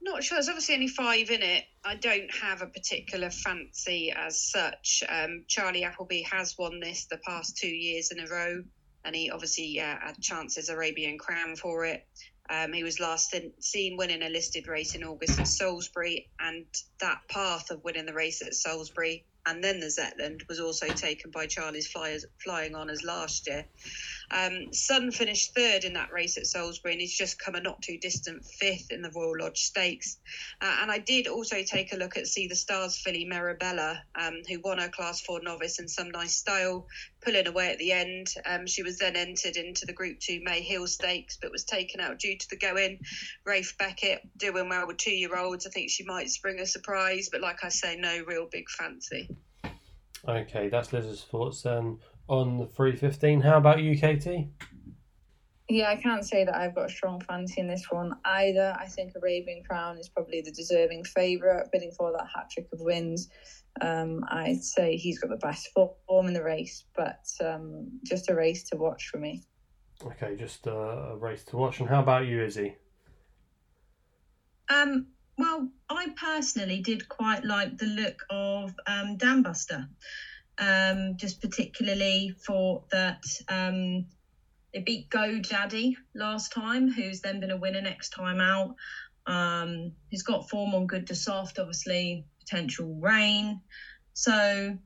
Not 0.08 0.24
sure. 0.24 0.38
There's 0.38 0.48
obviously 0.48 0.76
only 0.76 0.88
five 0.88 1.30
in 1.32 1.42
it. 1.42 1.66
I 1.84 1.96
don't 1.96 2.34
have 2.34 2.62
a 2.62 2.68
particular 2.68 3.30
fancy 3.30 4.14
as 4.16 4.42
such. 4.42 5.04
Um, 5.10 5.44
Charlie 5.50 5.84
Appleby 5.84 6.22
has 6.22 6.58
won 6.58 6.80
this 6.80 7.08
the 7.08 7.20
past 7.28 7.58
two 7.58 7.68
years 7.68 8.12
in 8.12 8.22
a 8.22 8.28
row, 8.28 8.64
and 9.04 9.14
he 9.14 9.30
obviously 9.30 9.76
had 9.76 10.14
chances 10.22 10.70
Arabian 10.70 11.18
Crown 11.18 11.58
for 11.58 11.84
it. 11.84 12.08
Um, 12.50 12.72
he 12.72 12.86
was 12.86 13.02
last 13.02 13.36
seen 13.60 13.98
winning 13.98 14.24
a 14.24 14.30
listed 14.30 14.70
race 14.70 14.96
in 14.96 15.04
August 15.04 15.40
at 15.42 15.48
Salisbury, 15.48 16.30
and 16.40 16.66
that 17.02 17.20
path 17.30 17.70
of 17.70 17.84
winning 17.84 18.06
the 18.06 18.14
race 18.14 18.42
at 18.42 18.54
Salisbury 18.54 19.26
and 19.48 19.64
then 19.64 19.80
the 19.80 19.88
Zetland 19.88 20.42
was 20.50 20.60
also 20.60 20.88
taken 20.88 21.32
by 21.32 21.48
Charlie's 21.48 21.88
flyers 21.88 22.26
flying 22.44 22.76
on 22.76 22.90
as 22.90 23.04
last 23.04 23.48
year. 23.48 23.66
Um, 24.30 24.74
Sun 24.74 25.12
finished 25.12 25.56
third 25.56 25.84
in 25.84 25.94
that 25.94 26.12
race 26.12 26.38
at 26.38 26.48
Salisbury 26.48 26.94
and 26.94 27.02
he's 27.02 27.16
just 27.16 27.40
come 27.40 27.56
a 27.56 27.62
not 27.62 27.82
too 27.82 27.98
distant 27.98 28.44
fifth 28.46 28.92
in 28.92 29.02
the 29.02 29.12
Royal 29.12 29.40
Lodge 29.40 29.60
Stakes. 29.60 30.18
Uh, 30.62 30.78
and 30.82 30.92
I 30.92 30.98
did 30.98 31.28
also 31.28 31.64
take 31.64 31.94
a 31.94 31.98
look 31.98 32.18
at 32.18 32.28
Sea 32.28 32.48
the 32.48 32.56
Stars 32.56 32.98
filly 32.98 33.26
Marabella, 33.26 34.00
um, 34.16 34.42
who 34.48 34.60
won 34.60 34.80
her 34.80 34.90
Class 34.90 35.22
4 35.22 35.42
novice 35.44 35.80
in 35.80 35.88
some 35.88 36.12
nice 36.12 36.36
style, 36.36 36.88
pulling 37.22 37.48
away 37.48 37.72
at 37.72 37.78
the 37.78 37.92
end. 37.92 38.28
Um, 38.46 38.68
she 38.68 38.84
was 38.84 38.98
then 38.98 39.16
entered 39.16 39.56
into 39.56 39.86
the 39.86 39.94
Group 39.94 40.20
2 40.20 40.42
May 40.44 40.62
Hill 40.62 40.88
Stakes, 40.88 41.38
but 41.42 41.52
was 41.52 41.64
taken 41.64 42.02
out 42.02 42.20
due 42.20 42.38
to 42.38 42.50
the 42.50 42.58
go-in. 42.58 43.00
Ralph 43.46 43.76
Beckett 43.80 44.28
doing 44.38 44.68
well 44.68 44.88
with 44.88 44.98
two-year-olds. 44.98 45.66
I 45.66 45.70
think 45.70 45.90
she 45.90 46.04
might 46.04 46.30
spring 46.30 46.60
a 46.60 46.66
surprise, 46.66 47.30
but 47.32 47.42
like 47.42 47.64
I 47.64 47.70
say, 47.70 47.96
no 47.96 48.24
real 48.28 48.48
big 48.52 48.70
fancy. 48.70 49.30
Okay, 50.28 50.68
that's 50.68 50.92
Liz's 50.92 51.24
thoughts 51.24 51.62
then 51.62 52.00
on 52.28 52.58
the 52.58 52.66
315. 52.66 53.42
How 53.42 53.58
about 53.58 53.82
you, 53.82 53.98
Katie? 53.98 54.50
Yeah, 55.70 55.90
I 55.90 55.98
can't 55.98 56.24
say 56.24 56.46
that 56.46 56.56
I've 56.56 56.76
got 56.76 56.86
a 56.86 56.90
strong 56.90 57.20
fancy 57.20 57.60
in 57.60 57.68
this 57.68 57.88
one 57.90 58.14
either. 58.24 58.76
I 58.80 58.86
think 58.88 59.14
Arabian 59.16 59.64
Crown 59.64 59.98
is 59.98 60.08
probably 60.08 60.42
the 60.42 60.52
deserving 60.52 61.04
favourite, 61.04 61.70
bidding 61.74 61.92
for 61.92 62.14
that 62.14 62.28
hat 62.34 62.50
trick 62.50 62.68
of 62.72 62.80
wins. 62.80 63.30
Um, 63.82 64.24
I'd 64.30 64.64
say 64.64 64.96
he's 64.96 65.20
got 65.20 65.30
the 65.30 65.38
best 65.38 65.70
form 65.74 66.28
in 66.28 66.34
the 66.34 66.44
race, 66.44 66.86
but 66.96 67.26
um, 67.44 68.00
just 68.04 68.30
a 68.30 68.36
race 68.36 68.64
to 68.70 68.78
watch 68.78 69.10
for 69.10 69.18
me. 69.18 69.44
Okay, 70.06 70.36
just 70.38 70.68
a 70.68 71.16
race 71.18 71.44
to 71.46 71.58
watch. 71.58 71.80
And 71.80 71.90
how 71.90 72.02
about 72.02 72.28
you, 72.28 72.44
Izzy? 72.44 72.76
Um, 74.70 75.08
well, 75.38 75.70
I 75.90 76.14
personally 76.16 76.82
did 76.82 77.10
quite 77.10 77.44
like 77.44 77.78
the 77.78 77.88
look 77.88 78.24
of 78.30 78.74
um, 78.88 79.18
Dambuster, 79.18 79.88
um, 80.58 81.16
just 81.18 81.42
particularly 81.42 82.34
for 82.46 82.84
that. 82.92 83.24
Um, 83.48 84.06
they 84.74 84.80
beat 84.82 85.10
Go 85.10 85.40
Daddy 85.40 85.98
last 86.14 86.52
time, 86.52 86.92
who's 86.92 87.22
then 87.22 87.40
been 87.40 87.52
a 87.52 87.58
winner 87.58 87.82
next 87.82 88.10
time 88.10 88.42
out. 88.42 88.76
Um, 89.26 89.92
he's 90.10 90.24
got 90.24 90.50
form 90.50 90.74
on 90.74 90.88
good 90.88 91.08
to 91.08 91.16
soft, 91.16 91.60
obviously 91.60 92.26
potential 92.40 92.98
rain. 93.02 93.60
So, 94.14 94.78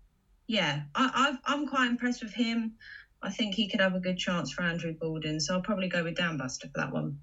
yeah, 0.48 0.82
I, 0.96 1.38
i 1.46 1.54
am 1.54 1.68
quite 1.68 1.90
impressed 1.90 2.24
with 2.24 2.34
him. 2.34 2.74
I 3.22 3.30
think 3.30 3.54
he 3.54 3.68
could 3.70 3.82
have 3.82 3.96
a 3.96 4.00
good 4.00 4.18
chance 4.18 4.52
for 4.52 4.64
Andrew 4.64 4.94
Balding. 5.00 5.40
So 5.40 5.54
I'll 5.54 5.62
probably 5.62 5.90
go 5.90 6.04
with 6.04 6.16
Dambuster 6.16 6.64
for 6.64 6.78
that 6.78 6.92
one. 6.92 7.20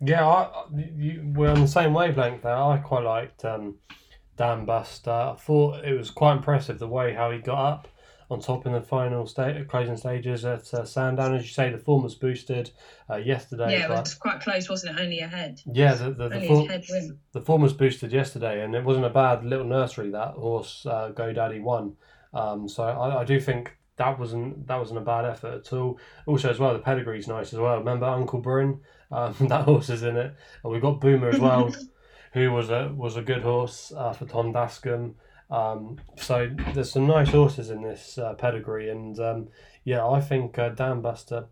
Yeah, 0.00 0.26
I, 0.26 0.64
you, 0.74 1.32
we're 1.34 1.50
on 1.50 1.60
the 1.60 1.68
same 1.68 1.94
wavelength 1.94 2.42
there. 2.42 2.54
I 2.54 2.78
quite 2.78 3.04
liked 3.04 3.44
um, 3.44 3.76
Dambuster. 4.36 5.34
I 5.34 5.36
thought 5.36 5.84
it 5.84 5.96
was 5.96 6.10
quite 6.10 6.36
impressive 6.36 6.78
the 6.78 6.88
way 6.88 7.12
how 7.14 7.30
he 7.30 7.38
got 7.38 7.72
up 7.72 7.88
on 8.28 8.40
top 8.40 8.66
in 8.66 8.72
the 8.72 8.80
final 8.80 9.26
state, 9.26 9.68
closing 9.68 9.96
stages 9.96 10.44
at 10.44 10.72
uh, 10.74 10.84
Sandown. 10.84 11.34
As 11.34 11.42
you 11.42 11.48
say, 11.48 11.70
the 11.70 11.78
form 11.78 12.02
was 12.02 12.14
boosted 12.14 12.70
uh, 13.08 13.16
yesterday. 13.16 13.72
Yeah, 13.72 13.86
it 13.86 13.90
was 13.90 14.14
quite 14.14 14.40
close, 14.40 14.68
wasn't 14.68 14.98
it? 14.98 15.02
Only 15.02 15.20
ahead. 15.20 15.60
Yeah, 15.72 15.94
the 15.94 16.10
the, 16.10 16.28
the, 16.28 16.46
form, 16.46 16.68
the 17.32 17.40
form 17.40 17.62
was 17.62 17.72
boosted 17.72 18.12
yesterday, 18.12 18.64
and 18.64 18.74
it 18.74 18.84
wasn't 18.84 19.06
a 19.06 19.10
bad 19.10 19.44
little 19.44 19.66
nursery 19.66 20.10
that 20.10 20.34
horse 20.34 20.84
uh, 20.86 21.12
GoDaddy 21.14 21.62
won. 21.62 21.96
Um, 22.34 22.68
so 22.68 22.82
I, 22.82 23.20
I 23.20 23.24
do 23.24 23.40
think 23.40 23.76
that 23.96 24.18
wasn't 24.18 24.66
that 24.66 24.76
wasn't 24.76 24.98
a 24.98 25.02
bad 25.02 25.24
effort 25.24 25.54
at 25.54 25.72
all. 25.72 25.98
Also, 26.26 26.50
as 26.50 26.58
well, 26.58 26.72
the 26.72 26.78
pedigree's 26.78 27.28
nice 27.28 27.52
as 27.52 27.58
well. 27.58 27.78
Remember 27.78 28.06
Uncle 28.06 28.40
Bryn? 28.40 28.80
Um, 29.10 29.34
that 29.48 29.64
horse 29.64 29.88
is 29.90 30.02
in 30.02 30.16
it, 30.16 30.34
and 30.62 30.72
we've 30.72 30.82
got 30.82 31.00
Boomer 31.00 31.30
as 31.30 31.38
well, 31.38 31.74
who 32.36 32.52
was 32.52 32.68
a 32.68 32.92
was 32.94 33.16
a 33.16 33.22
good 33.22 33.42
horse 33.42 33.94
uh, 33.96 34.12
for 34.12 34.26
Tom 34.26 34.52
Dascombe. 34.52 35.14
Um, 35.50 35.96
so 36.16 36.50
there's 36.74 36.90
some 36.90 37.06
nice 37.06 37.30
horses 37.30 37.70
in 37.70 37.80
this 37.82 38.18
uh, 38.18 38.34
pedigree, 38.34 38.90
and 38.90 39.18
um, 39.18 39.48
yeah, 39.84 40.06
I 40.06 40.20
think 40.20 40.58
uh, 40.58 40.70
Dambuster, 40.70 41.46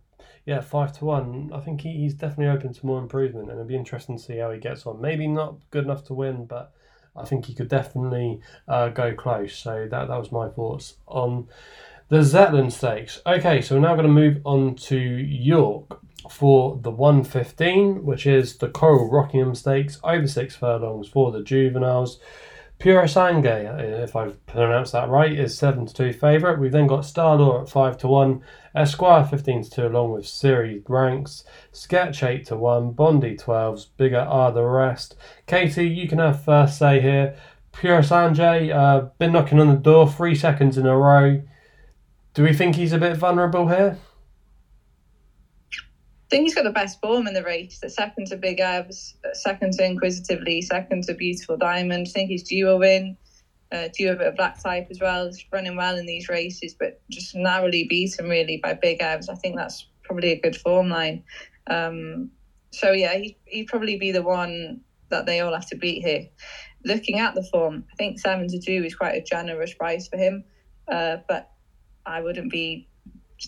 yeah, 0.44 0.60
five 0.60 0.92
to 0.98 1.06
one. 1.06 1.50
I 1.54 1.60
think 1.60 1.80
he, 1.80 1.92
he's 1.92 2.12
definitely 2.12 2.54
open 2.54 2.74
to 2.74 2.86
more 2.86 2.98
improvement, 2.98 3.48
and 3.48 3.52
it'll 3.52 3.64
be 3.64 3.76
interesting 3.76 4.18
to 4.18 4.22
see 4.22 4.36
how 4.36 4.50
he 4.50 4.60
gets 4.60 4.84
on. 4.84 5.00
Maybe 5.00 5.26
not 5.26 5.56
good 5.70 5.84
enough 5.84 6.04
to 6.08 6.14
win, 6.14 6.44
but 6.44 6.74
I 7.16 7.24
think 7.24 7.46
he 7.46 7.54
could 7.54 7.68
definitely 7.68 8.40
uh, 8.68 8.90
go 8.90 9.14
close. 9.14 9.56
So 9.56 9.88
that 9.90 10.08
that 10.08 10.18
was 10.18 10.30
my 10.32 10.50
thoughts 10.50 10.96
on 11.06 11.48
the 12.08 12.18
Zetland 12.18 12.72
Stakes. 12.72 13.20
Okay, 13.26 13.60
so 13.60 13.74
we're 13.74 13.80
now 13.80 13.94
going 13.94 14.06
to 14.06 14.12
move 14.12 14.40
on 14.44 14.74
to 14.74 14.98
York 14.98 16.00
for 16.30 16.78
the 16.82 16.90
115, 16.90 18.04
which 18.04 18.26
is 18.26 18.56
the 18.56 18.68
Coral 18.68 19.10
Rockingham 19.10 19.54
Stakes, 19.54 19.98
over 20.04 20.26
six 20.26 20.54
furlongs 20.54 21.08
for 21.08 21.32
the 21.32 21.42
juveniles. 21.42 22.18
Pure 22.78 23.06
Sangue, 23.08 23.46
if 23.46 24.14
I've 24.16 24.44
pronounced 24.46 24.92
that 24.92 25.08
right, 25.08 25.32
is 25.32 25.56
7 25.56 25.86
to 25.86 25.94
2 25.94 26.12
favourite. 26.12 26.58
We've 26.58 26.72
then 26.72 26.86
got 26.86 27.06
Star 27.06 27.36
Law 27.36 27.62
at 27.62 27.68
5 27.68 27.98
to 27.98 28.08
1, 28.08 28.42
Esquire 28.74 29.24
15 29.24 29.64
to 29.64 29.70
2, 29.70 29.86
along 29.86 30.12
with 30.12 30.26
Series 30.26 30.82
Ranks, 30.88 31.44
Sketch 31.72 32.22
8 32.22 32.44
to 32.46 32.56
1, 32.56 32.90
Bondi 32.92 33.36
12s, 33.36 33.86
Bigger 33.96 34.20
are 34.20 34.52
the 34.52 34.64
rest. 34.64 35.14
Katie, 35.46 35.88
you 35.88 36.08
can 36.08 36.18
have 36.18 36.44
first 36.44 36.76
say 36.76 37.00
here. 37.00 37.36
Pure 37.72 38.02
Sangue, 38.02 38.70
uh, 38.70 39.08
been 39.18 39.32
knocking 39.32 39.60
on 39.60 39.68
the 39.68 39.76
door 39.76 40.10
three 40.10 40.34
seconds 40.34 40.76
in 40.76 40.86
a 40.86 40.96
row. 40.96 41.40
Do 42.34 42.42
we 42.42 42.52
think 42.52 42.74
he's 42.74 42.92
a 42.92 42.98
bit 42.98 43.16
vulnerable 43.16 43.68
here? 43.68 43.96
I 45.72 46.28
think 46.28 46.42
he's 46.42 46.54
got 46.56 46.64
the 46.64 46.70
best 46.70 47.00
form 47.00 47.28
in 47.28 47.34
the 47.34 47.44
race. 47.44 47.80
Second 47.86 48.26
to 48.26 48.36
Big 48.36 48.58
Evs, 48.58 49.14
second 49.34 49.74
to 49.74 49.84
Inquisitively, 49.84 50.60
second 50.62 51.04
to 51.04 51.14
Beautiful 51.14 51.56
Diamond. 51.56 52.08
I 52.08 52.10
think 52.10 52.30
he's 52.30 52.42
due 52.42 52.70
a 52.70 52.76
win, 52.76 53.16
uh, 53.70 53.88
due 53.96 54.10
a 54.10 54.16
bit 54.16 54.26
of 54.26 54.34
black 54.34 54.60
type 54.60 54.88
as 54.90 54.98
well. 55.00 55.26
He's 55.26 55.44
running 55.52 55.76
well 55.76 55.96
in 55.96 56.06
these 56.06 56.28
races, 56.28 56.74
but 56.74 57.00
just 57.08 57.36
narrowly 57.36 57.84
beaten 57.84 58.28
really 58.28 58.56
by 58.56 58.74
Big 58.74 58.98
Evs. 58.98 59.30
I 59.30 59.36
think 59.36 59.54
that's 59.54 59.86
probably 60.02 60.32
a 60.32 60.40
good 60.40 60.56
form 60.56 60.88
line. 60.88 61.22
Um, 61.68 62.32
so 62.72 62.90
yeah, 62.90 63.14
he, 63.14 63.38
he'd 63.44 63.68
probably 63.68 63.96
be 63.96 64.10
the 64.10 64.22
one 64.22 64.80
that 65.10 65.24
they 65.26 65.38
all 65.38 65.54
have 65.54 65.68
to 65.68 65.76
beat 65.76 66.04
here. 66.04 66.26
Looking 66.84 67.20
at 67.20 67.36
the 67.36 67.44
form, 67.44 67.84
I 67.92 67.94
think 67.94 68.18
seven 68.18 68.48
to 68.48 68.58
two 68.58 68.82
is 68.84 68.96
quite 68.96 69.14
a 69.14 69.22
generous 69.22 69.72
price 69.72 70.08
for 70.08 70.16
him, 70.16 70.42
uh, 70.88 71.18
but 71.28 71.53
I 72.06 72.20
wouldn't 72.20 72.50
be 72.50 72.88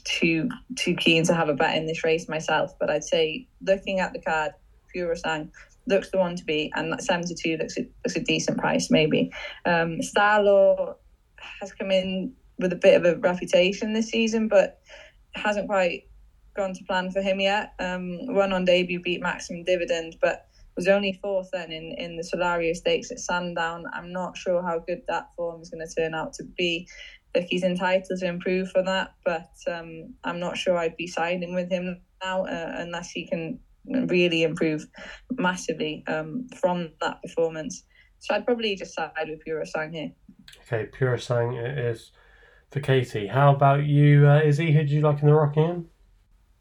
too 0.05 0.49
too 0.77 0.95
keen 0.95 1.25
to 1.25 1.35
have 1.35 1.49
a 1.49 1.55
bet 1.55 1.77
in 1.77 1.87
this 1.87 2.05
race 2.05 2.29
myself, 2.29 2.75
but 2.79 2.91
I'd 2.91 3.05
say 3.05 3.47
looking 3.63 4.01
at 4.01 4.13
the 4.13 4.21
card, 4.21 4.53
Purasang 4.95 5.51
looks 5.87 6.11
the 6.11 6.19
one 6.19 6.37
to 6.37 6.45
be, 6.45 6.73
and 6.75 6.93
that 6.93 7.03
72 7.03 7.57
looks 7.57 7.77
a, 7.79 7.83
looks 8.05 8.17
a 8.17 8.21
decent 8.21 8.59
price 8.59 8.91
maybe. 8.91 9.33
Um, 9.65 10.01
Starlaw 10.01 10.97
has 11.61 11.73
come 11.73 11.91
in 11.91 12.33
with 12.59 12.73
a 12.73 12.77
bit 12.77 12.95
of 12.95 13.05
a 13.05 13.19
reputation 13.19 13.93
this 13.93 14.09
season, 14.09 14.49
but 14.49 14.81
hasn't 15.35 15.69
quite 15.69 16.09
gone 16.57 16.75
to 16.75 16.85
plan 16.85 17.11
for 17.11 17.21
him 17.21 17.41
yet. 17.41 17.75
Um, 17.79 18.35
one 18.35 18.53
on 18.53 18.65
debut 18.65 19.01
beat 19.01 19.21
Maximum 19.21 19.65
Dividend, 19.65 20.17
but 20.21 20.49
was 20.75 20.89
only 20.89 21.19
fourth 21.23 21.49
then 21.53 21.73
in, 21.73 21.93
in 21.97 22.17
the 22.17 22.23
Solario 22.23 22.75
Stakes 22.75 23.11
at 23.11 23.19
Sandown. 23.19 23.85
I'm 23.95 24.13
not 24.13 24.37
sure 24.37 24.63
how 24.63 24.79
good 24.79 25.03
that 25.09 25.29
form 25.37 25.63
is 25.63 25.71
going 25.71 25.87
to 25.87 25.95
turn 25.95 26.15
out 26.15 26.35
to 26.35 26.45
be 26.45 26.87
like 27.35 27.47
he's 27.49 27.63
entitled 27.63 28.19
to 28.19 28.27
improve 28.27 28.71
for 28.71 28.83
that, 28.83 29.15
but 29.25 29.51
um, 29.71 30.15
I'm 30.25 30.41
not 30.41 30.57
sure 30.57 30.79
I'd 30.79 30.97
be 30.97 31.07
siding 31.07 31.55
with 31.55 31.71
him 31.71 32.01
now 32.23 32.45
uh, 32.45 32.75
unless 32.79 33.11
he 33.11 33.27
can 33.27 33.59
really 34.09 34.43
improve 34.43 34.87
massively 35.33 36.03
um, 36.09 36.47
from 36.61 36.91
that 37.01 37.23
performance. 37.23 37.85
So 38.19 38.35
I'd 38.35 38.47
probably 38.47 38.75
just 38.77 38.95
side 38.95 39.13
with 39.29 39.41
Pura 39.45 39.67
Sang 39.67 39.93
here. 39.93 40.13
Okay, 40.63 40.87
Pura 40.87 41.21
Sang 41.21 41.55
is 41.55 42.13
for 42.71 42.81
Katie. 42.81 43.27
How 43.27 43.55
about 43.55 43.85
you, 43.85 44.27
uh, 44.27 44.41
Izzy? 44.43 44.73
Who 44.73 44.85
do 44.85 44.95
you 44.95 45.01
like 45.01 45.21
in 45.21 45.27
the 45.27 45.35
Rockingham? 45.35 45.89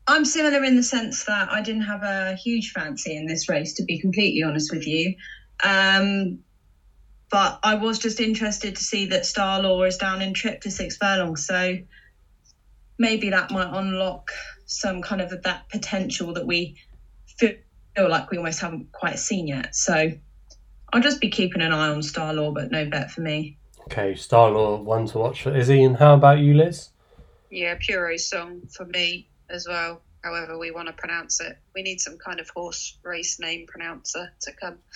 I'm 0.08 0.26
similar 0.26 0.64
in 0.64 0.76
the 0.76 0.84
sense 0.84 1.26
that 1.26 1.52
I 1.52 1.62
didn't 1.62 1.82
have 1.84 2.04
a 2.04 2.36
huge 2.36 2.72
fancy 2.72 3.16
in 3.16 3.26
this 3.26 3.50
race, 3.50 3.74
to 3.76 3.84
be 3.84 4.00
completely 4.00 4.44
honest 4.44 4.72
with 4.72 4.86
you. 4.86 5.16
Um, 5.64 6.40
but 7.30 7.60
I 7.64 7.76
was 7.76 8.00
just 8.00 8.20
interested 8.20 8.76
to 8.76 8.84
see 8.84 9.08
that 9.08 9.26
Star 9.26 9.62
Law 9.62 9.84
is 9.84 9.98
down 9.98 10.22
in 10.22 10.34
trip 10.34 10.62
to 10.62 10.72
six 10.72 10.98
furlongs. 10.98 11.46
So 11.46 11.78
maybe 12.98 13.30
that 13.32 13.52
might 13.52 13.70
unlock 13.78 14.32
some 14.66 15.02
kind 15.02 15.22
of 15.22 15.30
that 15.44 15.70
potential 15.70 16.34
that 16.34 16.46
we 16.46 16.78
feel, 17.38 17.54
feel 17.96 18.10
like 18.10 18.32
we 18.32 18.38
almost 18.38 18.62
haven't 18.62 18.92
quite 18.92 19.20
seen 19.20 19.48
yet. 19.48 19.76
So 19.76 20.12
I'll 20.94 21.02
just 21.02 21.22
be 21.22 21.30
keeping 21.30 21.62
an 21.62 21.74
eye 21.74 21.90
on 21.90 22.04
Star 22.04 22.34
Law, 22.34 22.52
but 22.52 22.72
no 22.72 22.86
bet 22.86 23.12
for 23.12 23.22
me. 23.22 23.58
Okay, 23.82 24.16
Star 24.16 24.50
Law, 24.52 24.78
one 24.78 25.06
to 25.08 25.18
watch 25.18 25.44
for 25.44 25.56
Izzy. 25.56 25.84
And 25.84 25.98
how 25.98 26.14
about 26.16 26.40
you, 26.40 26.54
Liz? 26.54 26.90
Yeah, 27.50 27.76
Puro 27.80 28.18
song 28.18 28.62
for 28.72 28.86
me 28.86 29.30
as 29.50 29.68
well 29.68 30.02
however 30.26 30.58
we 30.58 30.72
want 30.72 30.88
to 30.88 30.94
pronounce 30.94 31.40
it. 31.40 31.56
We 31.76 31.84
need 31.84 32.02
some 32.02 32.18
kind 32.18 32.40
of 32.40 32.50
horse 32.50 32.98
race 33.04 33.40
name 33.40 33.68
pronouncer 33.68 34.34
to 34.42 34.52
come. 34.60 34.80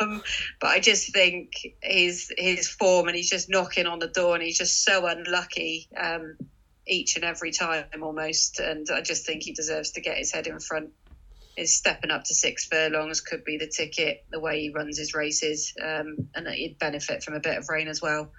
Um, 0.00 0.22
but 0.60 0.68
I 0.68 0.80
just 0.80 1.12
think 1.12 1.52
his 1.82 2.32
his 2.36 2.68
form 2.68 3.06
and 3.08 3.16
he's 3.16 3.30
just 3.30 3.48
knocking 3.48 3.86
on 3.86 3.98
the 3.98 4.08
door 4.08 4.34
and 4.34 4.42
he's 4.42 4.58
just 4.58 4.84
so 4.84 5.06
unlucky 5.06 5.88
um, 5.96 6.36
each 6.86 7.16
and 7.16 7.24
every 7.24 7.52
time 7.52 7.84
almost. 8.02 8.58
And 8.58 8.86
I 8.92 9.00
just 9.00 9.26
think 9.26 9.42
he 9.42 9.52
deserves 9.52 9.92
to 9.92 10.00
get 10.00 10.18
his 10.18 10.32
head 10.32 10.46
in 10.46 10.58
front. 10.58 10.90
His 11.56 11.76
stepping 11.76 12.10
up 12.10 12.24
to 12.24 12.34
six 12.34 12.66
furlongs 12.66 13.20
could 13.20 13.44
be 13.44 13.58
the 13.58 13.68
ticket, 13.68 14.24
the 14.30 14.40
way 14.40 14.60
he 14.60 14.70
runs 14.70 14.98
his 14.98 15.14
races, 15.14 15.72
um, 15.82 16.28
and 16.34 16.48
he'd 16.48 16.78
benefit 16.78 17.22
from 17.22 17.34
a 17.34 17.40
bit 17.40 17.58
of 17.58 17.68
rain 17.68 17.88
as 17.88 18.02
well. 18.02 18.32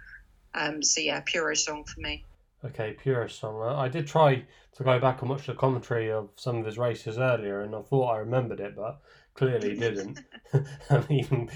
Um, 0.53 0.84
so 0.84 1.01
yeah, 1.01 1.22
Puro 1.22 1.53
song 1.53 1.86
for 1.86 2.01
me. 2.01 2.26
Okay, 2.63 2.93
Purist 2.93 3.39
Song. 3.39 3.61
I 3.61 3.88
did 3.88 4.07
try 4.07 4.43
to 4.78 4.84
go 4.84 4.99
back 4.99 5.22
and 5.22 5.30
watch 5.30 5.47
the 5.47 5.53
commentary 5.53 6.11
of 6.11 6.30
some 6.36 6.57
of 6.57 6.65
his 6.65 6.78
races 6.78 7.17
earlier, 7.17 7.61
and 7.61 7.76
I 7.76 7.82
thought 7.82 8.13
I 8.13 8.17
remembered 8.19 8.59
it, 8.59 8.76
but 8.76 9.01
clearly 9.34 9.76
didn't. 9.76 10.19
I 10.89 11.03
mean, 11.09 11.49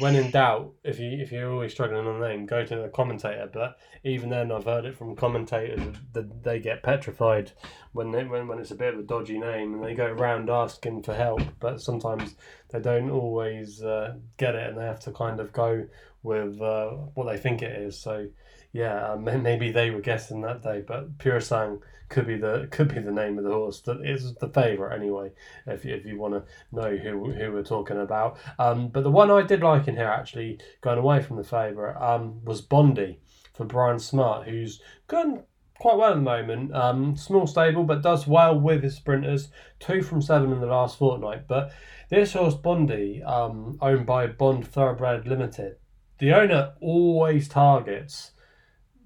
when 0.00 0.16
in 0.16 0.30
doubt, 0.30 0.72
if 0.82 0.98
you 0.98 1.10
if 1.20 1.30
you're 1.30 1.52
always 1.52 1.72
struggling 1.72 2.06
on 2.06 2.20
the 2.20 2.28
name, 2.28 2.46
go 2.46 2.64
to 2.64 2.76
the 2.76 2.88
commentator. 2.88 3.48
But 3.52 3.78
even 4.04 4.30
then, 4.30 4.50
I've 4.50 4.64
heard 4.64 4.84
it 4.84 4.96
from 4.96 5.14
commentators 5.14 5.96
that 6.12 6.42
they 6.42 6.58
get 6.58 6.82
petrified 6.82 7.52
when 7.92 8.10
they, 8.10 8.24
when 8.24 8.48
when 8.48 8.58
it's 8.58 8.72
a 8.72 8.76
bit 8.76 8.94
of 8.94 9.00
a 9.00 9.04
dodgy 9.04 9.38
name, 9.38 9.74
and 9.74 9.84
they 9.84 9.94
go 9.94 10.06
around 10.06 10.50
asking 10.50 11.04
for 11.04 11.14
help. 11.14 11.42
But 11.60 11.80
sometimes 11.80 12.34
they 12.70 12.80
don't 12.80 13.10
always 13.10 13.82
uh, 13.82 14.16
get 14.38 14.54
it, 14.56 14.68
and 14.68 14.78
they 14.78 14.84
have 14.84 15.00
to 15.00 15.12
kind 15.12 15.38
of 15.38 15.52
go 15.52 15.86
with 16.22 16.60
uh, 16.60 16.90
what 17.14 17.28
they 17.30 17.38
think 17.38 17.62
it 17.62 17.80
is. 17.80 17.98
So 17.98 18.26
yeah, 18.72 19.12
uh, 19.12 19.16
maybe 19.16 19.70
they 19.70 19.90
were 19.90 20.00
guessing 20.00 20.42
that 20.42 20.62
day, 20.62 20.82
but 20.86 21.18
Pure 21.18 21.40
Sang 21.40 21.80
could 22.08 22.26
be 22.26 22.36
the 22.36 22.68
could 22.70 22.94
be 22.94 23.00
the 23.00 23.10
name 23.10 23.38
of 23.38 23.44
the 23.44 23.52
horse. 23.52 23.80
That 23.82 24.04
is 24.04 24.34
the 24.34 24.48
favourite 24.48 24.94
anyway. 24.94 25.32
If 25.66 25.84
you, 25.84 25.94
if 25.94 26.06
you 26.06 26.18
want 26.18 26.34
to 26.34 26.44
know 26.72 26.96
who 26.96 27.32
who 27.32 27.52
we're 27.52 27.64
talking 27.64 28.00
about, 28.00 28.38
um, 28.58 28.88
but 28.88 29.02
the 29.02 29.10
one 29.10 29.30
I 29.30 29.42
did 29.42 29.62
like 29.62 29.88
in 29.88 29.96
here 29.96 30.06
actually 30.06 30.60
going 30.80 30.98
away 30.98 31.22
from 31.22 31.36
the 31.36 31.44
favourite 31.44 31.96
um 31.96 32.44
was 32.44 32.60
Bondi 32.60 33.18
for 33.54 33.64
Brian 33.64 33.98
Smart, 33.98 34.46
who's 34.46 34.80
going 35.08 35.42
quite 35.78 35.96
well 35.96 36.12
at 36.12 36.16
the 36.16 36.20
moment. 36.20 36.74
Um, 36.74 37.16
small 37.16 37.46
stable, 37.46 37.84
but 37.84 38.02
does 38.02 38.26
well 38.26 38.58
with 38.58 38.82
his 38.82 38.96
sprinters. 38.96 39.48
Two 39.78 40.02
from 40.02 40.22
seven 40.22 40.52
in 40.52 40.60
the 40.60 40.66
last 40.66 40.98
fortnight. 40.98 41.46
But 41.48 41.72
this 42.08 42.34
horse 42.34 42.54
Bondi, 42.54 43.22
um, 43.22 43.78
owned 43.80 44.06
by 44.06 44.26
Bond 44.26 44.66
Thoroughbred 44.66 45.26
Limited, 45.26 45.76
the 46.18 46.32
owner 46.32 46.74
always 46.80 47.48
targets 47.48 48.32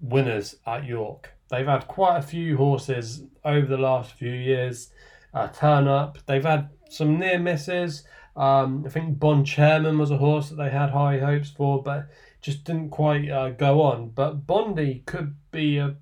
winners 0.01 0.57
at 0.66 0.84
York. 0.84 1.32
They've 1.48 1.66
had 1.66 1.88
quite 1.88 2.18
a 2.18 2.22
few 2.22 2.57
horses 2.57 3.24
over 3.44 3.66
the 3.66 3.76
last 3.76 4.12
few 4.12 4.32
years 4.32 4.90
uh, 5.34 5.48
turn 5.48 5.88
up. 5.88 6.18
They've 6.26 6.44
had 6.44 6.70
some 6.88 7.18
near 7.18 7.38
misses. 7.38 8.05
Um, 8.36 8.84
I 8.86 8.90
think 8.90 9.18
Bond 9.18 9.46
Chairman 9.46 9.98
was 9.98 10.11
a 10.11 10.16
horse 10.16 10.48
that 10.51 10.57
they 10.57 10.70
had 10.70 10.90
high 10.90 11.18
hopes 11.18 11.51
for, 11.51 11.82
but 11.82 12.09
just 12.40 12.64
didn't 12.64 12.90
quite 12.90 13.28
uh, 13.28 13.51
go 13.51 13.82
on. 13.82 14.11
But 14.11 14.46
Bondi 14.46 15.03
could 15.07 15.36
be 15.51 15.78
a, 15.78 15.96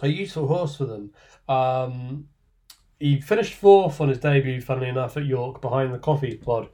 a 0.00 0.08
useful 0.08 0.46
horse 0.46 0.76
for 0.76 0.86
them. 0.86 1.12
Um, 1.48 2.28
he 2.98 3.20
finished 3.20 3.54
fourth 3.54 4.00
on 4.00 4.08
his 4.08 4.18
debut, 4.18 4.60
funnily 4.60 4.88
enough, 4.88 5.16
at 5.16 5.26
York 5.26 5.60
behind 5.60 5.92
the 5.92 5.98
Coffee 5.98 6.36
Plod, 6.36 6.68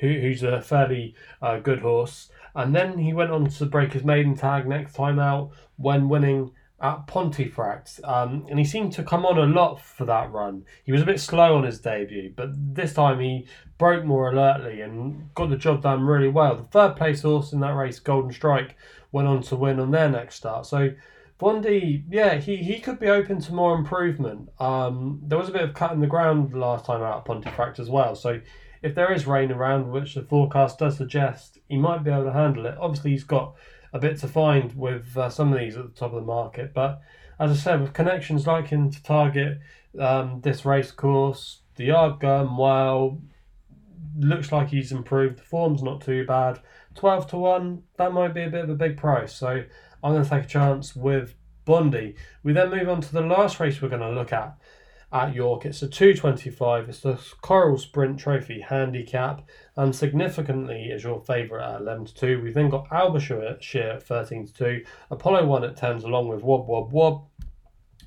who, 0.00 0.08
who's 0.08 0.42
a 0.42 0.60
fairly 0.60 1.14
uh, 1.40 1.58
good 1.58 1.80
horse. 1.80 2.30
And 2.56 2.74
then 2.74 2.98
he 2.98 3.12
went 3.12 3.30
on 3.30 3.48
to 3.48 3.66
break 3.66 3.92
his 3.92 4.04
maiden 4.04 4.34
tag 4.34 4.66
next 4.66 4.94
time 4.94 5.18
out 5.18 5.50
when 5.76 6.08
winning 6.08 6.52
at 6.80 7.06
Pontefract. 7.06 8.00
Um, 8.04 8.46
and 8.48 8.58
he 8.58 8.64
seemed 8.64 8.92
to 8.94 9.02
come 9.02 9.24
on 9.24 9.38
a 9.38 9.46
lot 9.46 9.80
for 9.80 10.04
that 10.06 10.32
run. 10.32 10.64
He 10.84 10.92
was 10.92 11.02
a 11.02 11.06
bit 11.06 11.20
slow 11.20 11.56
on 11.56 11.64
his 11.64 11.80
debut, 11.80 12.32
but 12.34 12.50
this 12.54 12.94
time 12.94 13.20
he 13.20 13.46
broke 13.78 14.04
more 14.04 14.30
alertly 14.30 14.80
and 14.80 15.32
got 15.34 15.50
the 15.50 15.56
job 15.56 15.82
done 15.82 16.02
really 16.02 16.28
well. 16.28 16.56
The 16.56 16.64
third 16.64 16.96
place 16.96 17.22
horse 17.22 17.52
in 17.52 17.60
that 17.60 17.74
race, 17.74 17.98
Golden 17.98 18.32
Strike, 18.32 18.76
went 19.12 19.28
on 19.28 19.42
to 19.42 19.56
win 19.56 19.80
on 19.80 19.90
their 19.90 20.08
next 20.08 20.36
start. 20.36 20.66
So 20.66 20.90
Bondi, 21.38 22.04
yeah, 22.08 22.36
he, 22.36 22.56
he 22.56 22.78
could 22.80 22.98
be 22.98 23.08
open 23.08 23.40
to 23.40 23.54
more 23.54 23.74
improvement. 23.74 24.50
Um, 24.58 25.20
there 25.22 25.38
was 25.38 25.48
a 25.48 25.52
bit 25.52 25.62
of 25.62 25.74
cutting 25.74 26.00
the 26.00 26.06
ground 26.06 26.54
last 26.54 26.86
time 26.86 27.02
out 27.02 27.18
at 27.18 27.24
Pontefract 27.26 27.78
as 27.78 27.90
well. 27.90 28.14
So 28.14 28.40
if 28.82 28.94
there 28.94 29.12
is 29.12 29.26
rain 29.26 29.50
around, 29.50 29.90
which 29.90 30.14
the 30.14 30.22
forecast 30.22 30.78
does 30.78 30.96
suggest, 30.96 31.58
he 31.68 31.76
might 31.76 32.04
be 32.04 32.10
able 32.10 32.24
to 32.24 32.32
handle 32.32 32.66
it. 32.66 32.76
Obviously, 32.80 33.12
he's 33.12 33.24
got 33.24 33.54
a 33.92 33.98
bit 33.98 34.18
to 34.18 34.28
find 34.28 34.76
with 34.76 35.16
uh, 35.16 35.30
some 35.30 35.52
of 35.52 35.58
these 35.58 35.76
at 35.76 35.84
the 35.84 35.98
top 35.98 36.12
of 36.12 36.20
the 36.20 36.26
market, 36.26 36.74
but 36.74 37.00
as 37.38 37.50
I 37.50 37.54
said, 37.54 37.80
with 37.80 37.92
connections 37.92 38.46
like 38.46 38.68
him 38.68 38.90
to 38.90 39.02
target 39.02 39.58
um, 39.98 40.40
this 40.42 40.64
race 40.64 40.90
course, 40.90 41.60
the 41.76 41.84
yard 41.84 42.20
going 42.20 42.56
well, 42.56 43.20
looks 44.18 44.52
like 44.52 44.68
he's 44.68 44.92
improved. 44.92 45.38
The 45.38 45.42
form's 45.42 45.82
not 45.82 46.00
too 46.00 46.24
bad. 46.26 46.60
12 46.94 47.28
to 47.28 47.36
1, 47.36 47.82
that 47.98 48.12
might 48.12 48.34
be 48.34 48.42
a 48.42 48.50
bit 48.50 48.64
of 48.64 48.70
a 48.70 48.74
big 48.74 48.96
price. 48.96 49.34
So 49.34 49.62
I'm 50.02 50.12
going 50.12 50.24
to 50.24 50.30
take 50.30 50.44
a 50.44 50.48
chance 50.48 50.96
with 50.96 51.34
Bondi. 51.64 52.14
We 52.42 52.52
then 52.52 52.70
move 52.70 52.88
on 52.88 53.00
to 53.02 53.12
the 53.12 53.20
last 53.20 53.60
race 53.60 53.82
we're 53.82 53.88
going 53.88 54.00
to 54.00 54.10
look 54.10 54.32
at 54.32 54.56
at 55.12 55.34
York. 55.34 55.64
It's 55.64 55.82
a 55.82 55.88
225. 55.88 56.88
It's 56.88 57.00
the 57.00 57.20
Coral 57.40 57.78
Sprint 57.78 58.18
Trophy 58.18 58.60
handicap, 58.60 59.48
and 59.76 59.94
significantly 59.94 60.86
is 60.86 61.04
your 61.04 61.20
favourite 61.20 61.74
at 61.74 61.80
11 61.80 62.06
to 62.06 62.14
2. 62.14 62.42
We've 62.42 62.54
then 62.54 62.70
got 62.70 62.88
Albashire 62.90 63.52
at 63.52 64.02
13 64.02 64.46
to 64.46 64.52
2, 64.52 64.84
Apollo 65.10 65.46
1 65.46 65.64
at 65.64 65.76
10s 65.76 66.04
along 66.04 66.28
with 66.28 66.42
Wob 66.42 66.68
Wob 66.68 66.92
Wob, 66.92 67.24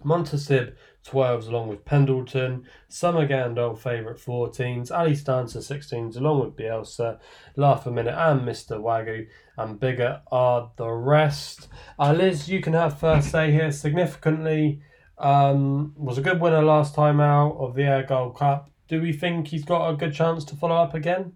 Montasib 0.03 0.75
12s 1.05 1.47
along 1.47 1.67
with 1.69 1.85
Pendleton, 1.85 2.65
Summerghand 2.89 3.57
old 3.57 3.81
favourite 3.81 4.17
14s, 4.17 4.91
Ali 4.91 5.13
Stancer 5.13 5.59
16s 5.59 6.17
along 6.17 6.41
with 6.41 6.55
Bielsa, 6.55 7.19
Laugh 7.55 7.85
a 7.85 7.91
Minute 7.91 8.15
and 8.17 8.41
Mr. 8.41 8.79
Wagyu, 8.79 9.27
and 9.57 9.79
bigger 9.79 10.21
are 10.31 10.71
the 10.77 10.89
rest. 10.89 11.67
Uh, 11.97 12.13
Liz, 12.13 12.49
you 12.49 12.61
can 12.61 12.73
have 12.73 12.99
first 12.99 13.31
say 13.31 13.51
here. 13.51 13.71
Significantly, 13.71 14.81
um, 15.19 15.93
was 15.95 16.17
a 16.17 16.21
good 16.21 16.39
winner 16.39 16.61
last 16.61 16.95
time 16.95 17.19
out 17.19 17.57
of 17.57 17.75
the 17.75 17.83
Ayr 17.83 18.03
Gold 18.03 18.37
Cup. 18.37 18.69
Do 18.87 19.01
we 19.01 19.13
think 19.13 19.47
he's 19.47 19.65
got 19.65 19.89
a 19.89 19.95
good 19.95 20.13
chance 20.13 20.43
to 20.45 20.55
follow 20.55 20.75
up 20.75 20.93
again? 20.93 21.33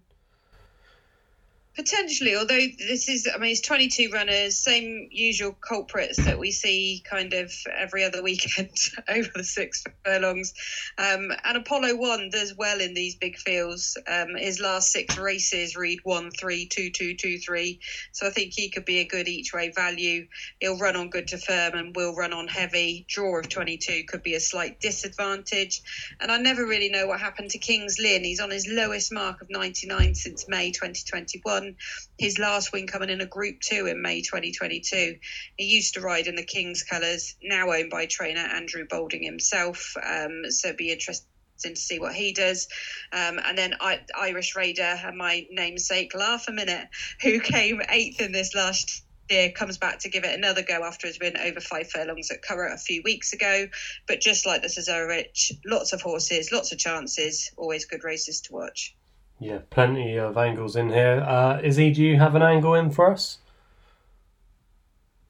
Potentially, 1.75 2.35
although 2.35 2.59
this 2.77 3.09
is, 3.09 3.27
I 3.33 3.39
mean, 3.39 3.51
it's 3.51 3.61
22 3.61 4.11
runners, 4.13 4.59
same 4.59 5.07
usual 5.09 5.53
culprits 5.53 6.23
that 6.23 6.37
we 6.37 6.51
see 6.51 7.01
kind 7.03 7.33
of 7.33 7.51
every 7.75 8.03
other 8.03 8.21
weekend 8.21 8.69
over 9.09 9.29
the 9.33 9.43
six 9.43 9.83
furlongs. 10.05 10.53
Um, 10.99 11.31
and 11.43 11.57
Apollo 11.57 11.95
1 11.95 12.29
does 12.29 12.55
well 12.55 12.79
in 12.79 12.93
these 12.93 13.15
big 13.15 13.37
fields. 13.37 13.97
Um, 14.07 14.35
his 14.35 14.59
last 14.59 14.91
six 14.91 15.17
races 15.17 15.75
read 15.75 15.97
1 16.03 16.29
3 16.39 16.67
2 16.67 16.91
2 16.91 17.15
2 17.15 17.39
3. 17.39 17.79
So 18.11 18.27
I 18.27 18.29
think 18.29 18.53
he 18.53 18.69
could 18.69 18.85
be 18.85 18.99
a 18.99 19.07
good 19.07 19.27
each 19.27 19.51
way 19.51 19.71
value. 19.75 20.27
He'll 20.59 20.77
run 20.77 20.95
on 20.95 21.09
good 21.09 21.27
to 21.29 21.39
firm 21.39 21.73
and 21.73 21.95
will 21.95 22.13
run 22.13 22.33
on 22.33 22.47
heavy. 22.47 23.03
Draw 23.09 23.39
of 23.39 23.49
22 23.49 24.03
could 24.07 24.21
be 24.21 24.35
a 24.35 24.39
slight 24.39 24.79
disadvantage. 24.79 25.81
And 26.19 26.31
I 26.31 26.37
never 26.37 26.67
really 26.67 26.89
know 26.89 27.07
what 27.07 27.19
happened 27.19 27.49
to 27.49 27.57
Kings 27.57 27.97
Lynn. 27.99 28.23
He's 28.23 28.39
on 28.39 28.51
his 28.51 28.67
lowest 28.69 29.11
mark 29.11 29.41
of 29.41 29.49
99 29.49 30.13
since 30.13 30.47
May 30.47 30.69
2021 30.69 31.62
won 31.63 31.75
his 32.17 32.39
last 32.39 32.71
win 32.73 32.87
coming 32.87 33.09
in 33.09 33.21
a 33.21 33.25
Group 33.25 33.59
Two 33.61 33.87
in 33.87 34.01
May 34.01 34.21
2022. 34.21 35.17
He 35.57 35.65
used 35.65 35.93
to 35.95 36.01
ride 36.01 36.27
in 36.27 36.35
the 36.35 36.43
Kings 36.43 36.83
colours, 36.83 37.35
now 37.41 37.71
owned 37.71 37.89
by 37.89 38.05
trainer 38.05 38.41
Andrew 38.41 38.85
Balding 38.89 39.23
himself. 39.23 39.95
Um, 39.97 40.43
so 40.49 40.69
it'd 40.69 40.77
be 40.77 40.91
interesting 40.91 41.27
to 41.63 41.75
see 41.75 41.99
what 41.99 42.13
he 42.13 42.33
does. 42.33 42.67
Um, 43.11 43.39
and 43.45 43.57
then 43.57 43.75
I, 43.79 44.01
Irish 44.17 44.55
Raider 44.55 44.99
and 45.03 45.17
my 45.17 45.45
namesake, 45.51 46.13
Laugh 46.13 46.47
a 46.47 46.51
Minute, 46.51 46.87
who 47.21 47.39
came 47.39 47.81
eighth 47.89 48.21
in 48.21 48.31
this 48.31 48.53
last 48.53 49.03
year, 49.29 49.51
comes 49.51 49.77
back 49.77 49.99
to 49.99 50.09
give 50.09 50.25
it 50.25 50.35
another 50.37 50.61
go 50.61 50.83
after 50.83 51.07
his 51.07 51.19
win 51.19 51.37
over 51.37 51.61
five 51.61 51.89
furlongs 51.89 52.31
at 52.31 52.41
Curragh 52.41 52.73
a 52.73 52.77
few 52.77 53.01
weeks 53.03 53.33
ago. 53.33 53.67
But 54.07 54.19
just 54.19 54.45
like 54.45 54.61
the 54.61 54.67
Cesarewitch, 54.67 55.53
lots 55.65 55.93
of 55.93 56.01
horses, 56.01 56.51
lots 56.51 56.71
of 56.71 56.79
chances, 56.79 57.49
always 57.55 57.85
good 57.85 58.03
races 58.03 58.41
to 58.41 58.53
watch. 58.53 58.95
Yeah, 59.39 59.59
plenty 59.69 60.17
of 60.17 60.37
angles 60.37 60.75
in 60.75 60.89
here. 60.89 61.23
Uh, 61.27 61.59
Izzy, 61.61 61.91
do 61.91 62.01
you 62.01 62.17
have 62.17 62.35
an 62.35 62.41
angle 62.41 62.75
in 62.75 62.91
for 62.91 63.11
us? 63.11 63.39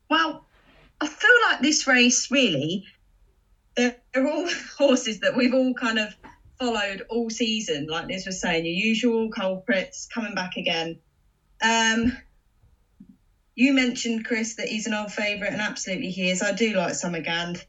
Well, 0.10 0.46
I 1.02 1.08
feel 1.08 1.32
like 1.50 1.62
this 1.62 1.88
race 1.88 2.30
really, 2.30 2.86
they're, 3.76 3.96
all 4.16 4.48
horses 4.78 5.20
that 5.22 5.36
we've 5.36 5.54
all 5.54 5.74
kind 5.74 6.00
of 6.00 6.16
followed 6.60 7.04
all 7.10 7.30
season. 7.30 7.88
Like 7.88 8.08
Liz 8.08 8.26
was 8.26 8.40
saying, 8.40 8.66
your 8.66 8.76
usual 8.76 9.30
culprits 9.30 10.08
coming 10.14 10.36
back 10.36 10.58
again. 10.58 11.00
Um, 11.62 12.16
you 13.56 13.74
mentioned 13.74 14.26
Chris 14.26 14.56
that 14.56 14.68
he's 14.68 14.88
an 14.88 14.94
old 14.94 15.12
favourite, 15.12 15.54
and 15.54 15.62
absolutely 15.62 16.10
he 16.10 16.30
is. 16.30 16.42
I 16.42 16.54
do 16.54 16.74
like 16.74 16.94
Summerghand. 16.94 17.64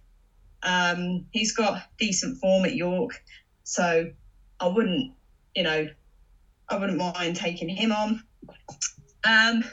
Um, 0.63 1.27
he's 1.31 1.53
got 1.53 1.83
decent 1.99 2.39
form 2.39 2.65
at 2.65 2.75
York, 2.75 3.23
so 3.65 4.11
I 4.61 4.67
wouldn't, 4.67 5.13
you 5.55 5.63
know, 5.63 5.89
I 6.69 6.77
wouldn't 6.77 6.99
mind 6.99 7.37
taking 7.37 7.69
him 7.69 7.93
on. 7.93 8.23
Um, 9.25 9.65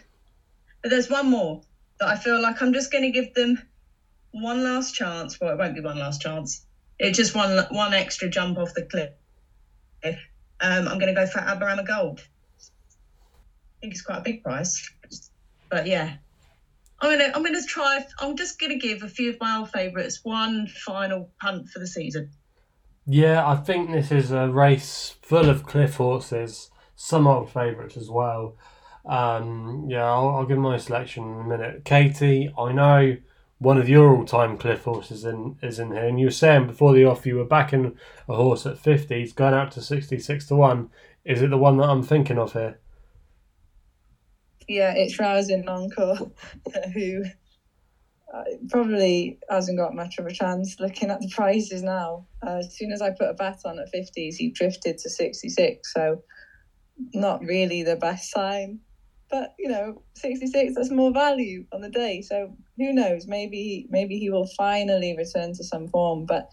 but 0.82 0.90
there's 0.90 1.10
one 1.10 1.30
more 1.30 1.62
that 2.00 2.10
I 2.10 2.16
feel 2.16 2.42
like 2.42 2.62
I'm 2.62 2.74
just 2.74 2.92
going 2.92 3.04
to 3.04 3.12
give 3.12 3.34
them 3.34 3.62
one 4.32 4.64
last 4.64 4.96
chance. 4.96 5.40
Well, 5.40 5.52
it 5.52 5.58
won't 5.58 5.76
be 5.76 5.82
one 5.82 6.00
last 6.00 6.22
chance. 6.22 6.66
It's 7.00 7.18
just 7.18 7.36
one 7.36 7.66
one 7.72 7.94
extra 7.94 8.30
jump 8.30 8.58
off 8.58 8.74
the 8.74 8.84
cliff. 8.84 9.10
Um, 10.04 10.88
I'm 10.88 11.00
going 11.00 11.14
to 11.14 11.20
go 11.20 11.26
for 11.26 11.40
Aberama 11.40 11.86
Gold. 11.86 12.20
I 12.20 13.80
think 13.82 13.94
it's 13.94 14.04
quite 14.04 14.20
a 14.20 14.22
big 14.22 14.44
price, 14.44 14.92
but 15.70 15.88
yeah, 15.88 16.18
I'm 17.02 17.18
gonna 17.18 17.32
I'm 17.34 17.44
gonna 17.44 17.64
try. 17.66 18.06
I'm 18.20 18.38
just 18.38 18.60
gonna 18.60 18.78
give 18.78 19.02
a 19.02 19.08
few 19.08 19.32
of 19.32 19.38
my 19.42 19.58
old 19.58 19.72
favourites 19.72 20.20
one 20.22 20.68
final 20.68 21.32
punt 21.42 21.70
for 21.70 21.80
the 21.80 21.88
season. 21.88 22.30
Yeah, 23.08 23.48
I 23.48 23.56
think 23.56 23.90
this 23.90 24.12
is 24.12 24.32
a 24.32 24.50
race 24.50 25.16
full 25.24 25.50
of 25.50 25.66
cliff 25.66 25.96
horses 25.96 26.70
some 27.02 27.28
old 27.28 27.50
favourites 27.50 27.98
as 27.98 28.10
well. 28.10 28.56
Um, 29.06 29.88
yeah, 29.90 30.06
I'll, 30.06 30.30
I'll, 30.30 30.46
give 30.46 30.60
my 30.60 30.78
selection 30.78 31.24
in 31.24 31.40
a 31.40 31.44
minute. 31.44 31.84
Katie, 31.84 32.54
I 32.58 32.72
know 32.72 33.18
one 33.58 33.80
of 33.80 33.90
your 33.90 34.16
all-time 34.16 34.58
cliff 34.58 34.84
horses 34.84 35.26
in 35.26 35.58
is 35.64 35.80
in 35.80 35.92
here, 35.92 36.06
and 36.06 36.20
you 36.20 36.28
were 36.28 36.32
saying 36.32 36.68
before 36.68 36.94
the 36.94 37.06
off 37.06 37.26
you 37.26 37.38
were 37.38 37.46
backing 37.46 37.98
a 38.30 38.36
horse 38.36 38.68
at 38.68 38.78
fifty, 38.78 39.20
he's 39.20 39.34
going 39.34 39.56
out 39.56 39.72
to 39.72 39.82
sixty-six 39.82 40.48
to 40.48 40.56
one. 40.56 40.90
Is 41.26 41.42
it 41.42 41.50
the 41.50 41.58
one 41.58 41.78
that 41.78 41.90
I'm 41.90 42.04
thinking 42.04 42.38
of 42.38 42.54
here? 42.54 42.80
Yeah, 44.68 44.94
it's 44.96 45.18
Rousing 45.18 45.68
Encore, 45.68 46.32
who 46.94 47.24
uh, 48.32 48.44
probably 48.70 49.40
hasn't 49.50 49.80
got 49.80 49.96
much 49.96 50.20
of 50.20 50.28
a 50.28 50.32
chance 50.32 50.80
looking 50.80 51.10
at 51.10 51.20
the 51.20 51.30
prices 51.30 51.82
now. 51.82 52.28
Uh, 52.46 52.58
as 52.58 52.76
soon 52.78 52.92
as 52.92 53.02
I 53.02 53.10
put 53.10 53.30
a 53.30 53.34
bet 53.34 53.62
on 53.66 53.80
at 53.80 53.92
50s, 53.92 54.36
he 54.36 54.52
drifted 54.52 55.00
to 55.00 55.10
66. 55.10 55.94
So, 55.94 56.24
not 57.14 57.42
really 57.42 57.84
the 57.84 57.96
best 57.96 58.32
sign. 58.32 58.80
But, 59.30 59.56
you 59.58 59.70
know, 59.70 60.04
66, 60.16 60.76
that's 60.76 60.92
more 60.92 61.14
value 61.14 61.66
on 61.72 61.82
the 61.82 61.90
day. 61.90 62.22
So, 62.22 62.54
who 62.78 62.92
knows? 62.92 63.28
Maybe, 63.28 63.88
maybe 63.90 64.20
he 64.20 64.30
will 64.30 64.48
finally 64.58 65.16
return 65.18 65.54
to 65.54 65.64
some 65.64 65.88
form. 65.88 66.26
But 66.26 66.50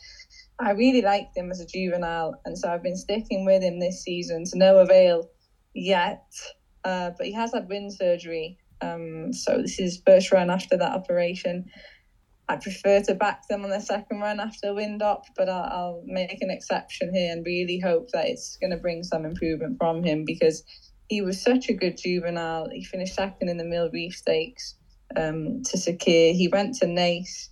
I 0.60 0.70
really 0.72 1.02
liked 1.02 1.36
him 1.36 1.50
as 1.50 1.60
a 1.60 1.66
juvenile. 1.66 2.40
And 2.44 2.56
so 2.56 2.68
I've 2.68 2.82
been 2.82 2.96
sticking 2.96 3.44
with 3.44 3.62
him 3.62 3.80
this 3.80 4.02
season 4.02 4.44
to 4.46 4.58
no 4.58 4.78
avail 4.78 5.28
yet. 5.74 6.24
Uh, 6.84 7.10
but 7.18 7.26
he 7.26 7.32
has 7.32 7.52
had 7.52 7.68
wind 7.68 7.92
surgery 7.92 8.58
um, 8.80 9.32
so 9.32 9.62
this 9.62 9.78
is 9.78 10.02
first 10.06 10.32
run 10.32 10.50
after 10.50 10.76
that 10.76 10.92
operation. 10.92 11.64
I 12.48 12.56
prefer 12.56 13.02
to 13.02 13.14
back 13.14 13.46
them 13.48 13.64
on 13.64 13.70
the 13.70 13.80
second 13.80 14.20
run 14.20 14.40
after 14.40 14.74
wind 14.74 15.02
up, 15.02 15.24
but 15.36 15.48
I'll, 15.48 15.70
I'll 15.70 16.02
make 16.06 16.40
an 16.40 16.50
exception 16.50 17.12
here 17.12 17.32
and 17.32 17.44
really 17.44 17.78
hope 17.78 18.08
that 18.12 18.28
it's 18.28 18.56
going 18.56 18.70
to 18.70 18.76
bring 18.76 19.02
some 19.02 19.24
improvement 19.24 19.76
from 19.78 20.02
him 20.02 20.24
because 20.24 20.64
he 21.08 21.20
was 21.20 21.42
such 21.42 21.68
a 21.68 21.74
good 21.74 21.98
juvenile. 21.98 22.68
He 22.72 22.84
finished 22.84 23.14
second 23.14 23.48
in 23.48 23.58
the 23.58 23.64
Mill 23.64 23.90
Reef 23.92 24.14
Stakes 24.14 24.76
um, 25.16 25.62
to 25.64 25.76
Sakheer. 25.76 26.34
He 26.34 26.48
went 26.48 26.74
to 26.76 26.86
Naas 26.86 27.48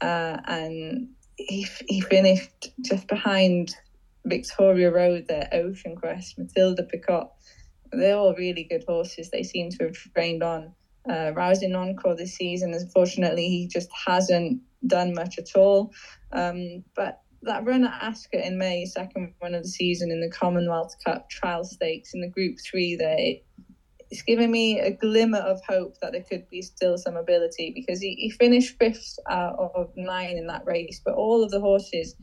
uh, 0.00 0.38
and 0.46 1.08
he, 1.36 1.66
he 1.88 2.00
finished 2.00 2.68
just 2.82 3.08
behind 3.08 3.74
Victoria 4.24 4.92
Road 4.92 5.26
there, 5.28 5.48
Ocean 5.52 5.96
Crest, 5.96 6.38
Matilda 6.38 6.84
Picot 6.84 7.30
they're 7.92 8.16
all 8.16 8.34
really 8.34 8.64
good 8.64 8.84
horses. 8.86 9.30
They 9.30 9.42
seem 9.42 9.70
to 9.70 9.84
have 9.84 9.96
trained 10.14 10.42
on. 10.42 10.72
Uh, 11.08 11.32
Rousing 11.34 11.74
Encore 11.74 12.16
this 12.16 12.34
season, 12.34 12.74
unfortunately, 12.74 13.48
he 13.48 13.68
just 13.68 13.88
hasn't 14.06 14.60
done 14.86 15.14
much 15.14 15.38
at 15.38 15.54
all. 15.54 15.92
Um, 16.32 16.84
but 16.94 17.20
that 17.42 17.64
run 17.64 17.84
at 17.84 18.02
Ascot 18.02 18.44
in 18.44 18.58
May, 18.58 18.84
second 18.84 19.34
run 19.42 19.54
of 19.54 19.62
the 19.62 19.68
season 19.68 20.10
in 20.10 20.20
the 20.20 20.30
Commonwealth 20.30 20.94
Cup 21.04 21.30
trial 21.30 21.64
stakes 21.64 22.12
in 22.14 22.20
the 22.20 22.28
Group 22.28 22.56
Three, 22.64 22.96
there, 22.96 23.36
it's 24.10 24.22
given 24.22 24.50
me 24.50 24.80
a 24.80 24.92
glimmer 24.92 25.38
of 25.38 25.60
hope 25.66 25.98
that 26.00 26.12
there 26.12 26.22
could 26.22 26.48
be 26.48 26.62
still 26.62 26.96
some 26.96 27.16
ability 27.16 27.72
because 27.74 28.00
he, 28.00 28.14
he 28.14 28.30
finished 28.30 28.76
fifth 28.78 29.18
out 29.28 29.58
of 29.58 29.90
nine 29.96 30.36
in 30.36 30.46
that 30.46 30.66
race, 30.66 31.00
but 31.04 31.14
all 31.14 31.42
of 31.42 31.50
the 31.50 31.60
horses 31.60 32.14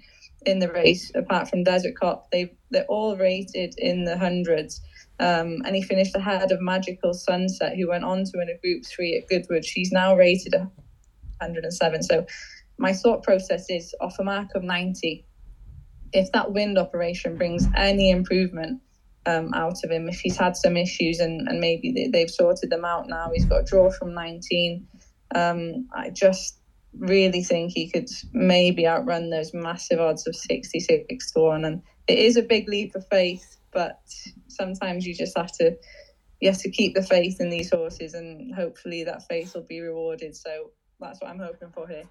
in 0.45 0.59
the 0.59 0.71
race, 0.71 1.11
apart 1.15 1.47
from 1.47 1.63
Desert 1.63 1.95
Cop, 1.99 2.29
they 2.31 2.53
they're 2.71 2.85
all 2.85 3.15
rated 3.15 3.75
in 3.77 4.05
the 4.05 4.17
hundreds. 4.17 4.81
Um, 5.23 5.61
and 5.65 5.73
he 5.73 5.81
finished 5.81 6.13
ahead 6.17 6.51
of 6.51 6.59
Magical 6.59 7.13
Sunset, 7.13 7.77
who 7.77 7.87
went 7.87 8.03
on 8.03 8.25
to 8.25 8.31
win 8.35 8.49
a 8.49 8.57
Group 8.59 8.83
Three 8.85 9.17
at 9.17 9.29
Goodwood. 9.29 9.63
She's 9.63 9.89
now 9.89 10.17
rated 10.17 10.53
107. 10.53 12.03
So 12.03 12.25
my 12.77 12.91
thought 12.91 13.23
process 13.23 13.69
is 13.69 13.95
off 14.01 14.19
a 14.19 14.23
mark 14.25 14.49
of 14.53 14.63
90. 14.63 15.25
If 16.11 16.29
that 16.33 16.51
wind 16.51 16.77
operation 16.77 17.37
brings 17.37 17.65
any 17.73 18.11
improvement 18.11 18.81
um, 19.25 19.53
out 19.53 19.77
of 19.85 19.91
him, 19.91 20.09
if 20.09 20.19
he's 20.19 20.35
had 20.35 20.57
some 20.57 20.75
issues 20.75 21.19
and, 21.19 21.47
and 21.47 21.61
maybe 21.61 22.09
they, 22.11 22.19
have 22.19 22.29
sorted 22.29 22.69
them 22.69 22.83
out 22.83 23.07
now, 23.07 23.31
he's 23.33 23.45
got 23.45 23.61
a 23.61 23.63
draw 23.63 23.91
from 23.91 24.13
19. 24.13 24.85
Um, 25.35 25.87
I 25.95 26.09
just 26.09 26.59
really 26.99 27.43
think 27.43 27.71
he 27.71 27.89
could 27.89 28.09
maybe 28.33 28.85
outrun 28.85 29.29
those 29.29 29.53
massive 29.53 30.01
odds 30.01 30.27
of 30.27 30.35
66 30.35 31.31
to 31.31 31.39
1. 31.39 31.63
And 31.63 31.81
it 32.07 32.19
is 32.19 32.35
a 32.35 32.43
big 32.43 32.67
leap 32.67 32.93
of 32.93 33.07
faith, 33.07 33.55
but 33.73 33.99
sometimes 34.47 35.05
you 35.05 35.13
just 35.13 35.37
have 35.37 35.51
to 35.53 35.75
you 36.39 36.49
have 36.49 36.59
to 36.59 36.69
keep 36.69 36.93
the 36.93 37.03
faith 37.03 37.39
in 37.39 37.49
these 37.49 37.69
horses 37.69 38.13
and 38.13 38.53
hopefully 38.53 39.03
that 39.05 39.25
faith 39.27 39.55
will 39.55 39.63
be 39.63 39.79
rewarded. 39.79 40.35
So 40.35 40.71
that's 40.99 41.21
what 41.21 41.29
i'm 41.29 41.39
hoping 41.39 41.69
for 41.73 41.87
here. 41.87 42.03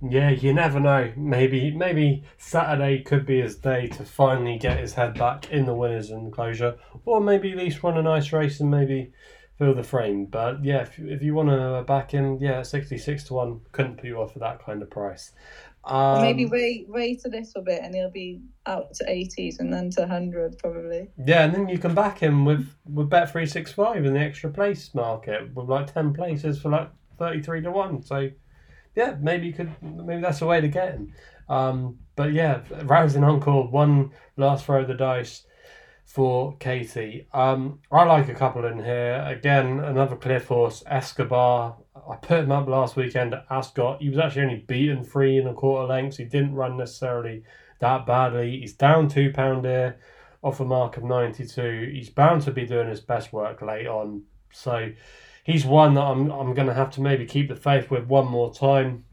Yeah 0.00 0.30
you 0.30 0.52
never 0.52 0.80
know. 0.80 1.12
Maybe 1.16 1.70
maybe 1.70 2.24
saturday 2.38 3.02
could 3.02 3.26
be 3.26 3.40
his 3.40 3.56
day 3.56 3.86
to 3.88 4.04
finally 4.04 4.58
get 4.58 4.78
his 4.78 4.94
head 4.94 5.18
back 5.18 5.50
in 5.50 5.66
the 5.66 5.74
winners 5.74 6.10
enclosure 6.10 6.76
or 7.04 7.20
maybe 7.20 7.52
at 7.52 7.58
least 7.58 7.82
run 7.82 7.96
a 7.96 8.02
nice 8.02 8.32
race 8.32 8.60
and 8.60 8.70
maybe 8.70 9.12
fill 9.62 9.74
the 9.74 9.82
frame 9.82 10.26
but 10.26 10.64
yeah 10.64 10.80
if, 10.80 10.98
if 10.98 11.22
you 11.22 11.34
want 11.34 11.48
to 11.48 11.84
back 11.86 12.14
in, 12.14 12.38
yeah 12.40 12.62
66 12.62 13.24
to 13.24 13.34
1 13.34 13.60
couldn't 13.70 13.96
put 13.96 14.06
you 14.06 14.20
off 14.20 14.32
for 14.32 14.40
that 14.40 14.64
kind 14.64 14.82
of 14.82 14.90
price 14.90 15.32
um, 15.84 16.22
maybe 16.22 16.46
wait 16.46 16.88
wait 16.88 17.24
a 17.24 17.28
little 17.28 17.62
bit 17.62 17.80
and 17.82 17.94
he'll 17.94 18.10
be 18.10 18.40
out 18.66 18.94
to 18.94 19.04
80s 19.04 19.58
and 19.58 19.72
then 19.72 19.90
to 19.90 20.02
100 20.02 20.58
probably. 20.58 21.10
Yeah, 21.26 21.44
and 21.44 21.54
then 21.54 21.68
you 21.68 21.78
can 21.78 21.94
back 21.94 22.18
him 22.18 22.44
with, 22.44 22.68
with 22.86 23.10
Bet365 23.10 24.06
in 24.06 24.14
the 24.14 24.20
extra 24.20 24.50
place 24.50 24.94
market 24.94 25.54
with 25.54 25.68
like 25.68 25.92
10 25.92 26.12
places 26.14 26.60
for 26.60 26.68
like 26.68 26.90
33 27.18 27.62
to 27.62 27.70
1. 27.70 28.02
So, 28.02 28.30
yeah, 28.94 29.16
maybe 29.20 29.46
you 29.46 29.52
could, 29.52 29.72
maybe 29.82 30.22
that's 30.22 30.42
a 30.42 30.46
way 30.46 30.60
to 30.60 30.68
get 30.68 30.92
him. 30.92 31.12
Um, 31.48 31.98
but 32.14 32.32
yeah, 32.32 32.60
Rousing 32.84 33.24
Encore, 33.24 33.68
one 33.68 34.10
last 34.36 34.64
throw 34.64 34.82
of 34.82 34.88
the 34.88 34.94
dice 34.94 35.44
for 36.12 36.54
Katie. 36.58 37.26
Um, 37.32 37.78
I 37.90 38.04
like 38.04 38.28
a 38.28 38.34
couple 38.34 38.66
in 38.66 38.84
here. 38.84 39.24
Again, 39.26 39.80
another 39.80 40.14
cliff 40.14 40.48
horse, 40.48 40.84
Escobar. 40.86 41.78
I 41.96 42.16
put 42.16 42.40
him 42.40 42.52
up 42.52 42.68
last 42.68 42.96
weekend 42.96 43.32
at 43.32 43.46
Ascot. 43.48 44.02
He 44.02 44.10
was 44.10 44.18
actually 44.18 44.42
only 44.42 44.64
beaten 44.68 45.04
three 45.04 45.38
and 45.38 45.48
a 45.48 45.54
quarter 45.54 45.86
lengths. 45.86 46.18
He 46.18 46.24
didn't 46.24 46.54
run 46.54 46.76
necessarily 46.76 47.44
that 47.80 48.04
badly. 48.04 48.60
He's 48.60 48.74
down 48.74 49.08
two 49.08 49.32
pound 49.32 49.64
here 49.64 49.96
off 50.42 50.60
a 50.60 50.66
mark 50.66 50.98
of 50.98 51.04
92. 51.04 51.92
He's 51.94 52.10
bound 52.10 52.42
to 52.42 52.50
be 52.50 52.66
doing 52.66 52.90
his 52.90 53.00
best 53.00 53.32
work 53.32 53.62
late 53.62 53.86
on. 53.86 54.24
So 54.52 54.92
he's 55.44 55.64
one 55.64 55.94
that 55.94 56.02
I'm, 56.02 56.30
I'm 56.30 56.52
going 56.52 56.68
to 56.68 56.74
have 56.74 56.90
to 56.90 57.00
maybe 57.00 57.24
keep 57.24 57.48
the 57.48 57.56
faith 57.56 57.90
with 57.90 58.04
one 58.04 58.26
more 58.26 58.52
time. 58.52 59.06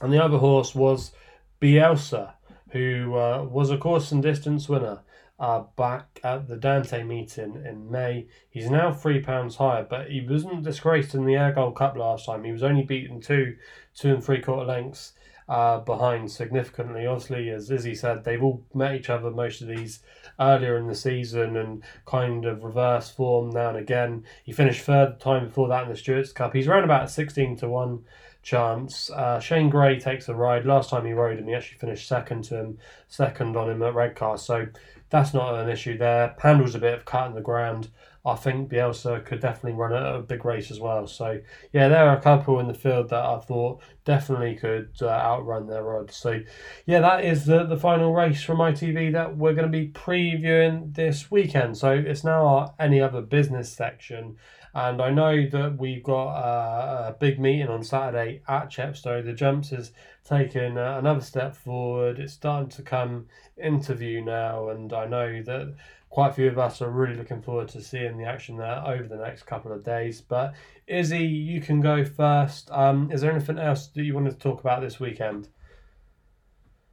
And 0.00 0.10
the 0.10 0.24
other 0.24 0.38
horse 0.38 0.74
was 0.74 1.12
Bielsa, 1.60 2.32
who 2.70 3.16
uh, 3.16 3.44
was 3.44 3.68
a 3.68 3.76
course 3.76 4.12
and 4.12 4.22
distance 4.22 4.66
winner 4.66 5.00
uh, 5.42 5.64
back 5.76 6.20
at 6.22 6.46
the 6.46 6.56
Dante 6.56 7.02
meeting 7.02 7.60
in 7.66 7.90
May. 7.90 8.28
He's 8.48 8.70
now 8.70 8.92
three 8.92 9.20
pounds 9.20 9.56
higher, 9.56 9.82
but 9.82 10.08
he 10.08 10.24
wasn't 10.24 10.62
disgraced 10.62 11.16
in 11.16 11.26
the 11.26 11.34
Ayr 11.34 11.52
Gold 11.52 11.74
Cup 11.74 11.96
last 11.96 12.26
time. 12.26 12.44
He 12.44 12.52
was 12.52 12.62
only 12.62 12.84
beaten 12.84 13.20
two, 13.20 13.56
two 13.92 14.14
and 14.14 14.24
three 14.24 14.40
quarter 14.40 14.64
lengths 14.64 15.14
uh, 15.48 15.80
behind 15.80 16.30
significantly. 16.30 17.06
Obviously, 17.06 17.50
as 17.50 17.72
Izzy 17.72 17.96
said, 17.96 18.22
they've 18.22 18.42
all 18.42 18.64
met 18.72 18.94
each 18.94 19.10
other 19.10 19.32
most 19.32 19.60
of 19.60 19.66
these 19.66 19.98
earlier 20.38 20.78
in 20.78 20.86
the 20.86 20.94
season 20.94 21.56
and 21.56 21.82
kind 22.06 22.44
of 22.44 22.62
reverse 22.62 23.10
form 23.10 23.50
now 23.50 23.70
and 23.70 23.78
again. 23.78 24.24
He 24.44 24.52
finished 24.52 24.82
third 24.82 25.18
time 25.18 25.46
before 25.46 25.66
that 25.68 25.82
in 25.82 25.88
the 25.88 25.96
Stewards 25.96 26.32
Cup. 26.32 26.54
He's 26.54 26.68
around 26.68 26.84
about 26.84 27.10
16 27.10 27.56
to 27.56 27.68
1 27.68 28.04
chance. 28.42 29.10
Uh, 29.10 29.40
Shane 29.40 29.70
Gray 29.70 29.98
takes 29.98 30.28
a 30.28 30.34
ride. 30.34 30.66
Last 30.66 30.90
time 30.90 31.04
he 31.04 31.12
rode 31.12 31.38
him, 31.38 31.48
he 31.48 31.54
actually 31.54 31.78
finished 31.78 32.08
second 32.08 32.44
to 32.44 32.56
him, 32.56 32.78
second 33.08 33.56
on 33.56 33.70
him 33.70 33.82
at 33.82 33.94
Redcar. 33.94 34.38
So 34.38 34.66
that's 35.12 35.32
not 35.34 35.54
an 35.54 35.68
issue 35.68 35.96
there. 35.96 36.34
Pandal's 36.38 36.74
a 36.74 36.80
bit 36.80 36.94
of 36.94 37.04
cut 37.04 37.28
in 37.28 37.34
the 37.34 37.40
ground. 37.40 37.88
I 38.24 38.36
think 38.36 38.70
Bielsa 38.70 39.24
could 39.24 39.40
definitely 39.40 39.72
run 39.72 39.92
a, 39.92 40.18
a, 40.18 40.22
big 40.22 40.44
race 40.44 40.70
as 40.70 40.78
well. 40.78 41.08
So 41.08 41.40
yeah, 41.72 41.88
there 41.88 42.08
are 42.08 42.16
a 42.16 42.20
couple 42.20 42.60
in 42.60 42.68
the 42.68 42.74
field 42.74 43.08
that 43.08 43.24
I 43.24 43.40
thought 43.40 43.82
definitely 44.04 44.54
could 44.54 44.90
uh, 45.02 45.08
outrun 45.08 45.66
their 45.66 45.98
odds. 45.98 46.16
So 46.16 46.40
yeah, 46.86 47.00
that 47.00 47.24
is 47.24 47.46
the 47.46 47.64
the 47.64 47.76
final 47.76 48.14
race 48.14 48.42
from 48.42 48.58
ITV 48.58 49.12
that 49.12 49.36
we're 49.36 49.54
going 49.54 49.70
to 49.70 49.78
be 49.78 49.88
previewing 49.88 50.94
this 50.94 51.30
weekend. 51.32 51.76
So 51.76 51.90
it's 51.90 52.22
now 52.22 52.46
our 52.46 52.74
any 52.78 53.00
other 53.00 53.22
business 53.22 53.72
section. 53.72 54.36
And 54.74 55.02
I 55.02 55.10
know 55.10 55.46
that 55.50 55.76
we've 55.76 56.02
got 56.02 56.28
uh, 56.28 57.08
a 57.10 57.12
big 57.12 57.38
meeting 57.38 57.68
on 57.68 57.82
Saturday 57.82 58.40
at 58.48 58.70
Chepstow. 58.70 59.22
The 59.22 59.34
Jumps 59.34 59.70
is 59.70 59.92
taking 60.24 60.78
uh, 60.78 60.96
another 60.98 61.20
step 61.20 61.54
forward. 61.54 62.18
It's 62.18 62.32
starting 62.32 62.70
to 62.70 62.82
come 62.82 63.26
into 63.58 63.94
view 63.94 64.24
now, 64.24 64.70
and 64.70 64.92
I 64.94 65.04
know 65.04 65.42
that 65.42 65.74
quite 66.12 66.28
a 66.28 66.32
few 66.34 66.46
of 66.46 66.58
us 66.58 66.82
are 66.82 66.90
really 66.90 67.16
looking 67.16 67.40
forward 67.40 67.68
to 67.68 67.80
seeing 67.80 68.18
the 68.18 68.24
action 68.24 68.58
there 68.58 68.82
over 68.86 69.04
the 69.04 69.16
next 69.16 69.44
couple 69.44 69.72
of 69.72 69.82
days. 69.82 70.20
But 70.20 70.52
Izzy, 70.86 71.24
you 71.24 71.62
can 71.62 71.80
go 71.80 72.04
first. 72.04 72.70
Um, 72.70 73.10
is 73.10 73.22
there 73.22 73.32
anything 73.32 73.58
else 73.58 73.86
that 73.86 74.02
you 74.02 74.12
wanted 74.12 74.32
to 74.32 74.38
talk 74.38 74.60
about 74.60 74.82
this 74.82 75.00
weekend? 75.00 75.48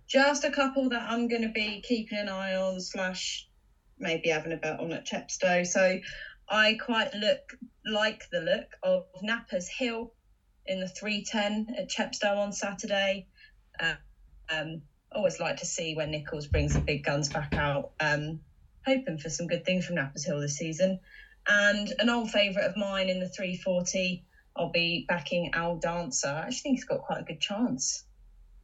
Just 0.07 0.45
a 0.45 0.51
couple 0.51 0.87
that 0.89 1.11
I'm 1.11 1.27
going 1.27 1.41
to 1.41 1.49
be 1.49 1.83
keeping 1.85 2.17
an 2.17 2.29
eye 2.29 2.55
on, 2.55 2.79
slash 2.79 3.45
maybe 3.99 4.29
having 4.29 4.53
a 4.53 4.57
bet 4.57 4.79
on 4.79 4.93
at 4.93 5.05
Chepstow. 5.05 5.67
So 5.67 5.99
I 6.47 6.77
quite 6.81 7.13
look 7.13 7.57
like 7.85 8.29
the 8.31 8.39
look 8.39 8.67
of 8.83 9.03
Knappers 9.21 9.67
Hill 9.67 10.13
in 10.65 10.79
the 10.79 10.87
310 10.87 11.75
at 11.77 11.89
Chepstow 11.89 12.37
on 12.37 12.53
Saturday. 12.53 13.27
Uh, 13.81 13.95
um, 14.49 14.81
always 15.11 15.41
like 15.41 15.57
to 15.57 15.65
see 15.65 15.93
when 15.93 16.11
Nicholls 16.11 16.47
brings 16.47 16.73
the 16.73 16.79
big 16.79 17.03
guns 17.03 17.27
back 17.27 17.53
out. 17.55 17.91
Um, 17.99 18.39
hoping 18.85 19.17
for 19.17 19.29
some 19.29 19.47
good 19.47 19.65
things 19.65 19.85
from 19.85 19.95
Knappers 19.95 20.25
Hill 20.25 20.39
this 20.41 20.57
season. 20.57 20.99
And 21.47 21.93
an 21.99 22.09
old 22.09 22.29
favourite 22.31 22.65
of 22.65 22.75
mine 22.77 23.09
in 23.09 23.19
the 23.19 23.29
340, 23.29 24.25
I'll 24.55 24.71
be 24.71 25.05
backing 25.07 25.51
Al 25.53 25.77
Dancer. 25.77 26.27
I 26.27 26.39
actually 26.41 26.57
think 26.61 26.75
he's 26.77 26.85
got 26.85 27.01
quite 27.01 27.21
a 27.21 27.23
good 27.23 27.39
chance 27.39 28.05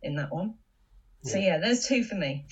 in 0.01 0.15
that 0.15 0.31
one. 0.31 0.55
So 1.23 1.37
Yeah. 1.37 1.45
yeah, 1.45 1.57
there's 1.59 1.87
two 1.87 2.03
for 2.03 2.15
me. 2.15 2.45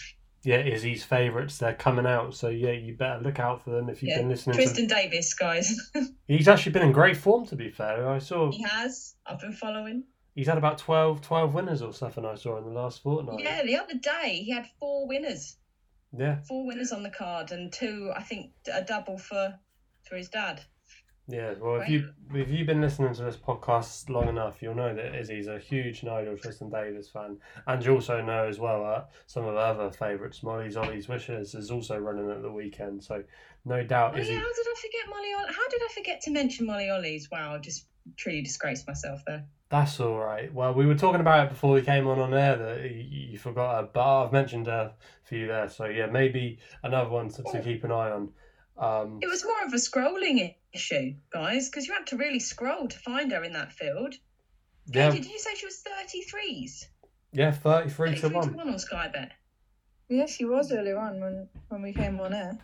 Yeah, 0.46 0.58
Izzy's 0.58 1.04
favourites. 1.06 1.58
They're 1.58 1.74
coming 1.74 2.06
out, 2.06 2.36
so 2.36 2.50
yeah, 2.50 2.72
you 2.72 2.96
better 2.98 3.22
look 3.22 3.40
out 3.40 3.64
for 3.64 3.70
them 3.70 3.88
if 3.90 4.02
you've 4.04 4.10
Yeah. 4.12 4.20
been 4.20 4.30
listening. 4.30 4.56
Tristan 4.56 4.88
Davis, 4.88 5.34
guys. 5.34 5.92
He's 6.28 6.48
actually 6.48 6.72
been 6.74 6.82
in 6.84 6.92
great 6.92 7.16
form, 7.16 7.46
to 7.48 7.56
be 7.56 7.70
fair. 7.70 8.10
I 8.10 8.18
saw 8.20 8.52
he 8.52 8.64
has. 8.64 9.16
I've 9.26 9.40
been 9.40 9.54
following. 9.54 10.04
he's 10.36 10.48
had 10.48 10.58
about 10.58 10.80
12, 10.80 11.22
12 11.22 11.54
winners 11.54 11.82
or 11.84 11.94
something. 11.94 12.26
I 12.26 12.36
saw 12.36 12.58
in 12.58 12.64
the 12.66 12.72
last 12.72 13.04
fortnight. 13.04 13.40
Yeah, 13.42 13.62
the 13.64 13.78
other 13.78 13.94
day 13.94 14.42
he 14.44 14.50
had 14.52 14.66
four 14.80 15.08
winners. 15.08 15.58
Yeah, 16.18 16.38
Four 16.48 16.66
winners 16.68 16.92
on 16.92 17.04
the 17.04 17.10
card 17.10 17.52
and 17.52 17.72
two, 17.74 18.12
I 18.16 18.22
think, 18.22 18.52
a 18.72 18.84
double 18.84 19.18
for 19.18 19.56
for 20.08 20.16
his 20.16 20.30
dad. 20.30 20.62
yeah. 21.28 21.54
Well, 21.60 21.82
if 21.82 21.90
you 21.90 22.10
if 22.36 22.50
you've 22.50 22.68
been 22.68 22.82
listening 22.82 23.14
to 23.16 23.24
this 23.24 23.38
podcast 23.38 24.10
long 24.10 24.28
enough, 24.30 24.62
you'll 24.62 24.76
know 24.76 24.94
that 24.94 25.16
Izzy's 25.16 25.48
a 25.48 25.58
huge 25.58 26.04
Nigel 26.04 26.36
Twiston-Davies 26.38 27.10
fan, 27.10 27.38
and 27.66 27.84
you 27.84 27.94
also 27.96 28.22
know 28.22 28.46
as 28.48 28.60
well 28.60 28.84
that 28.84 29.10
some 29.26 29.46
of 29.46 29.54
her 29.54 29.60
other 29.60 29.90
favourites, 29.92 30.44
Molly's 30.44 30.78
Ollie's 30.78 31.08
Wishes, 31.08 31.56
is 31.56 31.72
also 31.72 31.98
running 31.98 32.30
at 32.30 32.42
the 32.42 32.52
weekend. 32.52 33.04
So 33.04 33.24
no 33.66 33.84
doubt 33.84 34.14
Oh 34.16 34.20
Izzy. 34.20 34.34
yeah, 34.34 34.40
how 34.40 34.54
did 34.54 34.68
I 34.68 34.76
forget 34.82 35.10
Molly? 35.10 35.34
Oll- 35.40 35.54
How 35.54 35.68
did 35.70 35.82
I 35.82 35.94
forget 35.94 36.22
to 36.22 36.32
mention 36.32 36.66
Molly 36.68 36.90
Ollie's? 36.90 37.30
Wow, 37.32 37.56
I 37.56 37.58
just 37.60 37.88
truly 38.18 38.42
disgraced 38.42 38.86
myself 38.88 39.22
there. 39.26 39.46
That's 39.74 40.00
all 40.00 40.20
right. 40.20 40.54
Well, 40.54 40.72
we 40.76 40.86
were 40.86 40.94
talking 40.94 41.20
about 41.20 41.48
it 41.48 41.50
before 41.50 41.72
we 41.74 41.82
came 41.82 42.06
on 42.06 42.20
on 42.20 42.32
air 42.32 42.56
that 42.58 42.82
you, 42.92 43.32
you 43.32 43.38
forgot 43.40 43.76
her, 43.82 43.90
but 43.92 44.24
I've 44.26 44.32
mentioned 44.32 44.68
her 44.68 44.94
for 45.24 45.34
you 45.34 45.48
there. 45.48 45.68
So 45.68 45.86
yeah, 45.86 46.06
maybe 46.06 46.60
another 46.84 47.10
one 47.10 47.30
to, 47.30 47.42
to 47.42 47.60
keep 47.60 47.84
an 47.84 47.92
eye 47.92 48.12
on. 48.12 48.30
Um, 48.78 49.18
It 49.24 49.28
was 49.28 49.44
more 49.44 49.66
of 49.66 49.74
a 49.74 49.78
scrolling 49.78 50.54
issue, 50.74 51.16
guys, 51.32 51.70
because 51.72 51.88
you 51.88 51.94
had 51.94 52.06
to 52.08 52.18
really 52.18 52.40
scroll 52.40 52.88
to 52.88 53.00
find 53.00 53.32
her 53.32 53.44
in 53.44 53.54
that 53.54 53.74
field. 53.74 54.14
yeah, 54.86 55.10
Katie, 55.10 55.24
did 55.24 55.32
you 55.32 55.40
say 55.40 55.56
she 55.56 55.66
was 55.66 55.82
33s? 55.84 56.86
yeah, 57.32 57.50
thirty-three 57.52 58.14
to 58.14 58.30
33 58.30 58.36
one. 58.38 58.50
to 58.52 58.56
1 58.58 58.70
on 58.70 58.78
Sky 58.78 59.10
Bet. 59.12 59.32
Yeah, 60.08 60.28
she 60.28 60.46
was 60.46 60.72
earlier 60.72 61.00
on 61.00 61.20
when 61.20 61.50
when 61.70 61.82
we 61.82 61.94
came 61.94 62.20
on 62.20 62.32
air. 62.36 62.60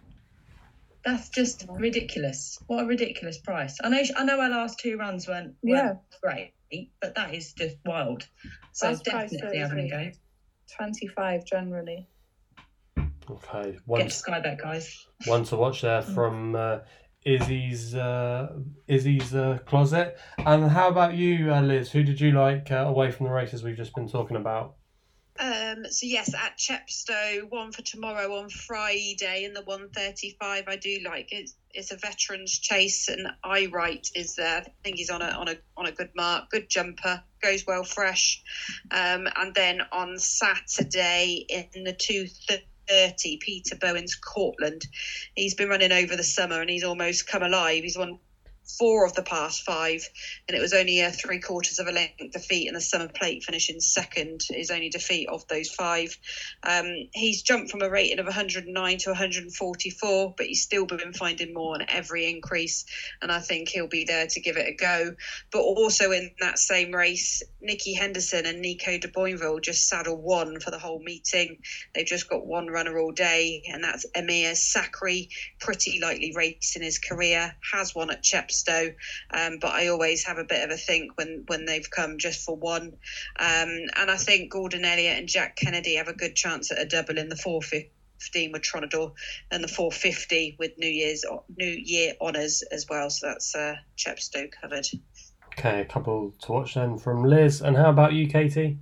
That's 1.04 1.30
just 1.30 1.66
ridiculous. 1.72 2.60
What 2.68 2.84
a 2.84 2.86
ridiculous 2.86 3.40
price. 3.40 3.78
I 3.84 3.90
know 3.90 4.04
I 4.16 4.24
know 4.26 4.40
our 4.40 4.50
last 4.50 4.78
two 4.78 4.96
runs 4.98 5.28
weren't, 5.28 5.56
Yeah. 5.64 5.86
weren't 5.88 6.00
great, 6.22 6.54
but 7.02 7.16
that 7.16 7.34
is 7.34 7.54
just 7.54 7.78
wild. 7.86 8.28
So 8.74 8.90
Best 8.90 9.06
price 9.06 9.32
definitely 9.32 9.60
having 9.60 9.86
a 9.86 9.90
go. 9.90 10.12
Twenty 10.78 11.08
five 11.08 11.46
generally. 11.46 12.08
Okay, 13.30 13.72
Get 13.72 13.82
one 13.86 14.02
to 14.02 14.10
Sky 14.10 14.40
Bet, 14.40 14.60
guys. 14.60 15.08
one 15.26 15.44
to 15.46 15.56
watch 15.56 15.82
there 15.82 16.02
from 16.02 16.56
uh, 16.56 16.80
Izzy's 17.26 17.94
uh, 17.94 18.48
Izzy's 18.88 19.36
uh, 19.36 19.60
closet. 19.66 20.18
And 20.40 20.70
how 20.70 20.90
about 20.90 21.14
you, 21.14 21.54
uh, 21.54 21.62
Liz? 21.62 21.92
Who 21.92 22.04
did 22.04 22.20
you 22.20 22.32
like 22.32 22.72
uh, 22.72 22.86
away 22.88 23.12
from 23.12 23.28
the 23.28 23.32
races 23.32 23.64
we've 23.64 23.78
just 23.78 23.94
been 23.94 24.10
talking 24.10 24.38
about? 24.38 24.76
Um, 25.40 25.86
so 25.90 26.06
yes, 26.06 26.34
at 26.34 26.58
Chepstow, 26.58 27.50
one 27.50 27.72
for 27.72 27.82
tomorrow 27.84 28.36
on 28.36 28.50
Friday 28.50 29.46
in 29.46 29.54
the 29.54 29.62
one 29.62 29.90
thirty-five. 29.90 30.66
I 30.68 30.76
do 30.76 30.98
like 31.06 31.32
it. 31.32 31.52
It's 31.74 31.92
a 31.92 31.98
veterans 31.98 32.58
chase, 32.60 33.08
and 33.08 33.28
I 33.44 33.68
right 33.68 34.08
is 34.16 34.36
there. 34.36 34.64
I 34.66 34.72
think 34.84 34.98
he's 34.98 35.10
on 35.10 35.22
a 35.22 35.30
on 35.30 35.48
a 35.48 35.56
on 35.78 35.86
a 35.86 35.92
good 35.92 36.10
mark, 36.16 36.50
good 36.50 36.70
jumper, 36.70 37.22
goes 37.42 37.66
well 37.68 37.84
fresh. 37.84 38.42
Um, 38.92 39.28
and 39.36 39.54
then 39.54 39.82
on 39.92 40.18
Saturday 40.18 41.46
in 41.50 41.84
the 41.84 41.94
two 41.94 42.28
thirty, 42.88 43.38
Peter 43.38 43.76
Bowen's 43.76 44.16
Cortland. 44.16 44.88
He's 45.36 45.54
been 45.54 45.70
running 45.70 45.92
over 45.92 46.16
the 46.16 46.24
summer, 46.24 46.62
and 46.62 46.70
he's 46.70 46.84
almost 46.84 47.28
come 47.28 47.44
alive. 47.44 47.84
He's 47.84 47.98
won 47.98 48.20
four 48.78 49.06
of 49.06 49.14
the 49.14 49.24
past 49.24 49.64
five, 49.64 50.08
and 50.48 50.58
it 50.58 50.62
was 50.62 50.74
only 50.74 51.02
a 51.02 51.12
three 51.12 51.40
quarters 51.40 51.80
of 51.80 51.88
a 51.88 51.92
length 51.92 52.32
defeat, 52.32 52.68
and 52.68 52.76
the 52.76 52.82
summer 52.82 53.08
plate 53.08 53.44
finishing 53.44 53.80
second 53.80 54.42
is 54.52 54.72
only 54.72 54.90
defeat 54.90 55.28
of 55.30 55.48
those 55.48 55.70
five. 55.70 56.18
Um, 56.64 56.86
he's 57.14 57.42
jumped 57.42 57.72
from 57.72 57.82
a 57.82 57.90
rating 57.90 58.20
of 58.20 58.26
109 58.26 58.98
to 59.00 59.10
144, 59.10 60.34
but 60.38 60.46
he's 60.46 60.64
still 60.64 60.86
been 60.86 61.14
finding 61.14 61.54
more 61.54 61.76
on 61.76 61.86
every 61.90 62.30
increase, 62.30 62.86
and 63.22 63.32
I 63.32 63.40
think 63.40 63.70
he'll 63.70 63.88
be 63.88 64.06
there 64.06 64.28
to 64.28 64.40
give 64.40 64.58
it 64.58 64.68
a 64.68 64.76
go. 64.76 65.16
But 65.52 65.62
also 65.62 66.12
in 66.12 66.32
that 66.40 66.60
same 66.60 66.94
race, 66.94 67.42
Nicky 67.62 67.94
Henderson 67.94 68.46
and 68.46 68.62
Nico 68.62 68.98
de 68.98 69.08
Boinville 69.08 69.62
just 69.62 69.88
saddle 69.88 70.22
one 70.22 70.60
for 70.60 70.72
the 70.72 70.80
whole 70.80 71.02
meeting. 71.04 71.58
They've 71.94 72.06
just 72.06 72.30
got 72.30 72.46
one 72.46 72.68
runner 72.68 73.00
all 73.00 73.12
day, 73.12 73.64
and 73.72 73.84
that's 73.84 74.06
Emir 74.16 74.54
Sakri, 74.54 75.30
pretty 75.60 76.00
lightly 76.02 76.34
raced 76.36 76.76
in 76.76 76.82
his 76.82 77.00
career, 77.00 77.56
has 77.74 77.96
won 77.96 78.12
at 78.12 78.24
Chepstow, 78.24 78.59
um, 79.34 79.60
but 79.60 79.72
I 79.72 79.88
always 79.88 80.26
have 80.26 80.38
a 80.38 80.44
bit 80.44 80.64
of 80.64 80.72
a 80.72 80.78
think 80.78 81.18
when, 81.18 81.44
when 81.48 81.66
they've 81.66 81.90
come 81.90 82.18
just 82.18 82.46
for 82.46 82.56
one. 82.56 82.98
Um, 83.40 83.88
and 83.96 84.10
I 84.10 84.18
think 84.18 84.52
Gordon 84.52 84.86
Elliott 84.86 85.18
and 85.18 85.28
Jack 85.28 85.56
Kennedy 85.56 85.96
have 85.96 86.08
a 86.08 86.14
good 86.14 86.36
chance 86.36 86.72
at 86.72 86.80
a 86.80 86.86
double 86.86 87.18
in 87.18 87.30
the 87.30 87.36
415 87.36 88.52
with 88.52 88.62
Tronador 88.62 89.14
and 89.52 89.64
the 89.64 89.68
450 89.68 90.56
with 90.60 90.78
New 90.78 90.90
Year's 90.90 91.26
New 91.58 91.66
Year 91.66 92.14
honours 92.22 92.64
as 92.72 92.88
well. 92.90 93.10
So 93.10 93.28
that's 93.28 93.56
uh, 93.56 93.76
Chepstow 93.98 94.50
covered. 94.62 94.86
Okay, 95.58 95.82
a 95.82 95.86
couple 95.86 96.34
to 96.42 96.52
watch 96.52 96.76
then 96.76 96.98
from 96.98 97.24
Liz. 97.24 97.62
And 97.62 97.76
how 97.76 97.90
about 97.90 98.14
you, 98.14 98.28
Katie? 98.28 98.78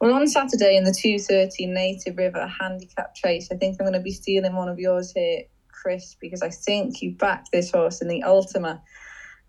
Well, 0.00 0.14
on 0.14 0.28
Saturday 0.28 0.76
in 0.76 0.84
the 0.84 0.92
2.30 0.92 1.72
Native 1.72 2.16
River 2.16 2.46
handicap 2.46 3.16
chase, 3.16 3.48
I 3.50 3.56
think 3.56 3.76
I'm 3.80 3.86
going 3.86 3.94
to 3.94 4.00
be 4.00 4.12
stealing 4.12 4.54
one 4.54 4.68
of 4.68 4.78
yours 4.78 5.10
here, 5.10 5.44
Chris, 5.82 6.16
because 6.20 6.42
I 6.42 6.50
think 6.50 7.00
you 7.02 7.12
backed 7.12 7.50
this 7.52 7.70
horse 7.70 8.00
in 8.00 8.08
the 8.08 8.22
Ultima. 8.22 8.82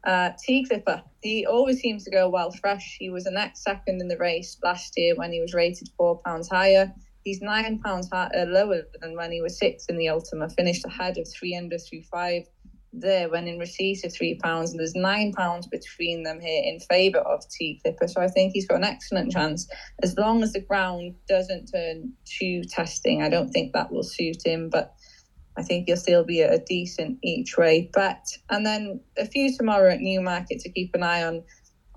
Uh, 0.05 0.31
Tea 0.41 0.65
Clipper, 0.65 1.03
he 1.21 1.45
always 1.45 1.79
seems 1.79 2.03
to 2.05 2.11
go 2.11 2.29
well 2.29 2.51
fresh. 2.51 2.97
He 2.99 3.09
was 3.09 3.25
a 3.25 3.31
next 3.31 3.63
second 3.63 4.01
in 4.01 4.07
the 4.07 4.17
race 4.17 4.57
last 4.63 4.93
year 4.95 5.15
when 5.15 5.31
he 5.33 5.41
was 5.41 5.53
rated 5.53 5.89
four 5.97 6.21
pounds 6.25 6.47
higher. 6.49 6.93
He's 7.23 7.41
nine 7.41 7.79
pounds 7.79 8.09
uh, 8.11 8.29
lower 8.47 8.83
than 9.01 9.15
when 9.15 9.31
he 9.31 9.41
was 9.41 9.59
sixth 9.59 9.89
in 9.89 9.97
the 9.97 10.09
Ultima, 10.09 10.49
finished 10.49 10.85
ahead 10.85 11.17
of 11.17 11.27
Threeunderthrufive 11.27 12.45
there 12.93 13.29
when 13.29 13.47
in 13.47 13.59
receipt 13.59 14.03
of 14.03 14.13
three 14.13 14.35
pounds, 14.35 14.71
and 14.71 14.79
there's 14.79 14.95
nine 14.95 15.33
pounds 15.33 15.67
between 15.67 16.23
them 16.23 16.39
here 16.39 16.63
in 16.65 16.79
favour 16.79 17.19
of 17.19 17.47
Tea 17.49 17.79
Clipper. 17.83 18.07
So 18.07 18.21
I 18.21 18.27
think 18.27 18.53
he's 18.53 18.67
got 18.67 18.77
an 18.77 18.83
excellent 18.83 19.31
chance 19.31 19.67
as 20.01 20.17
long 20.17 20.41
as 20.43 20.53
the 20.53 20.61
ground 20.61 21.15
doesn't 21.27 21.71
turn 21.71 22.13
too 22.25 22.63
testing. 22.63 23.21
I 23.21 23.29
don't 23.29 23.49
think 23.49 23.73
that 23.73 23.91
will 23.91 24.03
suit 24.03 24.45
him, 24.45 24.69
but 24.69 24.95
I 25.59 25.61
think 25.61 25.87
you'll 25.87 25.97
still 25.97 26.23
be 26.23 26.39
a 26.39 26.57
decent 26.57 27.19
each 27.21 27.57
way 27.57 27.89
bet. 27.93 28.25
And 28.49 28.65
then 28.65 29.01
a 29.17 29.25
few 29.25 29.55
tomorrow 29.55 29.91
at 29.91 29.99
Newmarket 29.99 30.59
to 30.61 30.71
keep 30.71 30.95
an 30.95 31.03
eye 31.03 31.23
on. 31.23 31.43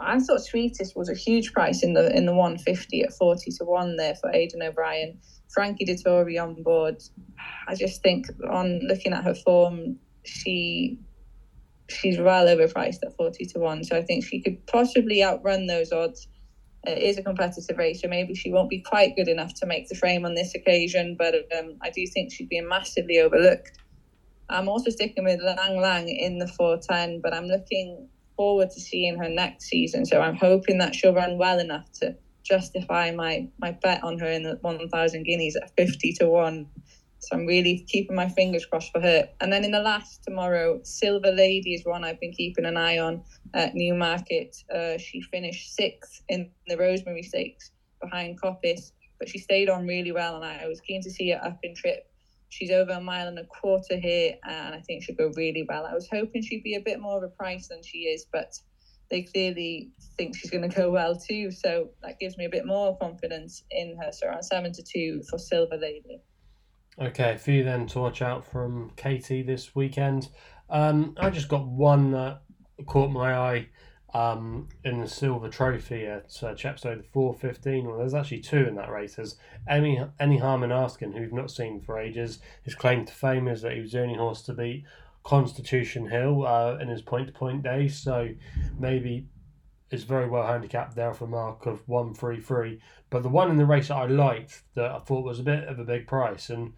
I 0.00 0.18
thought 0.18 0.40
Sweetest 0.40 0.96
was 0.96 1.08
a 1.08 1.14
huge 1.14 1.52
price 1.52 1.84
in 1.84 1.94
the 1.94 2.14
in 2.16 2.26
the 2.26 2.34
150 2.34 3.02
at 3.02 3.12
40 3.12 3.52
to 3.52 3.64
1 3.64 3.96
there 3.96 4.16
for 4.16 4.30
Aidan 4.32 4.62
O'Brien. 4.62 5.16
Frankie 5.54 5.84
Dettori 5.84 6.42
on 6.42 6.60
board. 6.62 6.96
I 7.68 7.76
just 7.76 8.02
think 8.02 8.26
on 8.50 8.80
looking 8.80 9.12
at 9.12 9.22
her 9.22 9.34
form, 9.34 9.98
she 10.24 10.98
she's 11.88 12.18
well 12.18 12.46
overpriced 12.46 13.04
at 13.04 13.14
40 13.16 13.44
to 13.46 13.58
1. 13.60 13.84
So 13.84 13.96
I 13.96 14.02
think 14.02 14.24
she 14.24 14.40
could 14.40 14.66
possibly 14.66 15.22
outrun 15.22 15.66
those 15.66 15.92
odds. 15.92 16.26
It 16.84 16.98
is 16.98 17.18
a 17.18 17.22
competitive 17.22 17.78
race, 17.78 18.02
so 18.02 18.08
maybe 18.08 18.34
she 18.34 18.50
won't 18.50 18.68
be 18.68 18.80
quite 18.80 19.14
good 19.14 19.28
enough 19.28 19.54
to 19.54 19.66
make 19.66 19.88
the 19.88 19.94
frame 19.94 20.24
on 20.24 20.34
this 20.34 20.54
occasion, 20.54 21.16
but 21.16 21.34
um, 21.56 21.76
I 21.80 21.90
do 21.90 22.04
think 22.06 22.32
she'd 22.32 22.48
be 22.48 22.60
massively 22.60 23.20
overlooked. 23.20 23.78
I'm 24.50 24.68
also 24.68 24.90
sticking 24.90 25.24
with 25.24 25.40
Lang 25.40 25.80
Lang 25.80 26.08
in 26.08 26.38
the 26.38 26.48
410, 26.48 27.20
but 27.22 27.32
I'm 27.32 27.46
looking 27.46 28.08
forward 28.36 28.70
to 28.70 28.80
seeing 28.80 29.16
her 29.18 29.28
next 29.28 29.66
season. 29.66 30.04
So 30.04 30.20
I'm 30.20 30.36
hoping 30.36 30.78
that 30.78 30.94
she'll 30.94 31.14
run 31.14 31.38
well 31.38 31.60
enough 31.60 31.90
to 32.00 32.16
justify 32.42 33.12
my, 33.12 33.48
my 33.60 33.70
bet 33.70 34.02
on 34.02 34.18
her 34.18 34.26
in 34.26 34.42
the 34.42 34.58
1,000 34.60 35.22
guineas 35.22 35.56
at 35.56 35.70
50 35.76 36.12
to 36.14 36.28
1. 36.28 36.66
So 37.22 37.36
I'm 37.36 37.46
really 37.46 37.86
keeping 37.88 38.16
my 38.16 38.28
fingers 38.28 38.66
crossed 38.66 38.90
for 38.90 39.00
her. 39.00 39.28
And 39.40 39.52
then 39.52 39.64
in 39.64 39.70
the 39.70 39.78
last 39.78 40.24
tomorrow, 40.24 40.80
Silver 40.82 41.30
Lady 41.30 41.72
is 41.72 41.84
one 41.84 42.02
I've 42.02 42.18
been 42.18 42.32
keeping 42.32 42.64
an 42.64 42.76
eye 42.76 42.98
on 42.98 43.22
at 43.54 43.76
Newmarket. 43.76 44.56
Uh, 44.74 44.98
she 44.98 45.22
finished 45.22 45.72
sixth 45.76 46.22
in 46.28 46.50
the 46.66 46.76
Rosemary 46.76 47.22
Stakes 47.22 47.70
behind 48.00 48.40
Coppice, 48.40 48.90
but 49.20 49.28
she 49.28 49.38
stayed 49.38 49.70
on 49.70 49.86
really 49.86 50.10
well, 50.10 50.34
and 50.34 50.44
I 50.44 50.66
was 50.66 50.80
keen 50.80 51.00
to 51.02 51.10
see 51.12 51.30
her 51.30 51.40
up 51.44 51.60
in 51.62 51.76
trip. 51.76 52.10
She's 52.48 52.72
over 52.72 52.90
a 52.90 53.00
mile 53.00 53.28
and 53.28 53.38
a 53.38 53.44
quarter 53.44 53.96
here, 53.96 54.34
and 54.42 54.74
I 54.74 54.80
think 54.80 55.04
she'll 55.04 55.14
go 55.14 55.30
really 55.36 55.64
well. 55.68 55.86
I 55.86 55.94
was 55.94 56.08
hoping 56.12 56.42
she'd 56.42 56.64
be 56.64 56.74
a 56.74 56.80
bit 56.80 56.98
more 56.98 57.18
of 57.18 57.22
a 57.22 57.28
price 57.28 57.68
than 57.68 57.84
she 57.84 57.98
is, 57.98 58.26
but 58.32 58.52
they 59.10 59.22
clearly 59.22 59.92
think 60.18 60.36
she's 60.36 60.50
going 60.50 60.68
to 60.68 60.76
go 60.76 60.90
well 60.90 61.16
too. 61.16 61.52
So 61.52 61.90
that 62.02 62.18
gives 62.18 62.36
me 62.36 62.46
a 62.46 62.50
bit 62.50 62.66
more 62.66 62.98
confidence 62.98 63.62
in 63.70 63.96
her. 64.02 64.10
So 64.10 64.26
around 64.26 64.42
seven 64.42 64.72
to 64.72 64.82
two 64.82 65.22
for 65.30 65.38
Silver 65.38 65.76
Lady. 65.76 66.20
Okay, 67.00 67.32
a 67.32 67.38
few 67.38 67.64
then 67.64 67.86
to 67.88 68.00
watch 68.00 68.20
out 68.20 68.44
from 68.44 68.90
Katie 68.96 69.42
this 69.42 69.74
weekend. 69.74 70.28
Um, 70.68 71.14
I 71.18 71.30
just 71.30 71.48
got 71.48 71.66
one 71.66 72.10
that 72.10 72.42
caught 72.86 73.10
my 73.10 73.34
eye 73.34 73.68
um, 74.12 74.68
in 74.84 75.00
the 75.00 75.08
silver 75.08 75.48
trophy 75.48 76.04
at 76.04 76.26
uh, 76.42 76.54
Chepstow 76.54 76.94
the 76.96 77.02
415. 77.02 77.86
Well, 77.86 77.98
there's 77.98 78.12
actually 78.12 78.40
two 78.40 78.66
in 78.66 78.74
that 78.74 78.90
race. 78.90 79.14
There's 79.14 79.36
Any, 79.66 80.04
Any 80.20 80.36
Harmon 80.36 80.70
Askin, 80.70 81.12
who 81.12 81.20
we've 81.20 81.32
not 81.32 81.50
seen 81.50 81.80
for 81.80 81.98
ages. 81.98 82.40
His 82.62 82.74
claim 82.74 83.06
to 83.06 83.12
fame 83.12 83.48
is 83.48 83.62
that 83.62 83.72
he 83.72 83.80
was 83.80 83.92
the 83.92 84.02
only 84.02 84.16
horse 84.16 84.42
to 84.42 84.52
beat 84.52 84.84
Constitution 85.24 86.10
Hill 86.10 86.46
uh, 86.46 86.76
in 86.78 86.88
his 86.88 87.00
point 87.00 87.28
to 87.28 87.32
point 87.32 87.62
days. 87.62 87.98
So 87.98 88.28
maybe 88.78 89.28
is 89.92 90.04
very 90.04 90.28
well 90.28 90.46
handicapped 90.46 90.96
there 90.96 91.12
for 91.12 91.24
a 91.26 91.28
mark 91.28 91.66
of 91.66 91.86
133. 91.88 92.80
But 93.10 93.22
the 93.22 93.28
one 93.28 93.50
in 93.50 93.58
the 93.58 93.66
race 93.66 93.88
that 93.88 93.96
I 93.96 94.06
liked 94.06 94.62
that 94.74 94.90
I 94.90 94.98
thought 94.98 95.24
was 95.24 95.38
a 95.38 95.44
bit 95.44 95.64
of 95.64 95.78
a 95.78 95.84
big 95.84 96.06
price, 96.06 96.50
and 96.50 96.72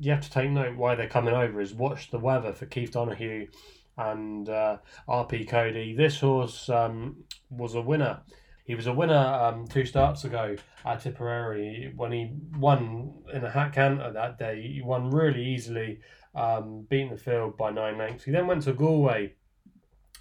you 0.00 0.10
have 0.12 0.22
to 0.22 0.30
take 0.30 0.50
note 0.50 0.76
why 0.76 0.94
they're 0.94 1.08
coming 1.08 1.34
over, 1.34 1.60
is 1.60 1.74
watch 1.74 2.10
the 2.10 2.18
weather 2.18 2.52
for 2.52 2.66
Keith 2.66 2.92
Donoghue 2.92 3.48
and 3.96 4.48
uh, 4.48 4.78
RP 5.08 5.48
Cody. 5.48 5.94
This 5.94 6.20
horse 6.20 6.68
um, 6.68 7.24
was 7.50 7.74
a 7.74 7.82
winner. 7.82 8.22
He 8.64 8.74
was 8.74 8.86
a 8.86 8.94
winner 8.94 9.14
um, 9.14 9.66
two 9.66 9.84
starts 9.84 10.24
ago 10.24 10.56
at 10.86 11.00
Tipperary 11.00 11.92
when 11.94 12.12
he 12.12 12.32
won 12.56 13.12
in 13.32 13.44
a 13.44 13.50
hat 13.50 13.74
canter 13.74 14.10
that 14.10 14.38
day. 14.38 14.62
He 14.62 14.80
won 14.80 15.10
really 15.10 15.44
easily, 15.44 16.00
um, 16.34 16.86
beating 16.88 17.10
the 17.10 17.18
field 17.18 17.58
by 17.58 17.70
nine 17.70 17.98
lengths. 17.98 18.24
He 18.24 18.30
then 18.30 18.46
went 18.46 18.62
to 18.62 18.72
Galway 18.72 19.34